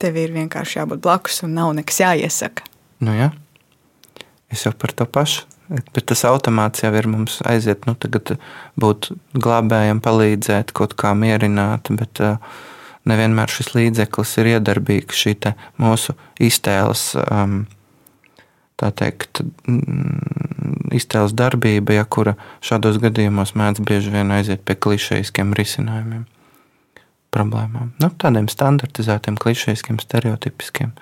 tev 0.01 0.19
ir 0.19 0.35
vienkārši 0.35 0.81
jābūt 0.81 1.05
blakus 1.05 1.41
un 1.47 1.55
nav 1.57 1.71
nekas 1.77 2.03
jāiesaka. 2.03 2.67
Nu, 3.03 3.15
jā. 3.17 3.31
Es 4.53 4.67
jau 4.67 4.75
par 4.77 4.93
to 4.93 5.07
pašu 5.09 5.47
Bet 5.73 6.05
tas 6.11 6.21
automāts 6.29 6.83
jau 6.83 6.91
ir 6.93 7.07
mums 7.09 7.39
aiziet, 7.49 7.87
nu, 7.89 7.95
tagad 7.97 8.35
būt 8.77 9.09
glābējam, 9.33 10.03
palīdzēt, 10.05 10.73
kaut 10.77 10.93
kā 10.99 11.15
mierināt, 11.17 11.89
bet 11.97 12.21
uh, 12.21 12.35
nevienmēr 13.09 13.51
šis 13.51 13.73
līdzeklis 13.73 14.35
ir 14.41 14.51
iedarbīgs. 14.55 15.17
Šī 15.23 15.35
mūsu 15.81 16.13
iztēles, 16.43 17.07
um, 17.23 17.63
tā 18.77 18.91
teikt, 19.01 19.41
mm, 19.65 20.93
iztēles 20.99 21.33
darbība, 21.37 21.97
ja 21.97 22.05
kura 22.05 22.35
šādos 22.61 23.01
gadījumos 23.01 23.55
mēdz 23.57 23.81
bieži 23.81 24.13
vien 24.13 24.33
aiziet 24.35 24.61
pie 24.67 24.77
klišejiskiem 24.77 25.55
risinājumiem, 25.57 26.25
problēmām. 27.33 27.93
Nu, 27.97 28.11
tādiem 28.13 28.49
standartizētiem, 28.51 29.41
klišejiskiem, 29.41 29.97
stereotipiskiem, 30.03 30.93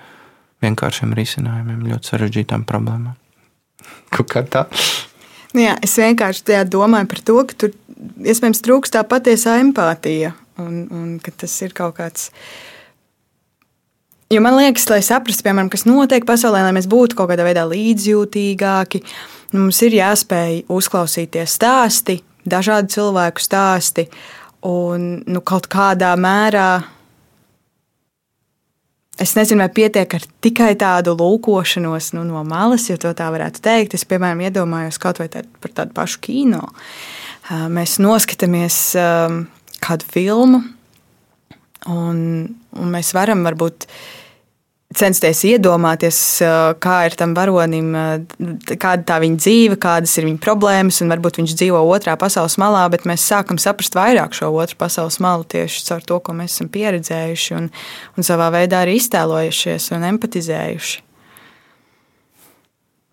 vienkāršiem 0.64 1.12
risinājumiem 1.18 1.84
ļoti 1.90 2.14
sarežģītām 2.14 2.64
problēmām. 2.68 3.18
Kaut 4.12 4.30
kā 4.32 4.44
tā. 4.46 4.66
Nu 5.52 5.66
jā, 5.66 5.76
es 5.84 5.96
vienkārši 6.00 6.62
domāju 6.72 7.08
par 7.10 7.24
to, 7.28 7.38
ka 7.48 7.58
tur 7.64 7.74
iespējams 8.24 8.62
trūkst 8.64 8.96
tā 8.96 9.02
patiesā 9.08 9.58
empātija. 9.62 10.34
Un, 10.60 10.84
un 10.92 11.08
ka 11.22 11.32
tas 11.42 11.54
ir 11.64 11.72
kaut 11.76 11.96
kāds. 11.96 12.28
Jo 14.32 14.40
man 14.44 14.56
liekas, 14.56 14.84
lai 14.88 15.00
saprastu, 15.04 15.44
piemēram, 15.44 15.70
kas 15.72 15.84
notiek 15.88 16.24
pasaulē, 16.28 16.62
lai 16.64 16.74
mēs 16.76 16.88
būtu 16.88 17.16
kaut 17.16 17.30
kādā 17.32 17.44
veidā 17.44 17.64
līdzjūtīgāki, 17.68 19.02
mums 19.56 19.80
ir 19.84 19.96
jāspēj 19.98 20.62
uzklausīt 20.72 21.34
tie 21.36 21.44
stāsti, 21.48 22.20
dažādu 22.48 22.92
cilvēku 22.94 23.44
stāsti, 23.44 24.06
un 24.68 25.20
nu, 25.28 25.42
kaut 25.44 25.68
kādā 25.72 26.14
mērā 26.20 26.70
Es 29.20 29.34
nezinu, 29.36 29.60
vai 29.60 29.68
pietiek 29.68 30.14
ar 30.16 30.24
tikai 30.44 30.70
tādu 30.80 31.12
lūkošanos 31.18 32.14
nu, 32.16 32.24
no 32.24 32.40
malas, 32.48 32.88
ja 32.88 32.96
tā 32.96 33.28
varētu 33.34 33.60
teikt. 33.64 33.96
Es, 33.98 34.06
piemēram, 34.08 34.40
iedomājos 34.46 34.98
kaut 35.02 35.20
vai 35.20 35.28
tād, 35.32 35.50
par 35.60 35.74
tādu 35.76 35.92
pašu 35.98 36.22
kino. 36.24 36.62
Mēs 37.50 37.98
noskatāmies 38.00 38.78
kādu 39.82 40.08
filmu, 40.14 40.62
un, 41.92 42.18
un 42.78 42.92
mēs 42.94 43.12
varam 43.16 43.44
varbūt 43.44 43.86
censties 44.98 45.42
iedomāties, 45.48 46.16
kā 46.82 46.96
ir 47.08 47.16
tam 47.18 47.34
varonim, 47.36 47.92
kāda 48.72 49.04
tā 49.08 49.18
viņa 49.22 49.38
dzīve, 49.40 49.78
kādas 49.82 50.14
ir 50.18 50.26
viņa 50.28 50.40
problēmas, 50.42 51.00
un 51.04 51.12
varbūt 51.12 51.40
viņš 51.40 51.54
dzīvo 51.60 51.82
otrā 51.92 52.16
pasaules 52.20 52.58
malā, 52.60 52.84
bet 52.92 53.06
mēs 53.08 53.24
sākam 53.28 53.60
saprast 53.62 53.96
vairāk 53.98 54.36
šo 54.36 54.50
otru 54.54 54.78
pasaules 54.80 55.20
malu 55.22 55.46
tieši 55.48 55.86
caur 55.88 56.04
to, 56.06 56.18
ko 56.24 56.36
mēs 56.38 56.56
esam 56.56 56.72
pieredzējuši 56.72 57.56
un, 57.58 57.70
un 58.16 58.26
savā 58.26 58.50
veidā 58.54 58.82
arī 58.84 58.98
iztēlojušies 59.00 59.92
un 59.96 60.10
empatizējuši. 60.12 61.02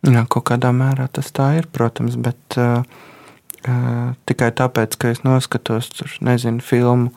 Jā, 0.08 0.24
kaut 0.32 0.46
kādā 0.48 0.72
mērā 0.72 1.10
tas 1.12 1.28
tā 1.36 1.52
ir, 1.60 1.68
protams, 1.76 2.16
bet 2.24 2.56
uh, 2.56 2.86
uh, 3.68 4.14
tikai 4.30 4.54
tāpēc, 4.56 4.96
ka 4.96 5.12
es 5.12 5.26
noskatos 5.28 5.92
tur, 5.92 6.14
nezinu, 6.24 6.64
filmu 6.64 7.12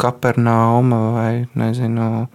Kapernauma 0.00 1.00
vai 1.14 1.32
nezinu. 1.56 2.26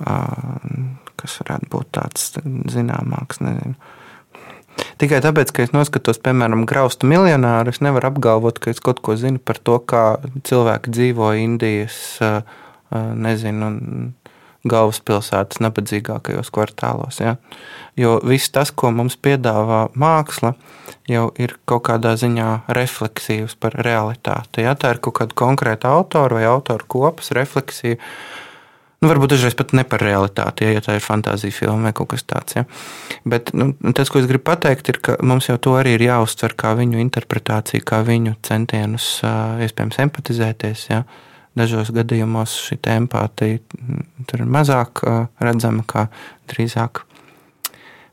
Uh, 0.00 1.01
kas 1.22 1.38
varētu 1.40 1.70
būt 1.72 1.92
tāds 1.96 2.30
zināmāks. 2.74 3.40
Nezinu. 3.42 3.76
Tikai 5.00 5.18
tāpēc, 5.24 5.50
ka 5.52 5.66
es 5.66 5.74
noskatos, 5.74 6.20
piemēram, 6.24 6.64
graustu 6.68 7.08
miljonāru, 7.10 7.74
es 7.74 7.82
nevaru 7.84 8.08
apgalvot, 8.08 8.60
ka 8.62 8.72
es 8.72 8.80
kaut 8.80 9.02
ko 9.04 9.18
zinu 9.20 9.40
par 9.42 9.60
to, 9.60 9.76
kā 9.78 10.16
cilvēki 10.48 10.94
dzīvo 10.96 11.32
Indijas, 11.42 11.98
nezinu, 12.92 13.68
galvaspilsētas 14.62 15.58
nabadzīgākajos 15.58 16.52
kvartālos. 16.54 17.18
Ja? 17.18 17.34
Jo 17.98 18.14
viss 18.22 18.52
tas, 18.54 18.70
ko 18.70 18.92
mums 18.94 19.16
piedāvā 19.18 19.88
māksla, 19.98 20.54
jau 21.10 21.24
ir 21.42 21.56
kaut 21.66 21.82
kādā 21.88 22.14
ziņā 22.20 22.50
refleksīvs 22.70 23.58
par 23.58 23.74
realitāti. 23.82 24.62
Ja? 24.62 24.76
Tā 24.78 24.94
ir 24.94 25.02
kaut 25.02 25.18
kāda 25.18 25.36
konkrēta 25.36 25.90
autora 25.96 26.38
vai 26.38 26.46
autora 26.46 26.86
kopas 26.86 27.32
refleksija 27.34 27.98
Nu, 29.02 29.08
varbūt 29.10 29.32
dažreiz 29.34 29.56
pat 29.58 29.72
ne 29.74 29.82
par 29.82 29.98
realitāti, 30.04 30.62
ja, 30.62 30.76
ja 30.76 30.82
tā 30.84 30.94
ir 30.94 31.02
fantāzija 31.02 31.54
filma 31.56 31.88
vai 31.88 31.94
kaut 31.96 32.12
kas 32.12 32.22
tāds. 32.22 32.54
Ja. 32.54 32.62
Bet 33.26 33.50
nu, 33.50 33.72
tas, 33.98 34.12
ko 34.12 34.20
es 34.22 34.28
gribu 34.30 34.46
pateikt, 34.46 34.92
ir, 34.92 35.00
ka 35.02 35.16
mums 35.26 35.48
jau 35.50 35.58
to 35.58 35.74
arī 35.74 35.96
ir 35.96 36.06
jāuztver 36.06 36.54
kā 36.54 36.70
viņu 36.78 37.02
interpretāciju, 37.02 37.82
kā 37.82 38.04
viņu 38.06 38.36
centienus 38.46 39.08
iespējams 39.66 39.98
empatizēties. 40.06 40.86
Ja. 40.92 41.02
Dažos 41.58 41.90
gadījumos 41.92 42.54
šī 42.68 42.78
empātija 42.94 43.58
mm, 43.58 44.06
ir 44.38 44.46
mazāk 44.48 45.02
redzama, 45.42 45.82
kā 45.82 46.06
drīzāk 46.48 47.02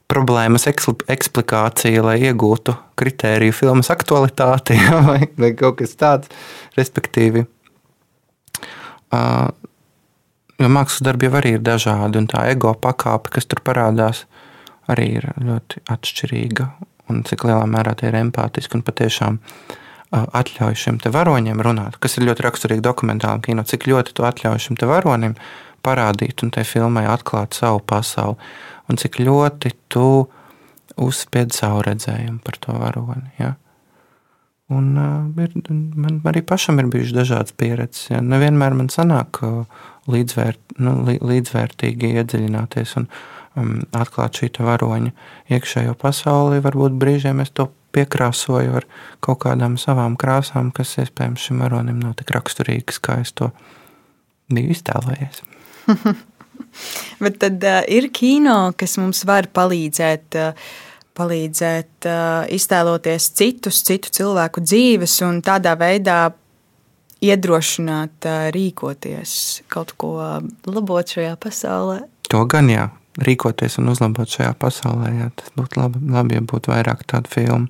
problēmas 0.10 0.66
eksplikācija, 0.74 2.02
lai 2.04 2.18
iegūtu 2.32 2.74
kritēriju 3.00 3.54
filmas 3.56 3.94
aktualitāti 3.94 4.82
ja, 4.82 5.00
vai, 5.12 5.22
vai 5.38 5.54
kaut 5.54 5.84
kas 5.84 5.94
tāds. 6.02 6.34
Respektīvi, 6.80 7.46
jo 10.60 10.70
mākslas 10.72 11.04
darbi 11.06 11.30
jau 11.30 11.38
arī 11.40 11.56
ir 11.58 11.66
dažādi, 11.66 12.22
un 12.22 12.30
tā 12.30 12.46
ego 12.52 12.74
pakāpe, 12.76 13.34
kas 13.36 13.48
tur 13.50 13.64
parādās, 13.66 14.26
arī 14.92 15.10
ir 15.20 15.30
ļoti 15.38 15.84
atšķirīga. 15.90 16.70
Un 17.10 17.24
cik 17.26 17.46
lielā 17.48 17.66
mērā 17.70 17.96
tie 17.98 18.12
ir 18.12 18.20
empātiski 18.20 18.78
un 18.78 18.86
patiešām 18.86 19.40
atļauj 20.10 20.78
šim 20.78 21.00
varoņiem 21.14 21.62
runāt, 21.62 21.98
kas 22.02 22.18
ir 22.18 22.26
ļoti 22.30 22.46
raksturīgi 22.46 22.86
dokumentālam 22.86 23.42
kino, 23.46 23.64
cik 23.64 23.88
ļoti 23.90 24.14
tu 24.18 24.26
atļauj 24.26 24.62
šim 24.66 24.78
varonim 24.90 25.36
parādīt 25.86 26.44
un 26.44 26.52
tai 26.52 26.66
filmai 26.68 27.06
atklāt 27.08 27.54
savu 27.58 27.80
pasauli, 27.80 28.38
un 28.90 28.98
cik 28.98 29.22
ļoti 29.22 29.72
tu 29.88 30.28
uzspied 31.00 31.54
savu 31.56 31.84
redzējumu 31.86 32.42
par 32.44 32.58
to 32.60 32.76
varoni. 32.76 33.30
Ja? 33.40 33.54
Un, 34.70 34.90
uh, 34.98 35.44
ir, 35.44 35.54
man 35.98 36.20
arī 36.30 36.44
pašam 36.46 36.82
ir 36.82 36.90
bijušas 36.94 37.16
dažādas 37.16 37.56
pieredzes. 37.58 38.10
Ja. 38.12 38.20
Nevienmēr 38.22 38.76
man 38.78 38.92
sanāk 38.94 39.40
uh, 39.46 39.64
līdzvērt, 40.10 40.78
nu, 40.84 40.96
līdzvērtīgi 41.06 42.14
iedziļināties 42.22 42.96
un 43.02 43.10
um, 43.10 43.76
atklāt 43.96 44.40
šī 44.40 44.52
varoņa 44.64 45.12
iekšējo 45.52 45.96
pasauli. 46.00 46.64
Varbūt 46.64 46.98
brīžiem 47.02 47.44
es 47.44 47.52
to 47.52 47.70
piekrāsoju 47.96 48.80
ar 48.80 48.88
kaut 49.26 49.42
kādām 49.46 49.78
savām 49.82 50.18
krāsām, 50.20 50.72
kas 50.76 50.96
iespējams 51.02 51.50
šim 51.50 51.64
varonim 51.66 52.02
nav 52.02 52.16
tik 52.20 52.34
raksturīgas, 52.36 53.02
kā 53.02 53.20
es 53.24 53.34
to 53.34 53.52
biju 54.54 54.76
iztēlojies. 54.76 55.42
Bet 57.24 57.40
tad 57.42 57.64
uh, 57.66 57.82
ir 57.90 58.12
kino, 58.14 58.70
kas 58.78 59.00
mums 59.02 59.26
var 59.28 59.50
palīdzēt. 59.54 60.38
Uh, 60.38 60.70
palīdzēt 61.20 62.08
uh, 62.08 62.46
iztēloties 62.56 63.26
citus, 63.36 63.82
citu 63.84 64.12
cilvēku 64.16 64.64
dzīves 64.64 65.18
un 65.28 65.42
tādā 65.44 65.74
veidā 65.80 66.30
iedrošināt, 67.26 68.28
rīkoties, 68.56 69.34
kaut 69.72 69.94
ko 70.00 70.14
labot 70.68 71.16
šajā 71.16 71.36
pasaulē. 71.42 72.00
To 72.32 72.46
gan 72.50 72.70
jā, 72.72 72.88
rīkoties 73.26 73.80
un 73.82 73.92
uzlabot 73.92 74.30
šajā 74.30 74.54
pasaulē. 74.60 75.12
Jā, 75.18 75.30
tas 75.36 75.52
būtu 75.58 75.82
labi, 75.82 76.02
labi, 76.14 76.38
ja 76.40 76.46
būtu 76.46 76.72
vairāk 76.72 77.04
tādu 77.10 77.32
filmu. 77.34 77.68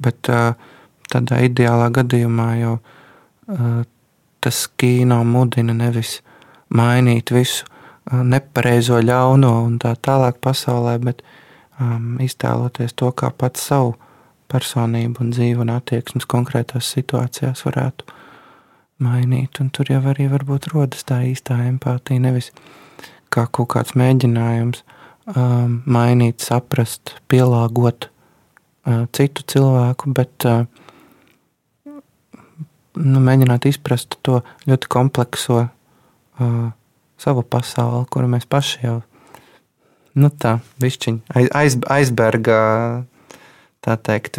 Bet 0.00 0.30
tādā 1.12 1.40
ideālā 1.44 1.90
gadījumā 1.92 2.48
jau 2.62 2.76
tas 4.40 4.62
kino 4.80 5.20
mudina 5.26 5.74
nevis 5.76 6.20
mainīt 6.72 7.32
visu 7.34 7.66
nepareizo, 8.10 9.00
ļauno 9.04 9.52
un 9.66 9.76
tā 9.82 9.92
tālāk 10.00 10.40
pasaulē, 10.42 10.96
bet 11.04 11.20
um, 11.80 12.16
iztēloties 12.22 12.96
to 12.96 13.10
kā 13.12 13.30
pats 13.30 13.68
savu 13.70 13.94
personību 14.50 15.24
un 15.24 15.32
dzīvi 15.34 15.62
un 15.64 15.72
attieksmes 15.74 16.26
konkrētās 16.30 16.90
situācijās 16.96 17.64
varētu 17.66 18.08
mainīt. 19.04 19.60
Un 19.62 19.70
tur 19.74 19.90
jau 19.92 20.02
arī 20.12 20.28
varbūt 20.30 20.70
rodas 20.74 21.06
tā 21.08 21.22
īstā 21.28 21.58
empātija, 21.68 22.22
nevis 22.22 22.50
kā 23.32 23.46
kaut 23.46 23.70
kāds 23.74 23.96
mēģinājums 23.98 24.82
um, 25.34 25.80
mainīt, 25.86 26.42
saprast, 26.44 27.16
pielāgot 27.30 28.10
uh, 28.10 29.06
citu 29.16 29.46
cilvēku, 29.54 30.12
bet 30.16 30.48
uh, 30.48 30.64
nu, 31.86 33.22
mēģināt 33.22 33.68
izprast 33.70 34.18
to 34.26 34.40
ļoti 34.68 34.90
komplekso 34.90 35.62
uh, 35.64 36.66
savu 37.20 37.44
pasauli, 37.46 38.08
kuru 38.10 38.30
mēs 38.34 38.48
paši 38.50 38.84
jau 38.86 38.98
nu 40.20 40.30
tā, 40.42 40.58
višķiņa, 40.82 41.46
aiz, 41.54 41.76
aizberga, 41.86 42.58
tā 43.84 43.96
teikt, 43.96 44.38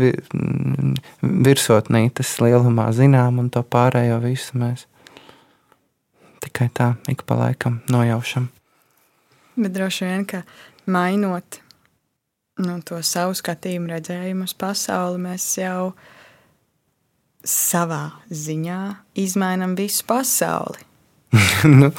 virsotnītes 1.21 2.35
lielumā 2.43 2.91
zinām, 2.95 3.41
un 3.41 3.49
to 3.53 3.63
pārējo 3.63 4.19
visu 4.23 4.59
mēs 4.61 4.85
tikai 6.41 6.69
tā 6.73 6.93
ik 7.11 7.25
pa 7.29 7.37
laikam 7.37 7.81
nojaušam. 7.91 8.49
Bet 9.61 9.73
droši 9.75 10.07
vien, 10.07 10.25
ka 10.25 10.43
mainot 10.89 11.61
nu, 12.61 12.77
to 12.85 13.01
savu 13.05 13.35
skatījumu, 13.37 13.91
redzējumu 13.95 14.47
uz 14.47 14.53
pasauli, 14.57 15.21
mēs 15.21 15.47
jau 15.61 15.91
savā 17.47 18.03
ziņā 18.29 18.81
izmainām 19.17 19.75
visu 19.77 20.05
pasauli. 20.09 20.85
nu, 21.79 21.91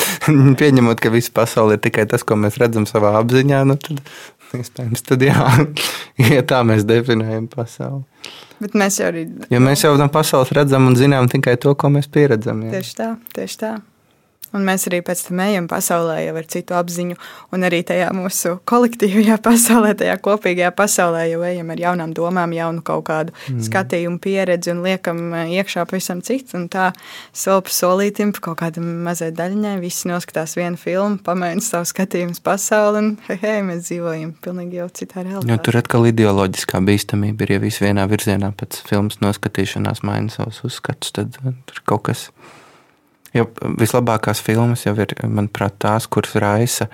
pieņemot, 0.60 1.00
ka 1.00 1.10
visa 1.12 1.32
pasaule 1.34 1.78
ir 1.78 1.82
tikai 1.82 2.04
tas, 2.10 2.24
ko 2.26 2.36
mēs 2.38 2.58
redzam 2.60 2.86
savā 2.88 3.14
apziņā, 3.22 3.62
nu, 3.68 3.78
tad 3.80 4.02
iespējams, 4.58 5.04
tad 5.08 5.24
jā, 5.26 5.46
ja 6.34 6.42
tā 6.48 6.62
mēs 6.66 6.86
definējam 6.88 7.48
pasauli. 7.52 8.04
Bet 8.62 8.76
mēs 8.78 9.00
jau 9.00 9.08
arī. 9.10 9.24
Jo 9.50 9.62
mēs 9.62 9.82
jau 9.82 9.94
no 9.98 10.06
pasaules 10.12 10.52
redzam 10.54 10.86
un 10.90 10.98
zinām 10.98 11.30
tikai 11.30 11.56
to, 11.62 11.74
ko 11.78 11.90
mēs 11.90 12.06
pieredzam. 12.12 12.62
Jā. 12.68 12.76
Tieši 12.78 12.98
tā, 13.00 13.08
tieši 13.34 13.58
tā. 13.64 13.72
Un 14.52 14.66
mēs 14.66 14.84
arī 14.90 15.00
pēc 15.04 15.26
tam 15.28 15.40
ejam 15.44 15.66
pasaulē 15.70 16.18
jau 16.26 16.34
ar 16.36 16.46
citu 16.52 16.76
apziņu, 16.76 17.16
un 17.56 17.64
arī 17.64 17.80
tajā 17.88 18.10
mūsu 18.16 18.58
kolektīvajā 18.68 19.38
pasaulē, 19.46 19.94
tajā 19.98 20.18
kopīgajā 20.24 20.72
pasaulē 20.76 21.24
jau 21.30 21.40
ejam 21.48 21.72
ar 21.72 21.80
jaunām 21.80 22.12
domām, 22.16 22.52
jaunu 22.56 22.84
kaut 22.84 23.06
kādu 23.08 23.32
mm. 23.32 23.62
skatījumu, 23.68 24.20
pieredzi 24.22 24.74
un 24.74 24.82
liekam 24.84 25.22
eh, 25.38 25.54
iekšā 25.58 25.86
pavisam 25.88 26.20
citu. 26.24 26.58
Un 26.60 26.68
tā 26.72 26.90
soli 27.32 27.64
pa 27.64 27.74
solītim, 27.74 28.34
pa 28.36 28.44
kaut 28.50 28.60
kādam 28.60 28.88
mazai 29.06 29.30
daļiņai, 29.36 29.74
visi 29.82 30.10
noskatās 30.10 30.56
vienu 30.58 30.80
filmu, 30.80 31.20
pamaina 31.24 31.64
savu 31.64 31.88
skatījumu 31.88 32.36
pasauli, 32.44 33.00
un 33.00 33.12
hei, 33.28 33.38
hei, 33.40 33.58
mēs 33.66 33.86
dzīvojam 33.88 34.34
pilnīgi 34.44 34.82
jau 34.82 34.88
citā 35.00 35.24
realitātē. 35.24 35.52
Jo 35.52 35.60
tur 35.64 35.80
atkal 35.80 36.08
ideoloģiskā 36.12 36.82
bīstamība 36.84 37.46
ir, 37.46 37.56
ja 37.56 37.62
viss 37.64 37.82
vienā 37.82 38.04
virzienā 38.10 38.52
pēc 38.58 38.82
filmas 38.88 39.22
noskatīšanās 39.24 40.04
maina 40.06 40.32
savus 40.34 40.60
uzskatus, 40.68 41.14
tad 41.16 41.38
tur 41.40 41.86
kaut 41.88 42.10
kas 42.10 42.28
ir 42.28 42.60
Jo 43.32 43.46
vislabākās 43.80 44.42
filmas 44.44 44.84
jau 44.84 44.92
ir, 45.00 45.14
manuprāt, 45.24 45.78
tās, 45.80 46.06
kuras 46.10 46.34
raisa 46.36 46.88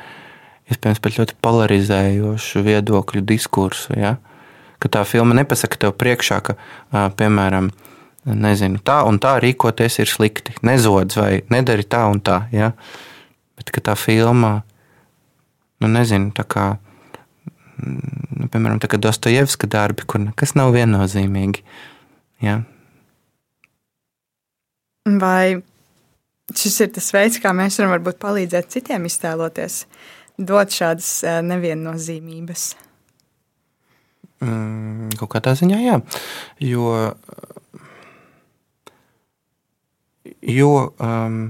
iespējams 0.69 1.01
pat 1.03 1.17
ļoti 1.17 1.37
polarizējošu 1.43 2.63
viedokļu 2.67 3.23
diskursu. 3.27 3.97
Ja? 3.99 4.17
Ka 4.79 4.91
tā 4.99 5.05
filma 5.09 5.35
nepasaka 5.35 5.81
tev 5.83 5.95
priekšā, 5.99 6.41
ka, 6.45 6.55
piemēram, 7.19 7.73
nezinu, 8.29 8.81
tā 8.85 9.01
un 9.09 9.19
tā 9.23 9.39
rīkoties 9.43 9.99
ir 10.03 10.11
slikti, 10.11 10.55
nezodz 10.67 11.19
vai 11.19 11.31
nedari 11.51 11.87
tā 11.89 12.05
un 12.11 12.21
tā. 12.23 12.43
Ja? 12.55 12.73
Bet 13.59 13.73
tā 13.75 13.97
filma, 13.99 14.61
nu, 15.83 15.91
nezinu, 15.91 16.31
tā 16.37 16.45
kā, 16.47 16.69
nu, 17.83 18.47
piemēram, 18.53 18.79
tā 18.83 18.93
kā 18.93 19.01
Dostojevska 19.01 19.71
darbi, 19.71 20.07
kur 20.07 20.23
nekas 20.29 20.55
nav 20.59 20.75
viennozīmīgi. 20.77 21.65
Ja? 22.45 22.61
Vai 25.09 25.59
šis 26.57 26.81
ir 26.85 26.93
tas 26.97 27.11
veids, 27.15 27.41
kā 27.43 27.53
mēs 27.57 27.79
varam 27.81 27.97
varbūt 27.97 28.21
palīdzēt 28.23 28.71
citiem 28.73 29.09
iztēloties, 29.09 29.83
dot 30.39 30.75
šādas 30.75 31.11
eh, 31.27 31.41
neviennozīmības. 31.45 32.69
Mm, 34.45 35.11
kaut 35.19 35.33
kādā 35.35 35.55
ziņā, 35.59 35.79
jā. 35.83 35.97
Jo, 36.63 36.93
jo, 40.47 40.73
um, 41.03 41.41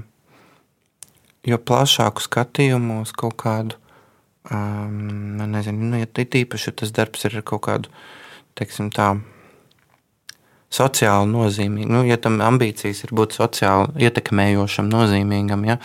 jo 1.45 1.59
plašāku 1.61 2.25
skatījumu 2.25 3.03
uz 3.03 3.13
kaut 3.13 3.37
kādu, 3.43 3.77
um, 4.49 4.95
nu, 5.37 5.45
nezinu, 5.53 5.91
nu, 5.91 6.01
ja 6.01 6.09
tīpaši 6.09 6.73
tas 6.81 6.95
darbs 6.95 7.29
ir 7.29 7.37
ar 7.39 7.45
kaut 7.45 7.67
kādu, 7.69 7.93
teiksim, 8.57 8.89
tādu 8.95 9.21
sociāli 10.73 11.29
nozīmīgi. 11.31 11.89
Nu, 11.89 12.03
ja 12.07 12.17
tam 12.21 12.39
ambīcijas 12.45 13.03
ir 13.05 13.13
būt 13.17 13.37
sociāli 13.37 14.05
ietekmējošam, 14.05 14.89
nozīmīgam, 14.91 15.65
ja, 15.67 15.79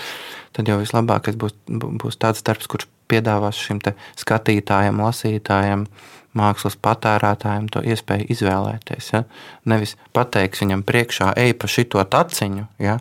tad 0.56 0.68
jau 0.68 0.80
vislabākais 0.80 1.38
būs, 1.40 1.56
būs 1.68 2.20
tāds 2.20 2.44
darbs, 2.46 2.68
kurš 2.70 2.88
piedāvās 3.10 3.58
šim 3.60 3.80
skatītājam, 4.20 5.00
lasītājam, 5.04 5.86
mākslas 6.34 6.76
patērētājiem 6.82 7.68
to 7.72 7.82
iespēju 7.84 8.28
izvēlēties. 8.34 9.12
Ja? 9.14 9.22
Nevis 9.70 9.94
pateiks 10.16 10.64
viņam 10.64 10.82
priekšā, 10.86 11.32
ej 11.38 11.54
pa 11.58 11.70
šito 11.70 12.02
taciņu, 12.02 12.66
ja? 12.82 12.98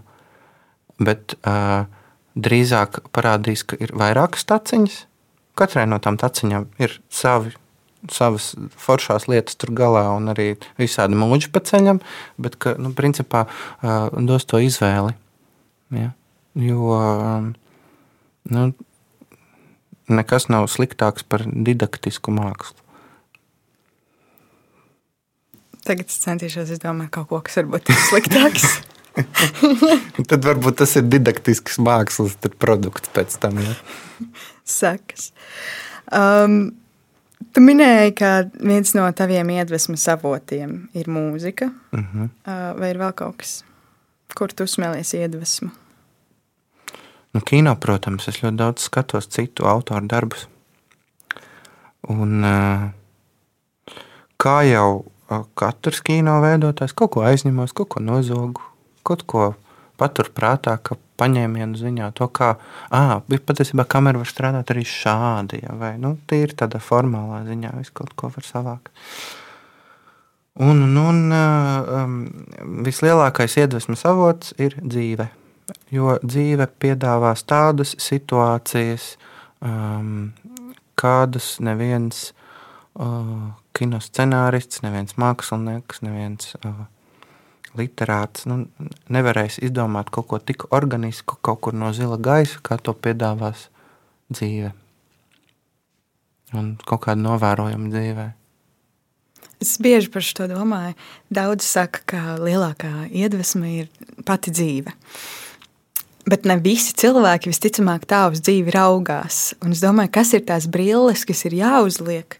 bet 1.01 1.35
uh, 1.41 1.89
drīzāk 2.35 3.01
parādīs, 3.15 3.65
ka 3.65 3.79
ir 3.81 3.95
vairākas 3.97 4.45
taciņas. 4.49 5.03
Katrai 5.57 5.85
no 5.89 5.99
tām 6.01 6.17
taciņām 6.21 6.69
ir 6.81 6.95
savi 7.13 7.53
savas 8.11 8.53
foršās 8.79 9.27
lietas 9.31 9.57
tur 9.59 9.73
galā 9.75 10.05
un 10.15 10.31
arī 10.33 10.53
visādi 10.79 11.17
mūģi 11.19 11.51
pa 11.53 11.63
ceļam, 11.63 12.01
bet 12.41 12.57
ka, 12.59 12.75
nu, 12.81 12.93
principā 12.97 13.45
dos 14.13 14.47
to 14.49 14.59
izvēli. 14.63 15.15
Ja? 15.93 16.11
Jo 16.59 16.97
nu, 18.53 18.63
nekas 20.11 20.49
nav 20.51 20.67
sliktāks 20.71 21.25
par 21.27 21.45
didaktisku 21.47 22.33
mākslu. 22.35 22.79
Tagad 25.83 26.07
es 26.07 26.21
centīšos 26.23 26.71
izdomāt 26.77 27.11
kaut 27.11 27.27
ko, 27.31 27.41
kas 27.43 27.59
varbūt 27.59 27.91
ir 27.91 28.03
sliktāks. 28.07 28.67
Tad 30.29 30.45
varbūt 30.47 30.79
tas 30.79 30.95
ir 30.97 31.03
didaktisks 31.05 31.75
mākslas 31.83 32.37
produkts 32.57 33.11
pēc 33.13 33.35
tam. 33.43 33.59
Ja? 33.61 33.75
Sakas. 34.63 35.33
Um, 36.07 36.71
Tu 37.53 37.61
minēji, 37.61 38.15
ka 38.17 38.31
viens 38.65 38.95
no 38.97 39.05
taviem 39.13 39.51
iedvesmas 39.53 40.07
avotiem 40.09 40.87
ir 40.97 41.09
mūzika. 41.09 41.69
Uh 41.93 41.99
mhm. 41.99 42.29
-huh. 42.45 42.79
Vai 42.79 42.89
ir 42.89 42.97
vēl 42.97 43.13
kaut 43.13 43.37
kas, 43.37 43.63
kur 44.35 44.53
tu 44.53 44.63
smēlies 44.63 45.13
iedvesmu? 45.13 45.69
Nu, 47.33 47.41
kino, 47.41 47.75
protams, 47.75 48.27
es 48.27 48.43
ļoti 48.43 48.57
daudz 48.57 48.81
skatos 48.81 49.27
citu 49.27 49.65
autoru 49.65 50.07
darbus. 50.07 50.47
Un, 52.09 52.43
kā 54.37 54.57
jau 54.69 55.05
katrs 55.55 56.01
kino 56.01 56.41
veidotājs, 56.41 56.93
kaut 56.93 57.11
ko 57.11 57.21
aizņemos, 57.21 57.73
kaut 57.73 57.89
ko 57.89 57.99
nozogu, 57.99 58.61
kaut 59.03 59.23
ko 59.25 59.53
paturprātā, 59.99 60.77
ka 60.83 60.97
paņēmienu 61.21 61.77
ziņā 61.79 62.09
to, 62.17 62.27
kā 62.33 62.55
ah, 62.93 63.13
patiesībā 63.29 63.85
kamera 63.89 64.21
var 64.21 64.29
strādāt 64.29 64.73
arī 64.73 64.85
šādi, 64.87 65.61
ja, 65.63 65.75
vai 65.79 65.95
nu, 66.01 66.15
tīri 66.29 66.57
tādā 66.57 66.81
formālā 66.83 67.43
ziņā, 67.47 67.75
visu 67.79 67.95
kaut 68.01 68.15
ko 68.19 68.31
var 68.33 68.47
savākt. 68.47 68.91
Un, 70.61 70.83
un, 70.85 70.97
un 71.01 71.33
um, 71.33 72.17
vislielākais 72.85 73.57
iedvesmas 73.57 74.03
avots 74.05 74.53
ir 74.61 74.75
dzīve. 74.77 75.25
Jo 75.93 76.19
dzīve 76.21 76.67
piedāvās 76.81 77.45
tādas 77.49 77.95
situācijas, 78.01 79.15
um, 79.65 80.33
kādas 80.99 81.55
neviens 81.63 82.27
uh, 82.93 83.53
kino 83.73 84.01
scenārists, 84.03 84.83
neviens 84.85 85.17
mākslinieks, 85.17 86.03
neviens 86.05 86.53
uh, 86.61 86.85
literāts 87.77 88.47
nu, 88.49 88.63
nevarēs 89.13 89.59
izdomāt 89.63 90.11
kaut 90.13 90.29
ko 90.31 90.39
tik 90.39 90.67
organisku, 90.73 91.37
kaut 91.41 91.61
kur 91.65 91.75
no 91.77 91.91
zila 91.95 92.19
gaisa, 92.21 92.61
kā 92.63 92.77
to 92.81 92.93
piedāvās 92.93 93.67
dzīve. 94.33 94.71
Un 96.53 96.75
kaut 96.85 97.05
kāda 97.07 97.21
novērojama 97.21 97.89
dzīvē. 97.93 98.27
Es 99.63 99.77
bieži 99.81 100.11
par 100.11 100.25
to 100.37 100.47
domāju. 100.51 100.93
Daudz 101.33 101.65
saka, 101.65 102.01
ka 102.05 102.21
lielākā 102.41 103.07
iedvesma 103.09 103.69
ir 103.71 103.87
pati 104.27 104.51
dzīve. 104.51 104.91
Bet 106.27 106.47
ne 106.47 106.55
visi 106.63 106.95
cilvēki 106.99 107.51
visticamāk 107.51 108.05
tā 108.07 108.25
uz 108.31 108.41
dzīvi 108.43 108.73
raugās. 108.75 109.53
Un 109.63 109.75
es 109.75 109.83
domāju, 109.83 110.13
kas 110.19 110.33
ir 110.35 110.45
tās 110.47 110.67
brilles, 110.71 111.25
kas 111.27 111.43
ir 111.47 111.57
jāuzliek, 111.59 112.37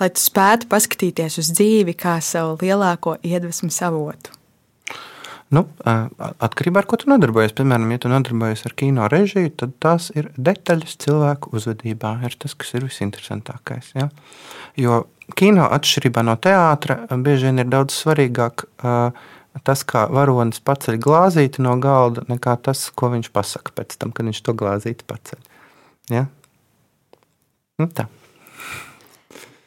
lai 0.00 0.10
tu 0.12 0.20
spētu 0.20 0.68
paskatīties 0.72 1.38
uz 1.40 1.52
dzīvi 1.56 1.96
kā 1.96 2.18
savu 2.24 2.58
lielāko 2.60 3.16
iedvesmu 3.24 3.72
avotu. 3.88 4.35
Nu, 5.54 5.62
atkarībā 5.86 6.80
no 6.80 6.82
tā, 6.82 6.90
ko 6.90 6.98
tu 6.98 7.10
nodarbojies. 7.10 7.52
Piemēram, 7.54 7.92
ja 7.94 8.00
tu 8.02 8.10
nodarbojies 8.10 8.64
ar 8.66 8.72
kino 8.78 9.06
režiju, 9.10 9.52
tad 9.62 9.76
tās 9.82 10.08
ir 10.18 10.32
detaļas 10.34 10.96
cilvēku 11.04 11.52
uzvedībā. 11.54 12.16
Ir 12.26 12.34
tas, 12.42 12.56
kas 12.58 12.74
ir 12.74 12.86
visinteresantākais. 12.88 13.92
Ja? 13.94 14.08
Jo 14.74 15.04
kino 15.38 15.68
atšķirībā 15.74 16.24
no 16.26 16.34
teātra 16.42 16.98
bieži 17.22 17.48
vien 17.48 17.62
ir 17.62 17.70
daudz 17.70 17.94
svarīgāk 17.94 18.66
tas, 19.64 19.86
kā 19.88 20.04
varonis 20.12 20.60
paceļ 20.66 20.98
glāzīti 21.02 21.62
no 21.64 21.76
galda, 21.80 22.26
nekā 22.28 22.58
tas, 22.66 22.88
ko 22.90 23.12
viņš 23.14 23.30
pasaka 23.34 23.72
pēc 23.78 23.96
tam, 24.02 24.12
kad 24.12 24.26
viņš 24.28 24.42
to 24.44 24.54
glāzīti 24.58 25.06
paceļ. 25.08 25.40
Ja? 26.12 26.26
Nu, 27.80 27.86
tā. 27.86 28.10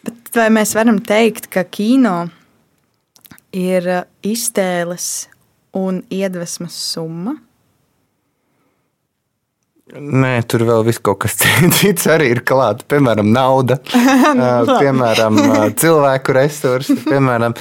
Bet 0.06 0.36
vai 0.36 0.52
mēs 0.54 0.76
varam 0.78 1.00
teikt, 1.02 1.50
ka 1.52 1.64
kino 1.66 2.28
ir 3.56 3.88
iztēles 4.26 5.30
un 5.78 6.04
iedvesmas 6.10 6.78
summa? 6.94 7.38
Nē, 9.90 10.44
tur 10.46 10.62
vēl 10.68 10.84
viss 10.86 11.02
kaut 11.02 11.24
kas 11.24 11.34
cits 11.80 12.06
arī 12.12 12.28
ir 12.36 12.44
klāts. 12.46 12.86
Piemēram, 12.90 13.32
nauda, 13.34 13.80
piemēram, 14.82 15.40
cilvēku 15.82 16.36
resursi, 16.38 16.98
piemēram, 17.08 17.56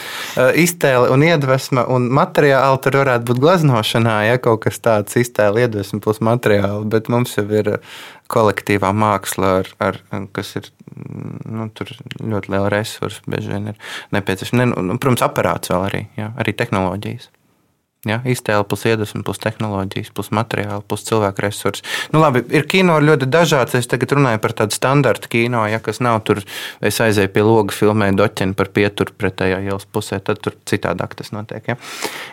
iztēle 0.60 1.08
un 1.14 1.24
iedvesma 1.24 1.86
un 1.94 2.10
materiāli. 2.18 2.82
Tur 2.84 3.00
varētu 3.00 3.30
būt 3.30 3.40
glaznošanā, 3.46 4.18
ja 4.28 4.42
kaut 4.44 4.66
kas 4.66 4.80
tāds- 4.84 5.16
iztēle, 5.22 5.64
iedvesma 5.64 6.02
plus 6.04 6.20
materiāli. 6.20 6.84
Bet 6.92 7.08
mums 7.12 7.32
jau 7.38 7.46
ir 7.48 7.78
kolektīvā 8.28 8.92
māksla, 8.92 9.54
ar, 9.62 9.72
ar, 9.88 10.02
kas 10.36 10.52
ir 10.60 10.68
nu, 11.48 11.70
ļoti 11.72 12.52
liela 12.52 12.68
resursa. 12.76 13.24
Bieži 13.24 13.56
vien 13.56 13.72
ir 13.72 13.80
nepieciešama. 14.12 14.66
Ne, 14.66 14.84
nu, 14.92 15.00
protams, 15.00 15.24
aparāts 15.24 15.72
vēl 15.72 15.88
arī, 15.88 16.06
jā, 16.20 16.28
arī 16.36 16.52
tehnoloģijas. 16.60 17.32
Ja, 18.06 18.20
iztēle, 18.22 18.62
plus 18.62 18.84
iedvesma, 18.86 19.24
plus 19.26 19.40
tehnoloģijas, 19.42 20.12
plus 20.14 20.28
materiāli, 20.30 20.84
plus 20.86 21.02
cilvēku 21.08 21.42
resursi. 21.42 21.82
Nu, 22.14 22.20
labi, 22.22 22.44
ir 22.54 22.68
kino 22.70 22.94
ļoti 23.02 23.26
dažāds. 23.26 23.74
Es 23.74 23.90
tagad 23.90 24.12
runāju 24.14 24.38
par 24.44 24.54
tādu 24.60 24.76
standarta 24.76 25.26
kino, 25.32 25.64
ja, 25.66 25.80
kas 25.82 25.98
nav 26.04 26.20
tur. 26.28 26.38
Es 26.78 27.00
aizēju 27.02 27.32
pie 27.34 27.42
loga, 27.42 27.74
filmēju 27.74 28.14
doķeni 28.20 28.54
par 28.58 28.70
pieturu 28.76 29.16
pretējā 29.18 29.58
ielas 29.66 29.88
pusē, 29.90 30.20
tad 30.22 30.38
tur 30.44 30.54
citādāk 30.70 31.16
tas 31.18 31.34
notiek. 31.34 31.72
Ja. 31.72 31.76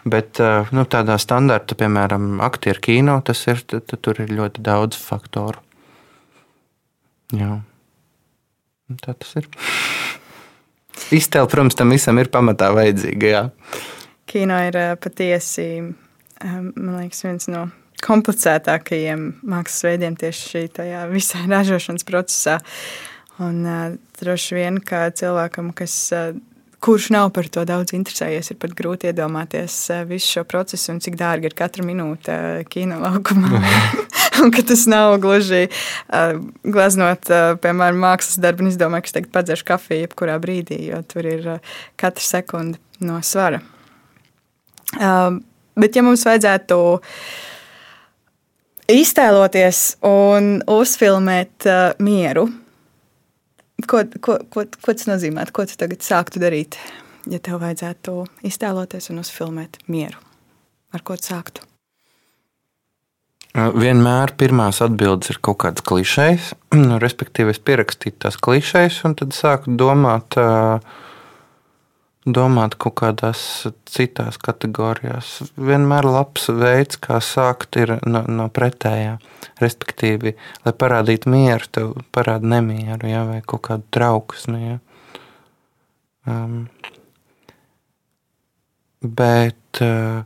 Bet 0.06 0.38
eh, 0.44 0.70
nu, 0.70 0.86
tādā 0.86 1.18
standarta, 1.22 1.78
piemēram, 1.82 2.38
aktieru 2.46 2.86
kino, 2.86 3.18
tas 3.26 3.42
ir, 3.50 3.66
tad, 3.66 3.88
tad 3.90 4.06
tur 4.06 4.22
ir 4.22 4.38
ļoti 4.38 4.62
daudz 4.70 5.02
faktoru. 5.02 5.66
Jā. 7.34 7.58
Tā 9.02 9.18
tas 9.18 9.34
ir. 9.42 9.50
Iztēle, 11.18 11.50
protams, 11.50 11.74
tam 11.74 11.98
visam 11.98 12.22
ir 12.22 12.30
pamatā 12.30 12.70
vajadzīga. 12.78 13.34
Jā 13.34 13.46
kino 14.36 14.60
ir 14.68 14.76
eh, 14.76 14.94
patiesi 15.00 15.68
eh, 15.80 16.56
liekas, 16.76 17.24
viens 17.24 17.48
no 17.52 17.70
komplicētākajiem 18.06 19.30
mākslas 19.48 19.86
veidiem 19.88 20.18
tieši 20.20 20.66
šajā 20.76 21.06
visā 21.16 21.46
ražošanas 21.48 22.08
procesā. 22.08 22.60
Un, 23.36 23.64
uh, 23.68 23.96
droši 24.16 24.56
vien, 24.56 24.78
ka 24.80 25.10
cilvēkam, 25.12 25.74
kas, 25.76 25.96
kurš 26.80 27.10
nav 27.12 27.34
par 27.36 27.50
to 27.52 27.66
daudz 27.68 27.92
interesējies, 27.98 28.54
ir 28.54 28.60
pat 28.62 28.72
grūti 28.80 29.10
iedomāties 29.10 29.76
visu 30.08 30.38
šo 30.38 30.46
procesu 30.48 30.94
un 30.94 31.02
cik 31.04 31.18
dārga 31.20 31.50
ir 31.50 31.58
katra 31.60 31.84
minūte 31.84 32.38
kino 32.72 33.02
laukumā. 33.04 33.60
un 34.46 34.56
ka 34.56 34.64
tas 34.72 34.86
nav 34.88 35.18
gluži 35.20 35.66
uh, 35.68 36.40
glaznot, 36.64 37.28
uh, 37.28 37.60
piemēram, 37.60 38.00
mākslas 38.08 38.40
darbu. 38.40 38.70
Es 38.72 38.80
domāju, 38.80 39.04
ka 39.04 39.12
es 39.12 39.20
tagad 39.20 39.36
padzeršu 39.36 39.72
kafiju 39.74 40.06
jebkurā 40.06 40.40
brīdī, 40.40 40.86
jo 40.94 41.04
tur 41.12 41.28
ir 41.28 41.56
uh, 41.58 41.80
katra 42.00 42.24
sekunde 42.24 42.80
no 43.04 43.20
svara. 43.20 43.66
Um, 44.96 45.42
bet, 45.80 45.96
ja 45.98 46.04
mums 46.06 46.24
vajadzētu 46.28 46.78
iztēloties 48.96 49.82
un 50.08 50.60
uzfilmēt 50.72 51.68
uh, 51.68 51.88
mieru, 52.04 52.48
ko, 53.84 54.06
ko, 54.22 54.40
ko, 54.50 54.66
ko 54.66 54.96
tas 54.96 55.10
nozīmē? 55.10 55.48
Ko 55.56 55.68
tu 55.68 55.78
tagad 55.80 56.06
sāktu 56.06 56.42
darīt, 56.44 56.80
ja 57.32 57.42
tev 57.44 57.60
vajadzētu 57.64 58.22
iztēloties 58.48 59.12
un 59.12 59.24
uzfilmēt 59.24 59.82
mieru? 59.92 60.22
Ar 60.96 61.04
ko 61.04 61.18
tu 61.20 61.28
sāktu? 61.34 61.66
Uh, 63.56 63.72
vienmēr 63.76 64.36
pirmās 64.40 64.82
atbildes 64.84 65.32
ir 65.32 65.42
kaut 65.44 65.62
kādas 65.64 65.84
klišejas. 65.88 66.54
Respektīvi, 67.06 67.56
es 67.56 67.62
pierakstīju 67.64 68.20
tās 68.24 68.40
klišejas, 68.40 69.02
un 69.08 69.16
tad 69.20 69.36
sāku 69.36 69.76
domāt, 69.80 70.40
uh, 70.40 70.80
domāt 72.26 72.76
kaut 72.82 72.96
kādās 73.02 73.40
citās 73.90 74.40
kategorijās. 74.42 75.38
Vienmēr 75.56 76.08
labs 76.10 76.50
veids, 76.50 76.98
kā 76.98 77.20
sākt, 77.22 77.78
ir 77.78 77.96
no, 78.06 78.24
no 78.28 78.48
pretējā. 78.50 79.20
Respektīvi, 79.62 80.34
lai 80.66 80.74
parādītu 80.76 81.32
mieru, 81.32 81.70
tev 81.72 81.94
parāda 82.16 82.50
nemieru 82.56 83.12
ja, 83.12 83.24
vai 83.30 83.40
kaut 83.46 83.68
kādu 83.70 83.86
trauksmi. 83.94 84.62
Ja. 84.66 84.80
Um, 86.26 86.66
bet, 89.06 89.82
uh, 89.86 90.26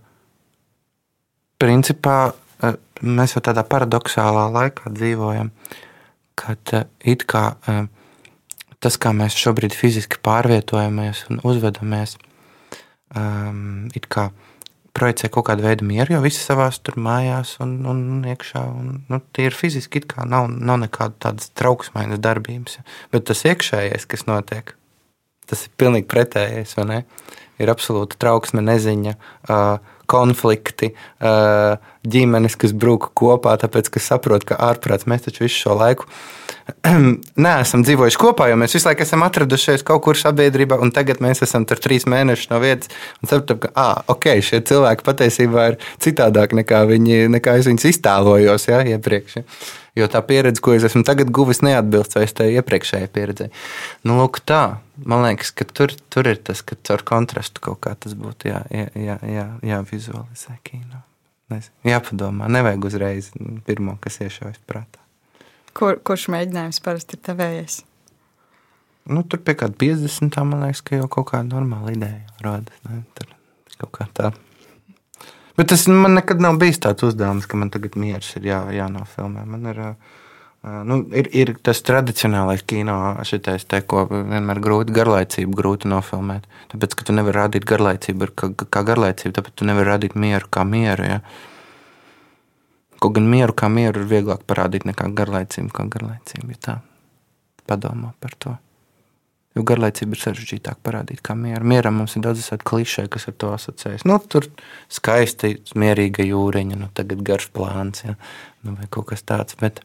principā, 1.59 2.17
uh, 2.31 2.79
mēs 3.03 3.35
jau 3.35 3.43
tādā 3.43 3.67
paradoxālā 3.67 4.47
laikā 4.55 4.95
dzīvojam, 4.95 5.51
kad 6.39 6.77
uh, 6.79 6.87
it 7.03 7.27
kā. 7.29 7.49
Uh, 7.67 7.87
tas, 8.83 8.97
kā 9.01 9.11
mēs 9.15 9.37
šobrīd 9.39 9.75
fiziski 9.75 10.19
pārvietojamies 10.25 11.25
un 11.29 11.41
uzvedamies, 11.47 12.15
um, 13.15 13.89
it 13.95 14.07
kā 14.11 14.29
projicē 14.95 15.29
kaut 15.31 15.47
kādu 15.49 15.63
veidu 15.63 15.85
mieru, 15.87 16.15
jo 16.15 16.21
visi 16.23 16.41
savā 16.41 16.67
tur 16.83 16.97
mājās 16.99 17.55
un, 17.63 17.77
un 17.87 18.25
iekšā. 18.27 18.63
Un, 18.79 18.91
nu, 19.11 19.21
tie 19.35 19.47
ir 19.49 19.55
fiziski, 19.55 20.01
it 20.01 20.09
kā 20.11 20.25
nav, 20.27 20.49
nav 20.49 20.81
nekāda 20.83 21.15
tādas 21.27 21.51
trauksmainas 21.59 22.21
darbības. 22.23 22.79
Bet 23.13 23.27
tas 23.29 23.45
iekšējais, 23.47 24.07
kas 24.09 24.25
notiek, 24.29 24.73
tas 25.49 25.65
ir 25.67 25.75
pilnīgi 25.79 26.09
pretējais? 26.09 26.75
Ir 27.59 27.71
absolūta 27.71 28.19
trauksme, 28.19 28.63
neziņa. 28.65 29.15
Konflikti, 30.09 30.93
ģimenes, 31.21 32.55
kas 32.57 32.73
brūk 32.73 33.11
kopā, 33.19 33.53
tāpēc, 33.61 33.91
ka 33.93 34.01
saprot, 34.01 34.47
ka 34.47 34.57
ārprāts 34.69 35.05
mēs 35.05 35.27
taču 35.27 35.45
visu 35.45 35.67
šo 35.67 35.75
laiku 35.77 36.07
neesam 37.45 37.83
dzīvojuši 37.85 38.19
kopā, 38.19 38.49
jo 38.49 38.57
mēs 38.59 38.75
visu 38.77 38.89
laiku 38.89 39.03
esam 39.05 39.23
atradušies 39.25 39.83
kaut 39.87 40.03
kur 40.05 40.17
sabiedrībā, 40.19 40.79
un 40.81 40.93
tagad 40.95 41.21
mēs 41.23 41.43
esam 41.45 41.65
tur 41.69 41.81
trīs 41.81 42.07
mēnešus 42.09 42.51
no 42.53 42.61
vietas 42.63 42.91
un 43.21 43.31
saprotam, 43.31 43.61
ka, 43.63 43.71
ah, 43.79 44.01
ok, 44.11 44.31
šie 44.45 44.61
cilvēki 44.69 45.05
patiesībā 45.07 45.67
ir 45.71 45.77
citādāk 46.03 46.55
nekā, 46.61 46.83
viņi, 46.89 47.21
nekā 47.35 47.59
es 47.59 47.69
viņus 47.69 47.89
iztēlojos 47.93 48.69
ja, 48.71 48.81
iepriekš. 48.95 49.39
Ja. 49.39 49.45
Jo 49.97 50.07
tā 50.11 50.21
pieredze, 50.25 50.61
ko 50.63 50.75
es 50.75 50.85
esmu 50.85 51.01
tagad 51.07 51.31
guvis, 51.33 51.63
neatbilst 51.65 52.15
vairs 52.17 52.35
tai 52.37 52.51
iepriekšējai 52.59 53.09
pieredzei. 53.13 53.49
Nu, 54.05 54.19
lūk, 54.19 54.41
tā. 54.45 54.79
Man 54.99 55.23
liekas, 55.25 55.51
ka 55.55 55.65
tur, 55.65 55.93
tur 56.13 56.29
ir 56.29 56.41
tas, 56.45 56.61
ka 56.65 56.77
caur 56.85 57.03
kontrastu 57.07 57.63
kaut 57.63 57.81
kā 57.85 57.95
tas 57.97 58.15
būtu 58.19 58.51
jā, 58.51 58.63
jā, 58.73 58.87
jā, 58.99 59.19
jā, 59.25 59.45
jāvizualizē 59.71 60.57
kino. 60.67 61.03
Nezinu, 61.49 61.73
jāpadomā, 61.89 62.49
nevajag 62.51 62.89
uzreiz 62.91 63.31
pirmo, 63.65 63.97
kas 64.03 64.19
iešaujas 64.21 64.59
prātā. 64.69 65.01
Kur, 65.73 65.97
kurš 66.05 66.27
mēģinājums 66.33 66.81
parasti 66.85 67.17
ir 67.17 67.23
tavējais? 67.25 67.79
Nu, 69.09 69.23
tur 69.25 69.41
pie 69.41 69.55
kāda 69.57 69.73
50. 69.79 70.37
man 70.45 70.67
liekas, 70.67 70.83
ka 70.85 70.99
jau 70.99 71.07
kaut 71.09 71.31
kāda 71.31 71.49
normāla 71.49 71.95
ideja 71.95 72.43
rodas. 72.45 72.77
Ne? 72.85 73.01
Tur 73.17 73.31
kaut 73.79 73.93
kā 73.95 74.05
tā. 74.13 74.29
Bet 75.59 75.67
tas 75.73 75.81
man 75.91 76.13
nekad 76.15 76.39
nav 76.39 76.55
bijis 76.55 76.77
tāds 76.79 77.03
uzdevums, 77.03 77.43
ka 77.51 77.57
man 77.59 77.67
tagad 77.73 77.97
miers 77.99 78.29
ir 78.39 78.45
jā, 78.47 78.61
jānofilmē. 78.71 79.41
Man 79.43 79.65
ir, 79.67 79.81
nu, 80.87 81.01
ir, 81.19 81.27
ir 81.35 81.51
tas 81.67 81.81
tradicionālais 81.83 82.63
kino, 82.63 82.95
šitais, 83.27 83.65
te, 83.67 83.81
ko 83.83 84.05
vienmēr 84.07 84.61
grūti 84.63 84.95
garlaicību 84.95 85.59
grūti 85.59 85.91
nofilmēt. 85.91 86.47
Tāpēc, 86.71 86.95
ka 86.95 87.09
tu 87.09 87.17
nevari 87.17 87.41
rādīt 87.41 87.67
garlaicību 87.67 88.31
kā, 88.39 88.53
kā 88.63 88.85
garlaicību, 88.87 89.35
tāpēc 89.35 89.59
tu 89.59 89.67
nevari 89.67 89.91
rādīt 89.91 90.15
mieru 90.15 90.47
kā 90.47 90.63
mieru. 90.63 91.09
Ja? 91.11 91.19
Kaut 93.03 93.19
gan 93.19 93.27
mieru 93.27 93.57
kā 93.59 93.67
mieru 93.67 94.05
ir 94.05 94.09
vieglāk 94.15 94.47
parādīt 94.47 94.87
nekā 94.87 95.11
garlaicību 95.19 95.75
kā 95.75 95.89
garlaicību. 95.91 96.55
Ja 96.55 96.63
tā 96.69 96.79
padomā 97.67 98.15
par 98.23 98.39
to. 98.39 98.55
Jo 99.57 99.63
garlaicība 99.65 100.13
ir 100.13 100.21
sarežģītāk 100.21 100.77
parādīt, 100.85 101.23
kā 101.25 101.33
miera. 101.33 101.63
Mieram 101.65 101.95
mums 101.97 102.13
ir 102.15 102.23
daudz 102.25 102.45
tādu 102.51 102.67
klišē, 102.69 103.07
kas 103.09 103.25
ar 103.31 103.35
to 103.41 103.49
asociējas. 103.55 104.05
Nu, 104.05 104.19
tur 104.21 104.45
skaisti, 104.93 105.55
mierīga 105.79 106.25
jūriņa, 106.27 106.77
nu, 106.77 106.89
tagad 106.95 107.23
garš 107.25 107.49
plāns 107.55 108.05
ja? 108.05 108.13
nu, 108.61 108.75
vai 108.77 108.85
kaut 108.93 109.09
kas 109.09 109.25
tāds. 109.25 109.57
Bet 109.59 109.81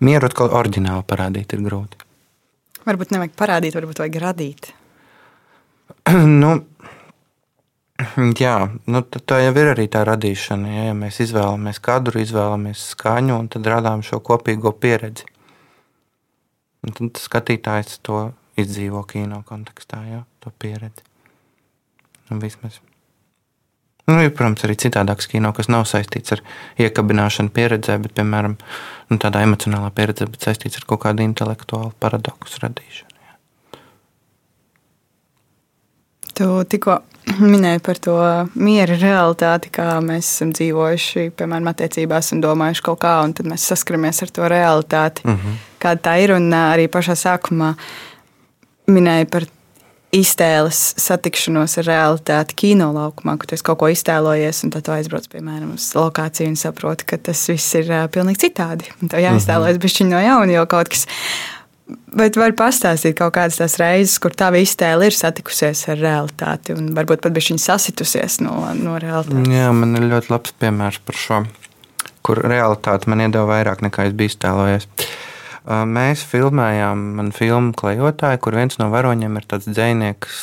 mieru 0.00 0.30
atkal 0.30 0.54
oriģināli 0.56 1.04
parādīt 1.12 1.52
ir 1.52 1.64
grūti. 1.66 2.00
Varbūt 2.88 3.12
nevajag 3.14 3.36
parādīt, 3.38 3.76
varbūt 3.78 4.00
vajag 4.02 4.18
radīt. 4.24 4.72
nu, 6.42 6.54
jā, 8.40 8.56
nu, 8.88 9.02
tā 9.04 9.44
jau 9.44 9.54
ir 9.60 9.74
arī 9.76 9.86
tā 9.92 10.06
radīšana. 10.08 10.72
Ja, 10.72 10.90
ja 10.90 10.96
mēs 10.98 11.20
izvēlamies 11.28 11.84
kadru, 11.84 12.24
izvēlamies 12.24 12.88
skaņu 12.96 13.38
un 13.38 13.52
tad 13.52 13.68
radām 13.68 14.02
šo 14.06 14.24
kopīgo 14.24 14.72
pieredzi. 14.72 15.28
Un 16.82 16.96
tad 16.96 17.20
skatītājs 17.22 18.00
to 18.02 18.30
izdzīvo 18.60 19.02
kino 19.08 19.42
kontekstā, 19.48 20.02
jā, 20.08 20.22
to 20.40 20.52
pieredzi. 20.58 21.04
Un 22.30 22.40
vismaz. 22.42 22.80
Nu, 24.08 24.18
ir, 24.18 24.32
protams, 24.34 24.64
arī 24.66 24.74
citādāks 24.82 25.28
kino, 25.30 25.52
kas 25.54 25.68
nav 25.70 25.84
saistīts 25.86 26.34
ar 26.34 26.42
iekabināšanu 26.82 27.52
pieredzē, 27.54 28.00
bet, 28.02 28.16
piemēram, 28.18 28.56
nu, 29.12 29.18
tādā 29.22 29.44
emocionālā 29.46 29.92
pieredzē, 29.94 30.26
bet 30.32 30.48
saistīts 30.48 30.80
ar 30.80 30.88
kaut 30.90 31.04
kādu 31.04 31.22
intelektuālu 31.22 31.94
paradoksu 32.02 32.64
radīšanu. 32.64 33.14
Jā. 33.22 33.36
Tu 36.34 36.50
tikko 36.74 36.98
minēji 37.38 37.82
par 37.86 38.00
to 38.02 38.16
miera 38.58 38.96
realitāti, 38.98 39.70
kā 39.70 39.86
mēs 40.02 40.26
esam 40.26 40.50
dzīvojuši, 40.56 41.28
piemēram, 41.38 41.70
attiecībās 41.70 42.32
un 42.34 42.42
domājuši 42.42 42.86
kaut 42.88 43.00
kā, 43.04 43.16
un 43.22 43.36
tad 43.38 43.46
mēs 43.52 43.68
saskaramies 43.70 44.24
ar 44.26 44.34
to 44.34 44.48
realitāti, 44.50 45.22
mm 45.28 45.36
-hmm. 45.36 45.60
kāda 45.78 46.02
tā 46.08 46.16
ir. 46.24 46.34
Un 46.34 46.50
arī 46.50 46.88
pašā 46.88 47.14
sākumā 47.14 47.74
minēja 48.90 49.28
par 49.30 49.46
iztēles 50.12 50.80
satikšanos 51.00 51.78
ar 51.80 51.86
realitāti 51.88 52.56
kino 52.64 52.90
laukumā, 52.92 53.38
kur 53.40 53.48
tu 53.48 53.56
kaut 53.64 53.80
ko 53.80 53.88
iztēlojies, 53.92 54.60
un 54.66 54.74
tad 54.74 54.84
tu 54.84 54.92
aizbrauc 54.92 55.24
piemēram 55.32 55.72
uz 55.78 55.88
lokāciju 55.96 56.52
un 56.52 56.58
saproti, 56.60 57.08
ka 57.08 57.18
tas 57.30 57.40
viss 57.48 57.78
ir 57.80 57.88
uh, 57.88 58.04
pilnīgi 58.12 58.44
citādi. 58.44 58.92
Tev 59.00 59.24
jāiztēlojas 59.24 59.78
mhm. 59.78 59.82
bišķiņ 59.86 60.12
no 60.12 60.20
jauna, 60.20 60.56
jo 60.58 60.66
kaut 60.68 60.92
kas. 60.92 61.06
Bet 62.12 62.36
var 62.38 62.52
pastāstīt 62.56 63.16
kaut 63.18 63.34
kādas 63.36 63.58
tās 63.58 63.74
reizes, 63.80 64.18
kur 64.22 64.36
tā 64.36 64.52
iztēle 64.60 65.08
ir 65.08 65.16
satikusies 65.16 65.82
ar 65.92 65.98
realitāti 66.00 66.76
un 66.76 66.92
varbūt 66.96 67.24
pat 67.24 67.34
bija 67.34 67.56
sasitusies 67.60 68.38
no, 68.44 68.54
no 68.78 69.00
realitātes. 69.00 69.50
Jā, 69.52 69.72
man 69.76 69.96
ir 69.98 70.06
ļoti 70.12 70.32
labs 70.32 70.54
piemērs 70.60 71.02
par 71.04 71.18
šo, 71.18 71.42
kur 72.24 72.40
realitāte 72.44 73.10
man 73.12 73.24
iedeva 73.24 73.48
vairāk 73.56 73.84
nekā 73.84 74.08
es 74.08 74.16
biju 74.16 74.32
iztēlojies. 74.32 74.88
Uh, 74.88 75.31
Mēs 75.62 76.24
filmējām 76.26 77.02
manu 77.20 77.30
filmu 77.36 77.70
Klejotāju, 77.78 78.40
kur 78.42 78.56
viens 78.58 78.80
no 78.80 78.88
varoņiem 78.90 79.36
ir 79.38 79.44
tāds 79.46 79.68
dzinieks, 79.70 80.40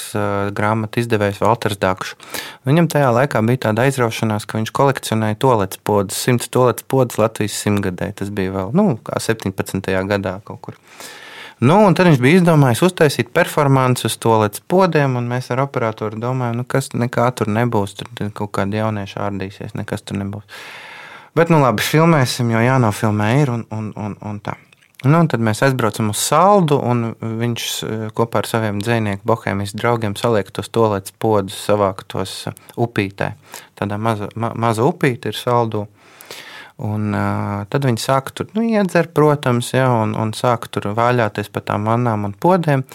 grāmatu 0.55 1.01
izdevējs 1.01 1.41
Walters 1.43 1.80
Dakšs. 1.82 2.15
Viņam 2.70 2.88
tajā 2.91 3.09
laikā 3.17 3.41
bija 3.43 3.65
tāda 3.67 3.84
aizraušanās, 3.89 4.47
ka 4.47 4.61
viņš 4.61 4.72
kolekcionēja 4.80 5.39
toaletes 5.43 5.82
podus, 5.84 6.22
100 6.24 6.47
toaletes 6.55 6.88
podus 6.88 7.20
Latvijas 7.20 7.57
simtgadē. 7.59 8.13
Tas 8.15 8.32
bija 8.32 8.55
vēl 8.55 8.72
nu, 8.80 8.93
17. 9.03 9.91
gadā 10.07 10.38
kaut 10.47 10.61
kur. 10.63 10.80
Nu, 11.59 11.82
tad 11.91 12.07
viņš 12.07 12.22
bija 12.24 12.39
izdomājis 12.39 12.86
uztaisīt 12.88 13.34
performanci 13.36 14.05
uz 14.07 14.15
toaletes 14.24 14.63
podiem, 14.72 15.17
un 15.20 15.28
mēs 15.28 15.51
ar 15.51 15.65
operatoru 15.65 16.15
domājam, 16.15 16.61
nu, 16.61 16.63
kas 16.63 16.93
nekā 16.95 17.28
tur 17.36 17.51
nebūs. 17.51 17.97
Tur 17.99 18.32
kaut 18.32 18.53
kādi 18.55 18.80
jaunieši 18.80 19.20
ārdīsies, 19.20 19.76
nekas 19.76 20.07
tur 20.07 20.22
nebūs. 20.22 20.63
Bet, 21.36 21.51
nu, 21.51 21.59
labi, 21.59 21.84
filmēsim, 21.84 22.55
jo 22.55 22.63
jānofilmē 22.63 23.30
ir 23.41 23.51
un, 23.51 23.67
un, 23.76 23.91
un, 23.99 24.15
un 24.24 24.39
tā. 24.47 24.55
Nu, 25.07 25.19
tad 25.31 25.39
mēs 25.39 25.61
aizbraucam 25.63 26.09
uz 26.11 26.19
saldu, 26.19 26.75
un 26.83 27.13
viņš 27.23 27.67
eh, 27.87 28.01
kopā 28.15 28.41
ar 28.41 28.49
saviem 28.49 28.81
dzīsnieku 28.83 29.23
bohēmijas 29.29 29.71
draugiem 29.79 30.17
saliek 30.19 30.49
tos 30.51 30.67
toaletes 30.75 31.13
podus, 31.15 31.55
savāk 31.69 32.03
tos 32.11 32.33
eh, 32.51 32.57
upītē. 32.75 33.29
Tādā 33.79 33.95
maza, 33.95 34.27
ma, 34.35 34.51
maza 34.59 34.83
upīte 34.83 35.31
ir 35.31 35.39
saldu. 35.39 35.85
Un, 36.79 37.09
uh, 37.11 37.65
tad 37.67 37.83
viņi 37.83 37.99
sāk 37.99 38.29
tur 38.31 38.47
nu, 38.55 38.61
iedzert, 38.63 39.11
protams, 39.11 39.73
ja, 39.73 39.89
un, 39.99 40.13
un 40.15 40.29
sāk 40.31 40.69
tur 40.71 40.85
vaļāties 40.95 41.49
pa 41.51 41.59
tām 41.67 41.89
vannām 41.89 42.23
un 42.23 42.31
podēm. 42.31 42.85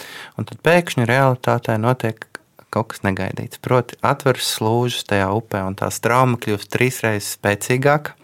Un 0.40 0.48
tad 0.48 0.62
pēkšņi 0.64 1.04
realitātē 1.04 1.76
notiek 1.76 2.24
kaut 2.72 2.94
kas 2.94 3.04
negaidīts. 3.04 3.60
Proti, 3.64 3.98
atveras 4.00 4.54
slūžas 4.56 5.04
tajā 5.10 5.28
upē, 5.36 5.60
un 5.68 5.76
tā 5.76 5.90
strauma 5.92 6.40
kļūst 6.40 6.72
trīs 6.72 7.02
reizes 7.04 7.34
spēcīgāka. 7.36 8.16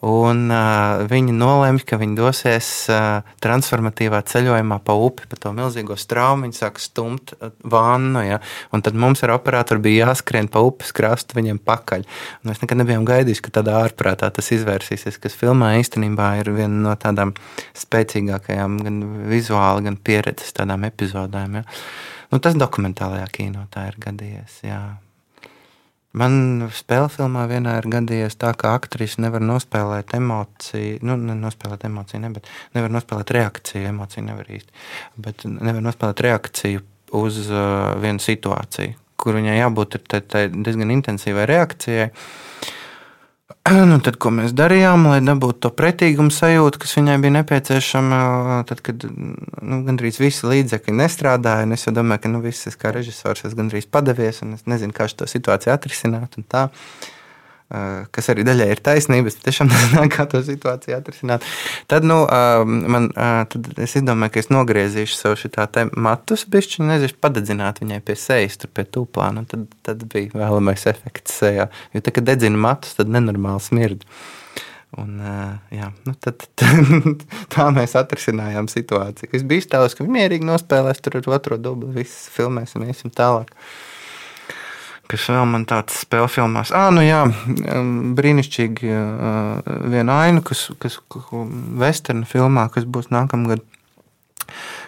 Un, 0.00 0.46
uh, 0.48 1.02
viņi 1.04 1.34
nolēma, 1.36 1.82
ka 1.84 1.98
viņi 2.00 2.14
dosies 2.16 2.68
uh, 2.88 3.26
transformatīvā 3.44 4.22
ceļojumā 4.30 4.78
pa 4.84 4.94
upi, 4.96 5.26
pa 5.28 5.36
to 5.36 5.52
milzīgo 5.52 5.96
straumu. 6.00 6.46
Viņi 6.46 6.56
sāk 6.56 6.80
stumt 6.80 7.34
vannu, 7.68 8.22
ja? 8.24 8.38
un 8.72 8.80
tad 8.86 8.96
mums 8.96 9.20
ar 9.26 9.34
operatoru 9.34 9.82
bija 9.84 10.06
jāskrien 10.06 10.48
pa 10.48 10.62
upes 10.64 10.94
krastu 10.96 11.36
viņiem 11.36 11.60
pakaļ. 11.68 12.06
Un 12.40 12.52
mēs 12.52 12.62
nekad 12.64 12.80
nebijām 12.80 13.04
gaidījuši, 13.08 13.44
ka 13.44 13.54
tādā 13.60 13.76
ārprātā 13.82 14.32
tas 14.32 14.48
izvērsīsies, 14.56 15.20
kas 15.20 15.36
filmā 15.36 15.74
īstenībā 15.82 16.32
ir 16.40 16.52
viena 16.56 16.80
no 16.88 16.96
tādām 16.96 17.34
spēcīgākajām, 17.76 18.80
gan 18.86 19.04
vizuāli, 19.28 19.84
gan 19.90 20.00
pieredzes 20.00 20.56
tādām 20.56 20.88
epizodēm. 20.88 21.60
Ja? 21.60 21.66
Nu, 22.32 22.40
tas 22.40 22.56
dokumentālajā 22.56 23.28
kino 23.36 23.68
tā 23.74 23.90
ir 23.92 24.00
gadījies. 24.00 24.62
Jā. 24.64 24.80
Man 26.18 26.64
spēļu 26.74 27.10
filmā 27.14 27.44
vienā 27.50 27.76
ir 27.78 27.86
gadījies 27.92 28.34
tā, 28.40 28.50
ka 28.58 28.72
aktrise 28.78 29.22
nevar 29.22 29.44
nospēlēt 29.46 30.16
emociju, 30.18 30.98
nu, 31.06 31.14
nenospēlēt 31.28 31.86
emociju, 31.86 32.22
ne, 32.24 32.32
bet 32.34 32.50
nevar 32.74 32.90
nospēlēt 32.96 33.30
reakciju, 33.36 33.84
emociju 33.92 34.26
nevar 34.26 34.50
īsti, 34.50 34.74
bet 35.22 35.46
nevar 35.46 35.86
nospēlēt 35.86 36.24
reakciju 36.26 36.82
uz 37.20 37.38
uh, 37.46 37.94
vienu 38.02 38.22
situāciju, 38.22 38.98
kur 39.20 39.38
viņai 39.38 39.56
jābūt 39.60 39.98
diezgan 40.10 40.94
intensīvai 40.98 41.46
reakcijai. 41.50 42.10
Uh, 42.10 42.76
Nu, 43.90 44.00
tad, 44.02 44.16
ko 44.20 44.32
mēs 44.34 44.54
darījām, 44.56 45.04
lai 45.12 45.20
dabūtu 45.22 45.60
to 45.66 45.70
pretīgumu 45.74 46.32
sajūtu, 46.34 46.80
kas 46.82 46.96
viņai 46.98 47.16
bija 47.22 47.34
nepieciešama, 47.38 48.20
tad, 48.66 48.82
kad 48.86 49.04
nu, 49.06 49.80
gandrīz 49.86 50.18
visi 50.22 50.48
līdzekļi 50.50 50.96
nestrādāja. 50.98 51.68
Es 51.76 51.86
domāju, 51.94 52.24
ka 52.24 52.32
nu, 52.32 52.42
viss, 52.42 52.66
kā 52.80 52.90
režisors, 52.94 53.44
es 53.46 53.54
gandrīz 53.58 53.86
padavies, 53.86 54.42
un 54.46 54.56
es 54.58 54.66
nezinu, 54.70 54.94
kā 54.96 55.06
šo 55.10 55.28
situāciju 55.30 55.74
atrisināt. 55.76 56.34
Eh, 56.40 56.70
kas 57.70 58.30
arī 58.32 58.42
daļai 58.46 58.66
ir 58.72 58.80
taisnība, 58.82 59.28
bet 59.28 59.44
tiešām 59.46 59.68
nezināju, 59.72 60.10
kā 60.10 60.26
to 60.30 60.40
situāciju 60.46 60.96
atrisināt. 60.96 61.46
Tad, 61.90 62.06
nu, 62.08 62.24
eh, 62.26 62.64
man, 62.66 63.10
eh, 63.14 63.44
tad 63.52 63.70
es 63.78 63.94
domāju, 64.06 64.34
ka 64.34 64.42
es 64.42 64.50
nogriezīšu 64.50 65.18
savu 65.18 65.38
šitā 65.38 65.68
matus, 65.94 66.46
bišķiņu, 66.50 66.88
nezinu, 66.88 67.18
padedzināt 67.22 67.78
viņai 67.84 68.00
pie 68.02 68.16
sejas, 68.18 68.58
tur 68.60 68.72
pie 68.74 68.86
tūplāna, 68.88 69.44
un 69.44 69.50
tad, 69.50 69.68
tad 69.86 70.02
bija 70.10 70.34
vēlamais 70.34 70.86
efekts 70.90 71.38
sejā. 71.42 71.68
Jo 71.94 72.02
tā, 72.02 72.14
kad 72.16 72.26
dedzina 72.26 72.58
matus, 72.58 72.96
tad 72.98 73.12
nenormāli 73.12 73.62
smird. 73.62 74.06
Un, 74.98 75.20
jā, 75.70 75.92
nu 76.08 76.16
tad, 76.18 76.48
tad, 76.58 77.22
tā 77.54 77.68
mēs 77.76 77.94
atrisinājām 78.00 78.66
situāciju. 78.72 79.30
Es 79.38 79.46
biju 79.46 79.62
iztēlojies, 79.62 79.94
ka 79.94 80.08
mierīgi 80.10 80.48
nospēlēs 80.48 81.04
tur 81.06 81.20
otro 81.22 81.60
dubli, 81.62 81.92
viss 82.00 82.26
filmēsim, 82.34 82.88
iesim 82.90 83.14
tālāk. 83.14 83.54
Kas 85.10 85.26
vēl 85.26 85.46
man 85.50 85.64
tāds 85.66 86.04
spēļu 86.04 86.28
filmās? 86.30 86.70
Ah, 86.76 86.90
nu 86.94 87.02
jā, 87.02 87.24
brīnišķīgi 88.18 88.92
viena 89.90 90.20
aina, 90.26 90.42
kas, 90.46 90.68
kas 90.82 91.00
western 91.80 92.22
filmā, 92.30 92.68
kas 92.70 92.86
būs 92.86 93.10
nākamgad. 93.14 93.66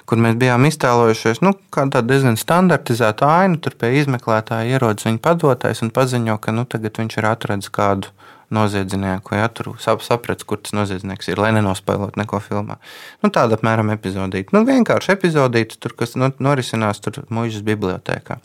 kur 0.06 0.18
mēs 0.18 0.34
bijām 0.38 0.64
iztēlojušies 0.66 1.40
nu, 1.46 1.52
tādu 1.74 2.02
diezgan 2.10 2.38
standartizētu 2.40 3.26
ainu. 3.26 3.60
Tur 3.62 3.76
pie 3.78 3.92
izmeklētāja 4.00 4.76
ierodas 4.76 5.06
viņa 5.06 5.22
padotais 5.22 5.82
un 5.84 5.92
paziņo, 5.94 6.38
ka 6.42 6.54
nu, 6.54 6.64
tagad 6.66 6.98
viņš 6.98 7.18
ir 7.18 7.28
atradzis 7.30 7.70
kādu 7.72 8.10
noziedznieku, 8.54 9.36
ja 9.38 9.48
tur 9.52 9.72
saprats, 9.82 10.46
kur 10.48 10.60
tas 10.62 10.74
noziedznieks 10.76 11.30
ir, 11.32 11.40
lai 11.42 11.52
nenospēlot 11.56 12.18
neko 12.20 12.40
filmā. 12.44 12.78
Nu, 13.24 13.32
tāda 13.34 13.58
apmēram 13.58 13.92
epizodīta. 13.94 14.54
Nu, 14.56 14.64
vienkārši 14.68 15.14
epizodīta, 15.16 15.78
tur, 15.82 15.96
kas 15.98 16.16
nu, 16.20 16.30
norisinās 16.42 17.02
tur 17.04 17.22
mūžas 17.32 17.64
bibliotekā. 17.66 18.38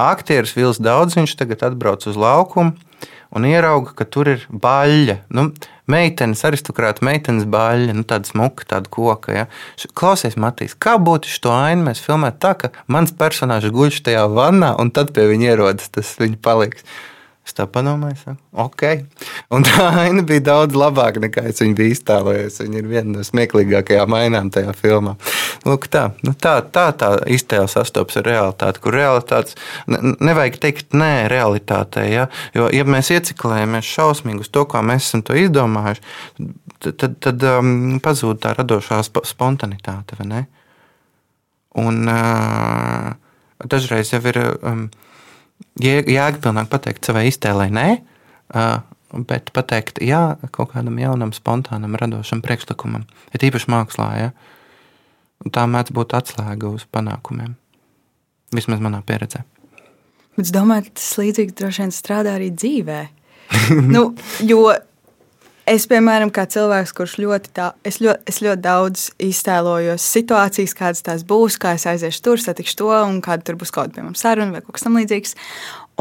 Aktieris 0.00 0.56
Vils 0.58 0.82
Daudziņš 0.82 1.38
tagad 1.40 1.66
atbrauc 1.70 2.06
uz 2.10 2.18
laukumu 2.18 2.74
un 3.34 3.46
ierauga, 3.48 3.94
ka 3.98 4.06
tur 4.06 4.30
ir 4.30 4.44
baļļa. 4.50 5.16
Nu, 5.34 5.48
meitenes, 5.90 6.44
aristokrāta 6.46 7.04
meitenes 7.06 7.46
baļļa, 7.50 7.96
nu, 7.98 8.04
tāda 8.08 8.30
smuka, 8.30 8.66
tāda 8.70 8.90
koka. 8.92 9.34
Ja. 9.34 9.46
Klausies, 9.98 10.38
Matīs, 10.40 10.76
kā 10.78 10.96
būtu 11.02 11.30
šo 11.30 11.54
ainu 11.54 11.88
mēs 11.88 12.02
filmētu 12.04 12.40
tā, 12.44 12.54
ka 12.60 12.70
mans 12.86 13.14
personāžs 13.18 13.74
guļ 13.74 13.98
tajā 14.06 14.24
vannā, 14.30 14.74
un 14.80 14.94
tad 14.94 15.12
pie 15.16 15.26
viņa 15.32 15.50
ierodas 15.50 15.90
tas 15.94 16.14
viņa 16.20 16.40
paliks. 16.44 16.86
Es 17.44 17.52
tā 17.52 17.66
padomāju, 17.68 18.16
saku, 18.16 18.38
ok. 18.56 18.82
Un 19.52 19.66
tā 19.66 19.84
aina 20.00 20.22
bija 20.24 20.40
daudz 20.46 20.76
labāka 20.80 21.20
nekā 21.20 21.42
es 21.50 21.60
viņu 21.60 21.76
biju 21.76 21.92
iztēlojies. 21.92 22.56
Viņa 22.62 22.78
ir 22.80 22.88
viena 22.88 23.18
no 23.18 23.24
smieklīgākajām 23.28 24.16
ainām 24.16 24.48
tajā 24.54 24.72
filmā. 24.78 25.12
Lūk, 25.68 25.84
tā, 25.92 26.06
nu 26.24 26.32
tā, 26.32 26.54
tā, 26.72 26.86
tā 26.96 27.10
iztēle 27.28 27.68
sastopas 27.68 28.16
ar 28.22 28.26
realitāti, 28.30 28.80
kur 28.80 28.96
realitātes 28.96 29.58
ne, 29.92 30.14
nevajag 30.24 30.58
teikt 30.64 30.96
nē 30.96 31.12
realitātei. 31.32 32.06
Ja? 32.14 32.26
Jo, 32.56 32.70
ja 32.72 32.88
mēs 32.88 33.12
ieciklējamies 33.12 33.92
šausmīgi 33.92 34.46
uz 34.46 34.52
to, 34.54 34.64
kā 34.64 34.80
mēs 34.80 35.10
esam 35.10 35.26
to 35.28 35.36
izdomājuši, 35.36 36.16
tad, 36.80 36.92
tad, 36.96 37.20
tad 37.28 37.48
um, 37.52 37.98
pazūd 38.04 38.40
tā 38.40 38.56
radošā 38.56 39.04
spontanitāte. 39.04 40.16
Un 41.76 42.04
uh, 42.08 43.16
dažreiz 43.68 44.16
jau 44.16 44.24
ir. 44.32 44.46
Um, 44.64 44.86
jēgpilnāk 45.80 46.70
pateikt 46.72 47.06
savai 47.06 47.26
iztēlei 47.30 47.70
nē, 47.74 47.88
bet 49.28 49.50
pateikt 49.54 50.00
jā 50.04 50.36
kaut 50.54 50.72
kādam 50.74 50.98
jaunam, 50.98 51.32
spontānam, 51.34 51.96
radošam 52.00 52.42
priekšlikumam, 52.44 53.06
ir 53.34 53.48
īpaši 53.50 53.70
mākslā. 53.74 54.08
Ja? 54.18 54.30
Tā 55.54 55.66
mēdz 55.70 55.92
būt 55.94 56.14
atslēga 56.16 56.70
uz 56.72 56.86
panākumiem. 56.94 57.54
Vismaz 58.54 58.80
manā 58.82 59.02
pieredzē. 59.06 59.42
Bet 60.34 60.48
es 60.48 60.54
domāju, 60.54 60.88
ka 60.88 60.98
tas 60.98 61.12
līdzīgi 61.20 61.54
droši 61.58 61.84
vien 61.84 61.94
strādā 61.94 62.34
arī 62.38 62.50
dzīvē. 62.54 63.00
nu, 63.94 64.08
jo 64.42 64.64
Es, 65.64 65.86
piemēram, 65.88 66.28
kā 66.34 66.44
cilvēks, 66.50 66.92
kurš 66.92 67.14
ļoti, 67.22 67.50
tā, 67.56 67.70
es 67.88 67.96
ļoti, 68.04 68.28
es 68.28 68.40
ļoti 68.44 68.62
daudz 68.66 69.04
iztēlojos 69.24 70.04
situācijas, 70.16 70.76
kādas 70.76 71.00
tās 71.06 71.24
būs, 71.24 71.56
kā 71.60 71.72
es 71.78 71.86
aiziešu 71.88 72.20
tur, 72.26 72.42
satikšu 72.42 72.76
to, 72.82 72.90
un 72.98 73.22
kāda 73.24 73.48
tur 73.48 73.56
būs 73.60 73.72
kaut 73.72 73.88
kāda, 73.88 73.96
piemēram, 73.96 74.18
saruna 74.20 74.52
vai 74.52 74.60
kaut 74.60 74.76
kas 74.76 74.84
tamlīdzīgs. 74.84 75.32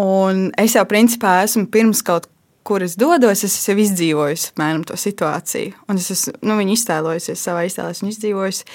Un 0.04 0.50
es 0.60 0.76
jau 0.76 0.84
principā 0.90 1.38
esmu 1.46 1.70
pirms 1.72 2.04
kaut 2.04 2.28
kur 2.68 2.84
es 2.84 2.98
dodos, 3.00 3.44
es 3.48 3.56
jau 3.68 3.76
izdzīvoju 3.80 4.40
apmēram 4.52 4.84
to 4.88 4.98
situāciju. 5.00 5.78
Un 5.88 6.00
es 6.00 6.12
esmu 6.12 6.36
nu, 6.44 6.60
viņu 6.60 6.76
iztēlojusies, 6.78 7.48
savā 7.48 7.64
iztēlē 7.68 7.96
esmu 7.96 8.12
izdzīvojusi. 8.12 8.68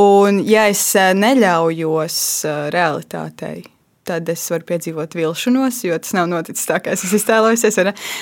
Un, 0.00 0.40
ja 0.48 0.64
es 0.72 0.84
eh, 0.96 1.12
neļaujos 1.16 2.18
eh, 2.48 2.60
realitātei, 2.72 3.66
tad 4.06 4.28
es 4.32 4.42
varu 4.50 4.66
piedzīvot 4.66 5.14
vilšanos, 5.14 5.78
jo 5.86 5.96
tas 6.02 6.14
nav 6.16 6.28
noticis 6.30 6.66
tā, 6.66 6.78
kā 6.82 6.94
es 6.96 7.04
iztēlojos. 7.06 7.62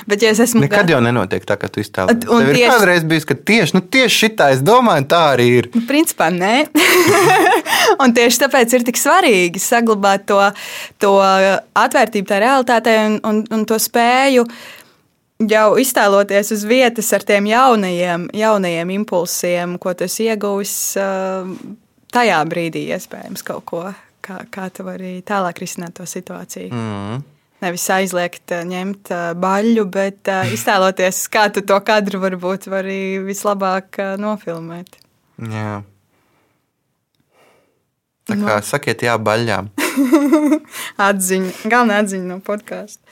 Bet, 0.09 0.25
ja 0.25 0.33
es 0.35 0.43
esmu. 0.45 0.65
Nekad 0.67 0.89
gā... 0.89 0.97
jau 0.97 1.01
nenotiek 1.05 1.47
tā, 1.49 1.57
kā 1.61 1.71
tu 1.73 1.83
iztēlojies. 1.83 2.27
Un 2.29 2.45
Tev 2.45 2.53
tieši... 2.53 2.65
ir 2.65 2.75
kādreiz 2.75 3.07
bijis, 3.09 3.27
ka 3.29 3.37
tieši, 3.51 3.77
nu, 3.77 3.83
tieši 3.97 4.19
šitā 4.25 4.51
es 4.55 4.65
domāju, 4.65 5.07
tā 5.11 5.23
arī 5.35 5.47
ir. 5.61 5.71
Nu, 5.77 5.85
principā 5.89 6.29
nē. 6.35 6.57
un 8.03 8.17
tieši 8.17 8.43
tāpēc 8.45 8.77
ir 8.77 8.85
tik 8.91 9.01
svarīgi 9.01 9.63
saglabāt 9.63 10.29
to, 10.29 10.43
to 11.01 11.15
atvērtību 11.21 12.29
tā 12.29 12.43
realitātei 12.45 12.99
un, 13.07 13.17
un, 13.31 13.41
un 13.57 13.65
to 13.69 13.81
spēju. 13.81 14.45
Jau 15.51 15.69
iztēloties 15.81 16.53
uz 16.53 16.67
vietas 16.69 17.09
ar 17.17 17.25
tiem 17.25 17.49
jaunajiem, 17.49 18.29
jaunajiem 18.37 18.93
impulsiem, 18.99 19.79
ko 19.81 19.97
tas 19.97 20.19
ieguvis 20.21 20.77
tajā 22.13 22.45
brīdī, 22.51 22.85
iespējams, 22.93 23.47
kaut 23.49 23.65
ko 23.71 23.87
kā, 24.31 24.41
kā 24.53 24.71
tu 24.75 24.87
vari 24.87 25.19
tālāk 25.27 25.61
risināt 25.63 25.99
to 25.99 26.07
situāciju. 26.09 26.71
Mm. 26.71 27.23
Nevis 27.61 27.85
aizliegt, 27.93 28.47
eh, 28.55 28.65
ņemt 28.65 29.13
eh, 29.13 29.29
baļu, 29.37 29.85
bet 29.93 30.31
uh, 30.33 30.49
iztēloties, 30.57 31.27
kā 31.33 31.49
tu 31.53 31.65
to 31.67 31.79
kadru 31.85 32.23
varbūt 32.23 32.71
vari 32.73 33.21
vislabāk 33.25 34.01
nofilmēt. 34.21 35.01
Jā. 35.41 35.81
Tā 38.31 38.37
kā 38.37 38.47
no. 38.47 38.57
Nu. 38.61 38.65
sakiet, 38.65 39.03
jā, 39.03 39.17
baļķām. 39.19 39.71
atziņa, 41.09 41.53
galvenā 41.67 42.01
atziņa 42.05 42.29
no 42.29 42.39
podkāsta. 42.47 43.03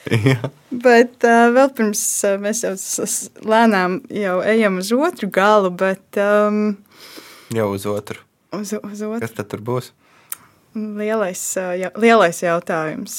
bet 0.87 1.27
uh, 1.27 1.49
vēl 1.57 1.73
pirms 1.77 2.05
uh, 2.29 2.37
mēs 2.41 2.62
jau 2.64 2.75
lēnām 3.53 4.01
jau 4.14 4.39
ejam 4.47 4.79
uz 4.81 4.93
otru 4.95 5.29
galu, 5.33 5.73
bet. 5.75 6.07
Um, 6.14 6.79
jau 7.57 7.73
uz 7.75 7.89
otru. 7.91 8.23
Uz, 8.55 8.73
uz 8.79 9.03
otru. 9.03 9.25
Kas 9.25 9.35
tad 9.37 9.59
būs? 9.64 9.91
Lielais, 10.99 11.43
jā, 11.81 11.91
lielais 11.99 12.43
jautājums. 12.43 13.16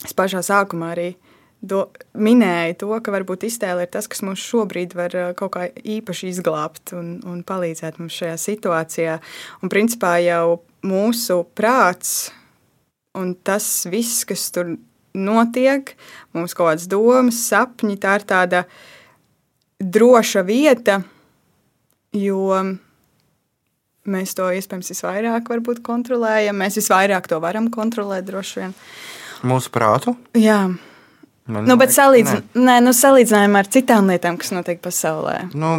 Es 0.00 0.16
pašā 0.16 0.42
sākumā 0.46 0.94
arī 0.94 1.08
do, 1.60 1.84
minēju 2.16 2.78
to, 2.80 2.90
ka 3.04 3.12
varbūt 3.12 3.44
iztēle 3.50 3.84
ir 3.84 3.92
tas, 3.92 4.08
kas 4.08 4.22
mums 4.24 4.42
šobrīd 4.42 4.96
var 4.96 5.16
kaut 5.38 5.54
kā 5.56 5.68
īpaši 5.68 6.32
izglābt 6.32 6.94
un, 6.96 7.18
un 7.28 7.42
palīdzēt 7.46 8.00
mums 8.00 8.16
šajā 8.16 8.36
situācijā. 8.40 9.18
Un 9.60 9.72
principā 9.72 10.16
jau 10.24 10.62
mūsu 10.86 11.42
prāts 11.56 12.30
un 13.18 13.34
tas 13.34 13.66
viss, 13.90 14.24
kas 14.28 14.48
tur 14.54 14.76
notiek, 15.16 15.94
mums 16.36 16.54
kaut 16.54 16.72
kādas 16.72 16.86
domas, 16.90 17.40
sapņi, 17.50 17.98
tā 18.00 18.16
ir 18.20 18.26
tāda 18.28 18.62
droša 19.80 20.44
vieta, 20.46 21.00
jo 22.14 22.62
Mēs 24.08 24.32
to 24.36 24.46
iespējams 24.56 24.92
visvairāk 24.94 25.50
kontrolējam. 25.84 26.56
Mēs 26.56 26.78
visvairāk 26.80 27.28
to 27.28 27.40
varam 27.42 27.68
kontrolēt 27.72 28.24
droši 28.28 28.62
vien. 28.62 28.78
Mūsu 29.44 29.72
prātu? 29.72 30.16
Jā. 30.36 30.68
Man 31.50 31.66
nu, 31.66 31.74
bet 31.80 31.90
salīdz, 31.92 32.34
nē, 32.54 32.76
nu, 32.84 32.92
salīdzinājumā 32.94 33.64
ar 33.64 33.68
citām 33.74 34.10
lietām, 34.12 34.36
kas 34.38 34.52
notiek 34.54 34.78
pasaulē. 34.84 35.48
Nu, 35.58 35.72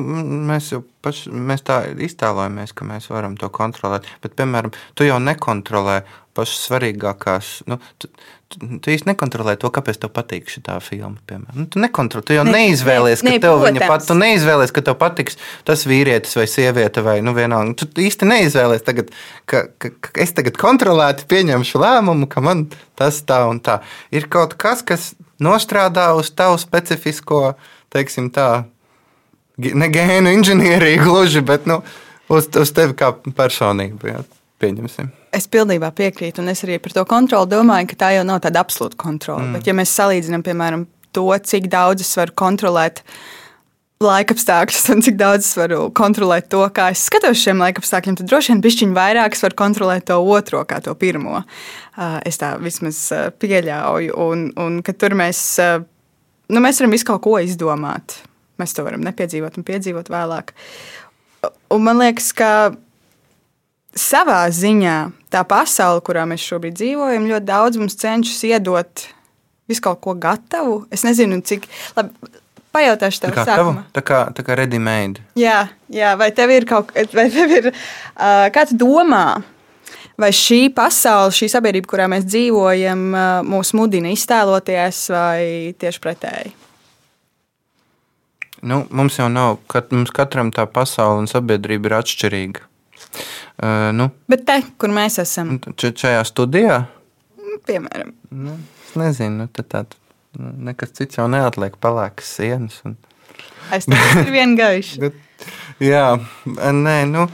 mēs 0.49 0.71
jau 0.73 0.81
paši, 1.05 1.31
mēs 1.31 1.63
tā 1.67 1.79
iztēlojamies, 1.95 2.73
ka 2.75 2.87
mēs 2.89 3.07
varam 3.11 3.37
to 3.39 3.47
kontrolēt. 3.53 4.09
Bet, 4.23 4.35
piemēram, 4.39 4.73
tu 4.97 5.07
jau 5.07 5.19
nekontrolē 5.23 6.01
pašas 6.37 6.65
svarīgākās. 6.67 7.53
Nu, 7.71 7.79
tu, 8.01 8.11
tu, 8.51 8.59
tu 8.83 8.91
īsti 8.93 9.09
nekontrolē 9.09 9.55
to, 9.59 9.69
kāpēc 9.73 9.99
tev 10.01 10.11
patīk 10.13 10.49
šī 10.51 10.61
filma. 10.83 11.17
Nu, 11.55 11.65
tu 11.71 11.81
nekontrolē, 11.81 12.25
tu 12.27 12.35
jau 12.35 12.43
ne, 12.47 12.53
neizvēlies, 12.57 13.23
ne, 13.23 13.33
ka 13.33 13.35
ne, 13.37 13.41
tev 13.43 13.55
protams. 13.55 13.79
viņa 13.79 13.89
pat, 13.91 14.05
tu 14.07 14.17
neizvēlies, 14.19 14.73
ka 14.75 14.83
tev 14.87 14.97
patiks 14.99 15.39
tas 15.67 15.85
vīrietis 15.89 16.35
vai 16.37 16.47
sieviete 16.51 17.03
vai 17.05 17.17
nu 17.25 17.33
vienalga. 17.37 17.75
Tu 17.79 18.05
īsti 18.07 18.27
neizvēlies 18.29 18.83
tagad, 18.87 19.13
ka, 19.49 19.63
ka, 19.81 19.93
ka 19.97 20.13
es 20.25 20.35
tagad 20.37 20.59
kontrolēti 20.61 21.27
pieņemšu 21.31 21.81
lēmumu, 21.81 22.29
ka 22.31 22.43
man 22.45 22.67
tas 22.99 23.21
tā 23.27 23.43
un 23.49 23.61
tā. 23.63 23.79
Ir 24.13 24.27
kaut 24.31 24.57
kas, 24.59 24.83
kas 24.85 25.11
nostrādā 25.41 26.11
uz 26.17 26.33
tavu 26.35 26.59
specifisko, 26.61 27.55
teiksim 27.93 28.29
tā, 28.35 28.49
ne 29.57 29.89
gēnu 29.93 30.35
inženieriju 30.37 31.07
gluži, 31.07 31.45
bet 31.45 31.69
nu, 31.69 31.81
uz, 32.31 32.51
uz 32.51 32.75
tevi 32.75 32.97
kā 32.97 33.13
personību. 33.37 34.13
Jā, 34.13 34.21
pieņemsim. 34.61 35.11
Es 35.31 35.45
pilnībā 35.47 35.93
piekrītu, 35.95 36.43
un 36.43 36.51
es 36.51 36.63
arī 36.65 36.75
par 36.83 36.91
to 36.95 37.03
kontroli 37.07 37.47
domāju, 37.53 37.87
ka 37.91 37.99
tā 38.03 38.09
jau 38.17 38.23
nav 38.27 38.41
tāda 38.43 38.63
absolūta 38.65 38.97
kontrole. 38.99 39.45
Mm. 39.45 39.53
Bet, 39.55 39.69
ja 39.69 39.75
mēs 39.77 39.93
salīdzinām, 39.95 40.43
piemēram, 40.43 40.83
to, 41.15 41.27
cik 41.47 41.69
daudz 41.71 42.03
es 42.03 42.11
varu 42.19 42.35
kontrolēt 42.35 42.99
laikapstākļus 44.01 44.89
un 44.95 45.03
cik 45.05 45.15
daudz 45.19 45.45
es 45.45 45.53
varu 45.59 45.85
kontrolēt 45.95 46.49
to, 46.51 46.63
kā 46.73 46.89
es 46.91 47.05
skatos 47.07 47.39
šiem 47.43 47.61
laikapstākļiem, 47.61 48.17
tad 48.19 48.27
droši 48.31 48.51
vien 48.53 48.63
pišķiņš 48.65 48.97
vairāk 48.97 49.37
es 49.37 49.45
varu 49.45 49.59
kontrolēt 49.61 50.07
to 50.09 50.17
otro 50.19 50.63
kā 50.67 50.81
to 50.83 50.95
pirmo. 50.99 51.43
Es 52.27 52.41
tā 52.41 52.55
vismaz 52.59 52.99
pieļauju, 53.39 54.17
un, 54.25 54.49
un 54.59 54.81
ka 54.85 54.95
tur 54.97 55.15
mēs, 55.19 55.43
nu, 56.51 56.63
mēs 56.63 56.81
varam 56.81 56.97
visu 56.97 57.07
kaut 57.11 57.23
ko 57.27 57.37
izdomāt. 57.39 58.19
Mēs 58.61 58.75
to 58.77 58.83
varam 58.85 59.05
nepiedzīvot 59.05 59.61
un 59.61 59.67
piedzīvot 59.69 60.11
vēlāk. 60.11 60.53
Un 61.71 61.85
man 61.85 62.01
liekas, 62.01 62.33
ka 62.37 62.51
savā 63.97 64.43
ziņā 64.53 64.97
tā 65.31 65.41
pasaule, 65.47 66.03
kurā 66.05 66.25
mēs 66.29 66.43
šobrīd 66.45 66.77
dzīvojam, 66.79 67.29
ļoti 67.31 67.47
daudz 67.47 67.81
mums 67.81 67.97
cenšas 67.99 68.43
iedot 68.49 69.07
visu 69.71 69.83
kaut 69.85 70.01
ko 70.03 70.15
gatavu. 70.19 70.83
Es 70.91 71.05
nezinu, 71.07 71.41
cik 71.45 71.67
labi. 71.97 72.37
Pajautāšu 72.71 73.19
tev, 73.19 73.33
kā 73.35 73.43
sākumā. 73.43 73.81
tā 73.91 73.99
kā, 73.99 74.17
tā 74.31 74.45
kā 74.47 74.55
ready 74.55 74.79
made. 74.79 75.19
Jā, 75.35 75.65
jā, 75.91 76.13
vai 76.15 76.29
tev 76.31 76.53
ir 76.55 76.63
kaut 76.63 76.93
kas, 76.93 77.09
vai 77.11 77.25
tev 77.27 77.51
ir, 77.51 77.67
uh, 77.67 78.45
kā 78.55 78.63
tu 78.69 78.77
domā, 78.79 79.41
vai 80.15 80.29
šī 80.31 80.69
pasaule, 80.71 81.33
šī 81.35 81.49
sabiedrība, 81.51 81.89
kurā 81.91 82.07
mēs 82.07 82.23
dzīvojam, 82.29 83.03
uh, 83.11 83.27
mūs 83.43 83.73
mudina 83.75 84.15
iztēloties, 84.15 85.01
vai 85.11 85.75
tieši 85.83 86.03
pretēji? 86.05 86.53
Nu, 88.63 88.85
mums 88.87 89.19
jau 89.19 89.27
nav, 89.27 89.59
kat, 89.67 89.91
mums 89.91 90.15
katram 90.15 90.55
tā 90.55 90.63
pasaule 90.69 91.25
un 91.25 91.27
sabiedrība 91.27 91.91
ir 91.91 91.99
atšķirīga. 91.99 92.70
Uh, 93.59 93.89
nu, 93.95 94.09
Bet 94.31 94.45
te, 94.47 94.59
kur 94.81 94.93
mēs 94.95 95.19
esam, 95.21 95.57
č- 95.75 95.91
šajā 96.03 96.21
studijā, 96.29 96.77
piemēram, 97.67 98.13
nu, 98.31 98.55
es 98.87 98.93
nezinu, 98.97 99.43
nu, 99.43 99.47
tad 99.53 99.67
tād, 99.73 99.97
nu, 100.39 100.53
nekas 100.71 100.93
cits 100.97 101.19
jau 101.19 101.27
neatliek 101.31 101.75
palēkas 101.83 102.31
sienas. 102.39 102.79
Un, 102.87 102.95
aiz 103.75 103.85
tam 103.89 104.23
ir 104.23 104.31
viena 104.33 104.57
gaiša. 104.59 105.11
Jā, 105.91 106.05
nē, 106.47 106.97
nu. 107.09 107.27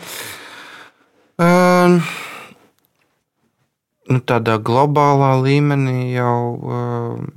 Um, 1.37 1.99
nu, 4.09 4.19
tādā 4.23 4.55
globālā 4.63 5.33
līmenī 5.43 6.13
jau. 6.15 6.37
Um, 6.63 7.27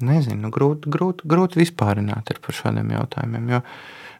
nezinu, 0.00 0.46
nu, 0.46 0.50
grūti, 0.54 0.88
grūti, 0.90 1.26
grūti 1.28 1.60
vispārināt 1.60 2.30
par 2.40 2.56
šādiem 2.56 2.94
jautājumiem. 2.94 3.50
Jo, 3.56 3.60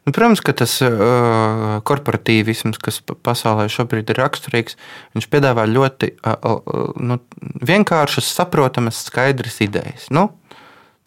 nu, 0.05 0.13
protams, 0.13 0.41
ka 0.45 0.53
tas 0.57 0.77
uh, 0.85 1.79
korporatīvisms, 1.87 2.79
kas 2.81 3.01
pa- 3.05 3.17
pasaulē 3.29 3.67
šobrīd 3.71 4.09
ir 4.13 4.21
raksturīgs, 4.21 4.77
viņš 5.15 5.27
piedāvā 5.31 5.67
ļoti 5.69 6.13
uh, 6.17 6.95
nu, 7.01 7.19
vienkāršas, 7.67 8.31
saprotamas, 8.39 9.03
skaidras 9.07 9.61
idejas. 9.63 10.09
Nu, 10.13 10.29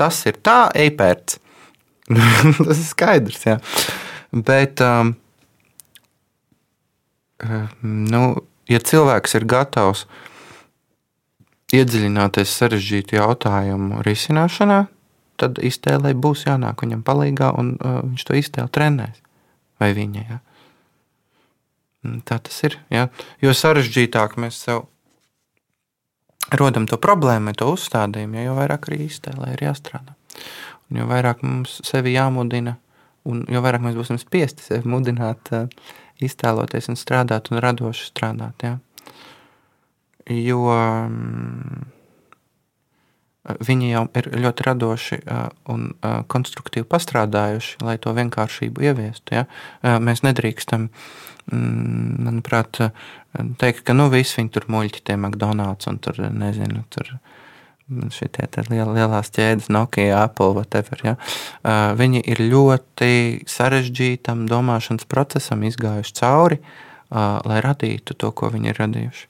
tas 0.01 0.20
ir 0.30 0.38
tā, 0.45 0.68
ej 0.78 0.95
pēc. 0.99 1.38
tas 2.66 2.78
ir 2.78 2.86
skaidrs. 2.86 3.45
Jā. 3.49 3.59
Bet, 4.34 4.82
um, 4.84 5.14
nu, 7.82 8.22
ja 8.70 8.80
cilvēks 8.80 9.36
ir 9.38 9.47
gatavs 9.51 10.07
iedziļināties 11.74 12.53
sarežģītu 12.61 13.18
jautājumu 13.18 14.03
risināšanā, 14.07 14.84
tad 15.41 15.61
iztēlē 15.62 16.14
būs 16.14 16.47
jānāk 16.47 16.85
viņam 16.85 17.05
palīdzīgā, 17.07 17.53
un 17.61 17.74
uh, 17.78 18.01
viņš 18.07 18.26
to 18.28 18.37
iztēli 18.39 18.74
trenēs. 18.74 19.22
Vai 19.82 19.91
viņa? 19.97 20.24
Ja? 20.28 20.41
Un 22.05 22.20
Tā 22.28 22.39
tas 22.39 22.59
ir. 22.66 22.78
Ja? 22.93 23.09
Jo 23.43 23.55
sarežģītāk 23.57 24.37
mēs 24.41 24.61
sev 24.66 24.85
rodam 26.53 26.87
to 26.87 26.99
problēmu, 27.01 27.55
to 27.57 27.70
uzstādījumu, 27.72 28.39
ja, 28.39 28.49
jo 28.51 28.57
vairāk 28.59 28.91
arī 28.91 29.07
iztēlē 29.09 29.55
ir 29.55 29.64
jāstrādā. 29.64 30.16
Un 30.91 31.01
jo 31.01 31.09
vairāk 31.09 31.41
mums 31.43 31.78
sevi 31.87 32.12
jāmudina, 32.12 32.76
un 33.24 33.47
jo 33.49 33.62
vairāk 33.64 33.87
mēs 33.87 33.97
būsim 33.97 34.20
spiesti 34.20 34.66
sevi 34.66 34.91
mudināt, 34.93 35.49
uh, 35.57 35.70
iztēloties 36.22 36.91
un 36.93 36.99
strādāt 36.99 37.51
un 37.51 37.61
radoši 37.64 38.11
strādāt. 38.11 38.66
Ja? 38.66 38.76
Jo 40.30 40.61
mm, 40.70 41.82
viņi 43.45 43.90
jau 43.90 44.05
ir 44.16 44.30
ļoti 44.40 44.66
radoši 44.66 45.20
un 45.72 45.90
konstruktīvi 46.32 46.86
pastrādājuši, 46.88 47.76
lai 47.84 47.99
to 48.01 48.14
vienkāršību 48.16 48.88
ieviestu. 48.88 49.40
Ja? 49.40 49.45
Mēs 50.01 50.24
nedrīkstam, 50.24 50.88
mm, 51.53 52.24
manuprāt, 52.24 52.80
teikt, 53.61 53.84
ka 53.84 53.97
nu 53.97 54.09
viss 54.12 54.38
viņi 54.38 54.55
tur 54.55 54.68
muļķi, 54.72 55.05
tie 55.05 55.18
McDonald's 55.20 55.90
un 55.90 56.01
tur 56.01 56.22
nezinu. 56.32 56.86
Tur, 56.95 57.16
Šitie 57.84 58.47
liel, 58.70 58.88
lielās 58.97 59.28
ķēdes, 59.28 59.66
Nokia, 59.68 60.22
Apple, 60.22 60.55
whatever. 60.57 60.97
Ja? 61.05 61.18
Uh, 61.61 61.92
viņi 61.99 62.22
ir 62.32 62.40
ļoti 62.40 63.45
sarežģītam 63.45 64.47
domāšanas 64.49 65.05
procesam 65.05 65.66
izgājuši 65.68 66.14
cauri, 66.16 66.59
uh, 66.62 67.45
lai 67.45 67.61
radītu 67.61 68.16
to, 68.16 68.30
ko 68.32 68.49
viņi 68.55 68.72
ir 68.72 68.80
radījuši. 68.80 69.26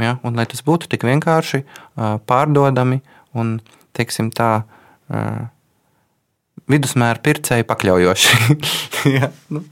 Ja? 0.00 0.14
Un 0.24 0.40
lai 0.40 0.48
tas 0.48 0.64
būtu 0.64 0.88
tik 0.88 1.04
vienkārši, 1.04 1.66
uh, 1.66 2.16
pārdodami 2.24 3.02
un, 3.36 3.56
teiksim, 3.96 4.30
tā 4.34 4.50
uh, 4.64 5.46
vidusmēra 6.70 7.22
pircēji 7.22 7.66
pakļaujoši. 7.68 8.58
ja? 9.16 9.30
nu. 9.52 9.62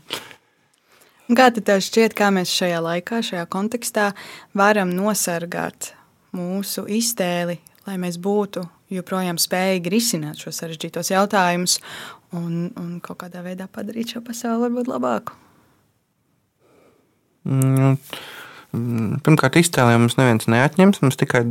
Kā 1.35 1.49
tev 1.57 1.81
šķiet, 1.81 2.13
kā 2.17 2.29
mēs 2.35 2.53
šajā 2.53 2.81
laikā, 2.85 3.23
šajā 3.25 3.45
kontekstā 3.53 4.11
varam 4.57 4.93
nosargāt 4.93 5.95
mūsu 6.37 6.85
iztēli, 6.91 7.57
lai 7.89 7.97
mēs 8.01 8.19
būtu 8.21 8.65
joprojām 8.93 9.39
spējīgi 9.41 9.93
risināt 9.93 10.43
šos 10.43 10.61
sarežģītos 10.61 11.11
jautājumus 11.15 11.79
un, 12.37 12.69
un 12.77 12.99
kaut 13.05 13.23
kādā 13.25 13.43
veidā 13.45 13.67
padarīt 13.73 14.15
šo 14.15 14.23
pasauli 14.27 14.67
varbūt 14.67 14.91
labāku? 14.93 15.39
Mm, 17.45 17.97
Pirmkārt, 19.25 19.59
iztēlē 19.61 19.99
mums 20.01 20.17
neviens 20.19 20.49
neatņems. 20.51 21.03
Mums 21.05 21.19
tikai 21.21 21.45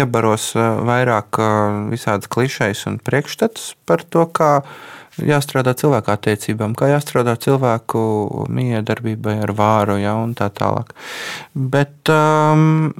iebaros 0.00 0.52
vairāk 0.56 1.40
visādas 1.90 2.30
klišejas 2.32 2.86
un 2.90 3.00
priekšstats 3.04 3.74
par 3.88 4.04
to, 4.06 4.24
kā 4.36 4.52
jāstrādā 5.20 5.74
cilvēku 5.76 6.12
attiecībām, 6.14 6.76
kā 6.78 6.90
jāstrādā 6.92 7.34
cilvēku 7.40 8.00
miedarbībai 8.52 9.40
ar 9.44 9.52
vāru 9.56 9.98
ja, 10.00 10.14
un 10.20 10.32
tā 10.38 10.48
tālāk. 10.54 10.94
Bet 11.54 12.12
um, 12.14 12.92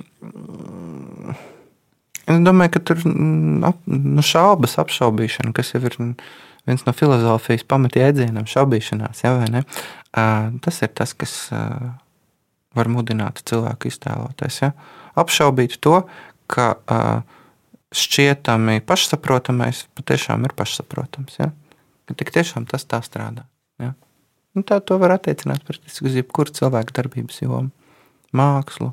es 2.26 2.44
domāju, 2.44 2.74
ka 2.76 2.84
tur 2.90 3.00
mm, 3.06 3.64
ap, 3.70 3.80
nu, 3.88 4.26
šaubas, 4.26 4.76
apšaubīšana, 4.82 5.54
kas 5.56 5.72
jau 5.74 5.82
ir 5.86 5.96
viens 6.68 6.84
no 6.86 6.94
filozofijas 6.96 7.64
pamatjēdzieniem, 7.70 8.44
šaubīšanās, 8.50 9.24
ja, 9.24 9.34
vai 9.38 9.48
ne? 9.54 9.64
Tas 10.60 10.84
ir 10.84 10.92
tas, 10.98 11.14
kas. 11.16 11.36
Var 12.76 12.90
mudināt 12.90 13.42
cilvēku 13.48 13.90
iztēloties. 13.90 14.60
Ja? 14.62 14.72
Apšaubīt 15.18 15.78
to, 15.82 16.04
ka 16.50 16.74
šķietami 17.90 18.78
pašsaprotamais 18.86 19.86
patiešām 19.98 20.46
ir 20.46 20.54
pašsaprotams. 20.58 21.40
Ja? 21.40 21.50
Tik 22.10 22.30
tiešām 22.34 22.68
tas 22.70 22.86
tā 22.86 23.02
strādā. 23.06 23.46
Ja? 23.82 23.94
Un 24.54 24.66
tā 24.66 24.80
to 24.82 24.98
var 25.02 25.16
attiecināt 25.16 25.66
praktiski 25.66 26.06
uz 26.10 26.18
jebkuru 26.18 26.54
cilvēku 26.54 26.94
darbības 26.94 27.42
jomu. 27.42 27.70
Mākslu, 28.30 28.92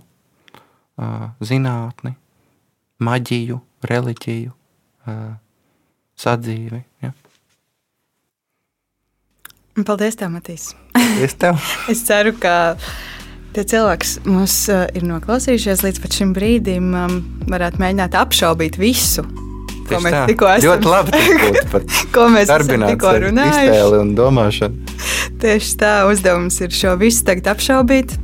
zinātni, 1.46 2.16
maģiju, 3.06 3.60
reliģiju, 3.86 4.54
sadzīvi. 6.18 6.82
Ja? 7.06 7.14
Paldies, 9.86 10.18
tev, 10.18 10.34
Matīs! 10.34 10.72
Es 11.22 11.38
tev! 11.38 11.62
Es 11.94 12.02
ceru, 12.08 12.34
ka 12.42 12.74
tie 13.58 13.66
cilvēki, 13.74 14.06
kas 14.06 14.14
mūs 14.28 14.56
uh, 14.74 14.86
ir 14.98 15.06
noklausījušies 15.10 15.84
līdz 15.86 16.00
pat 16.04 16.16
šim 16.20 16.32
brīdim, 16.38 16.94
um, 16.98 17.18
varētu 17.50 17.82
mēģināt 17.82 18.16
apšaubīt 18.20 18.78
visu, 18.82 19.26
ko 19.28 19.96
Tieši 19.96 20.04
mēs 20.06 20.16
tā. 20.18 20.22
tikko 20.32 20.50
esam, 20.54 20.70
Ļoti 20.70 20.92
labi 20.92 21.26
pat 21.74 21.98
ko 22.16 22.30
mēs 22.34 22.52
tikko 22.52 23.12
savu 23.12 23.26
runājuši. 23.26 23.68
iztēli 23.68 24.00
un 24.04 24.14
domāšanu. 24.18 24.96
Tieši 25.44 25.76
tā 25.82 25.92
uzdevums 26.12 26.58
ir 26.66 26.74
šo 26.76 26.96
visu 27.02 27.26
tagad 27.28 27.52
apšaubīt. 27.56 28.16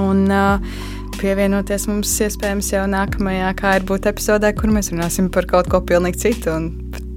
Un, 0.00 0.26
uh, 0.32 0.82
Pievienoties 1.14 1.84
mums 1.88 2.10
iespējams 2.26 2.72
jau 2.72 2.82
nākamajā, 2.90 3.52
kā 3.56 3.76
ir 3.78 3.84
būt 3.86 4.08
epizodē, 4.10 4.50
kur 4.58 4.72
mēs 4.74 4.90
runāsim 4.92 5.28
par 5.32 5.46
kaut 5.48 5.70
ko 5.72 5.78
pilnīgi 5.86 6.18
citu. 6.26 6.50
un 6.58 6.72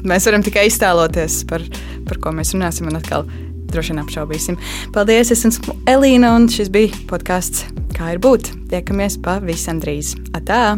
Mēs 0.08 0.28
varam 0.30 0.43
tikai 0.45 0.68
iztēloties 0.70 1.39
par, 1.50 1.64
par 2.08 2.20
ko 2.24 2.32
mēs 2.38 2.54
runāsim, 2.54 2.88
un 2.88 3.00
atkal 3.00 3.26
droši 3.72 3.95
vien 3.95 4.03
apšaubīsim. 4.03 4.59
Paldies! 4.95 5.34
Es 5.36 5.45
esmu 5.47 5.80
Elīna, 5.89 6.36
un 6.38 6.47
šis 6.51 6.72
bija 6.74 6.95
podkāsts 7.09 7.68
Kā 7.97 8.13
ir 8.13 8.22
būt. 8.22 8.51
Tiekamies 8.70 9.18
pavisam 9.26 9.82
drīz. 9.82 10.13
Atā! 10.38 10.78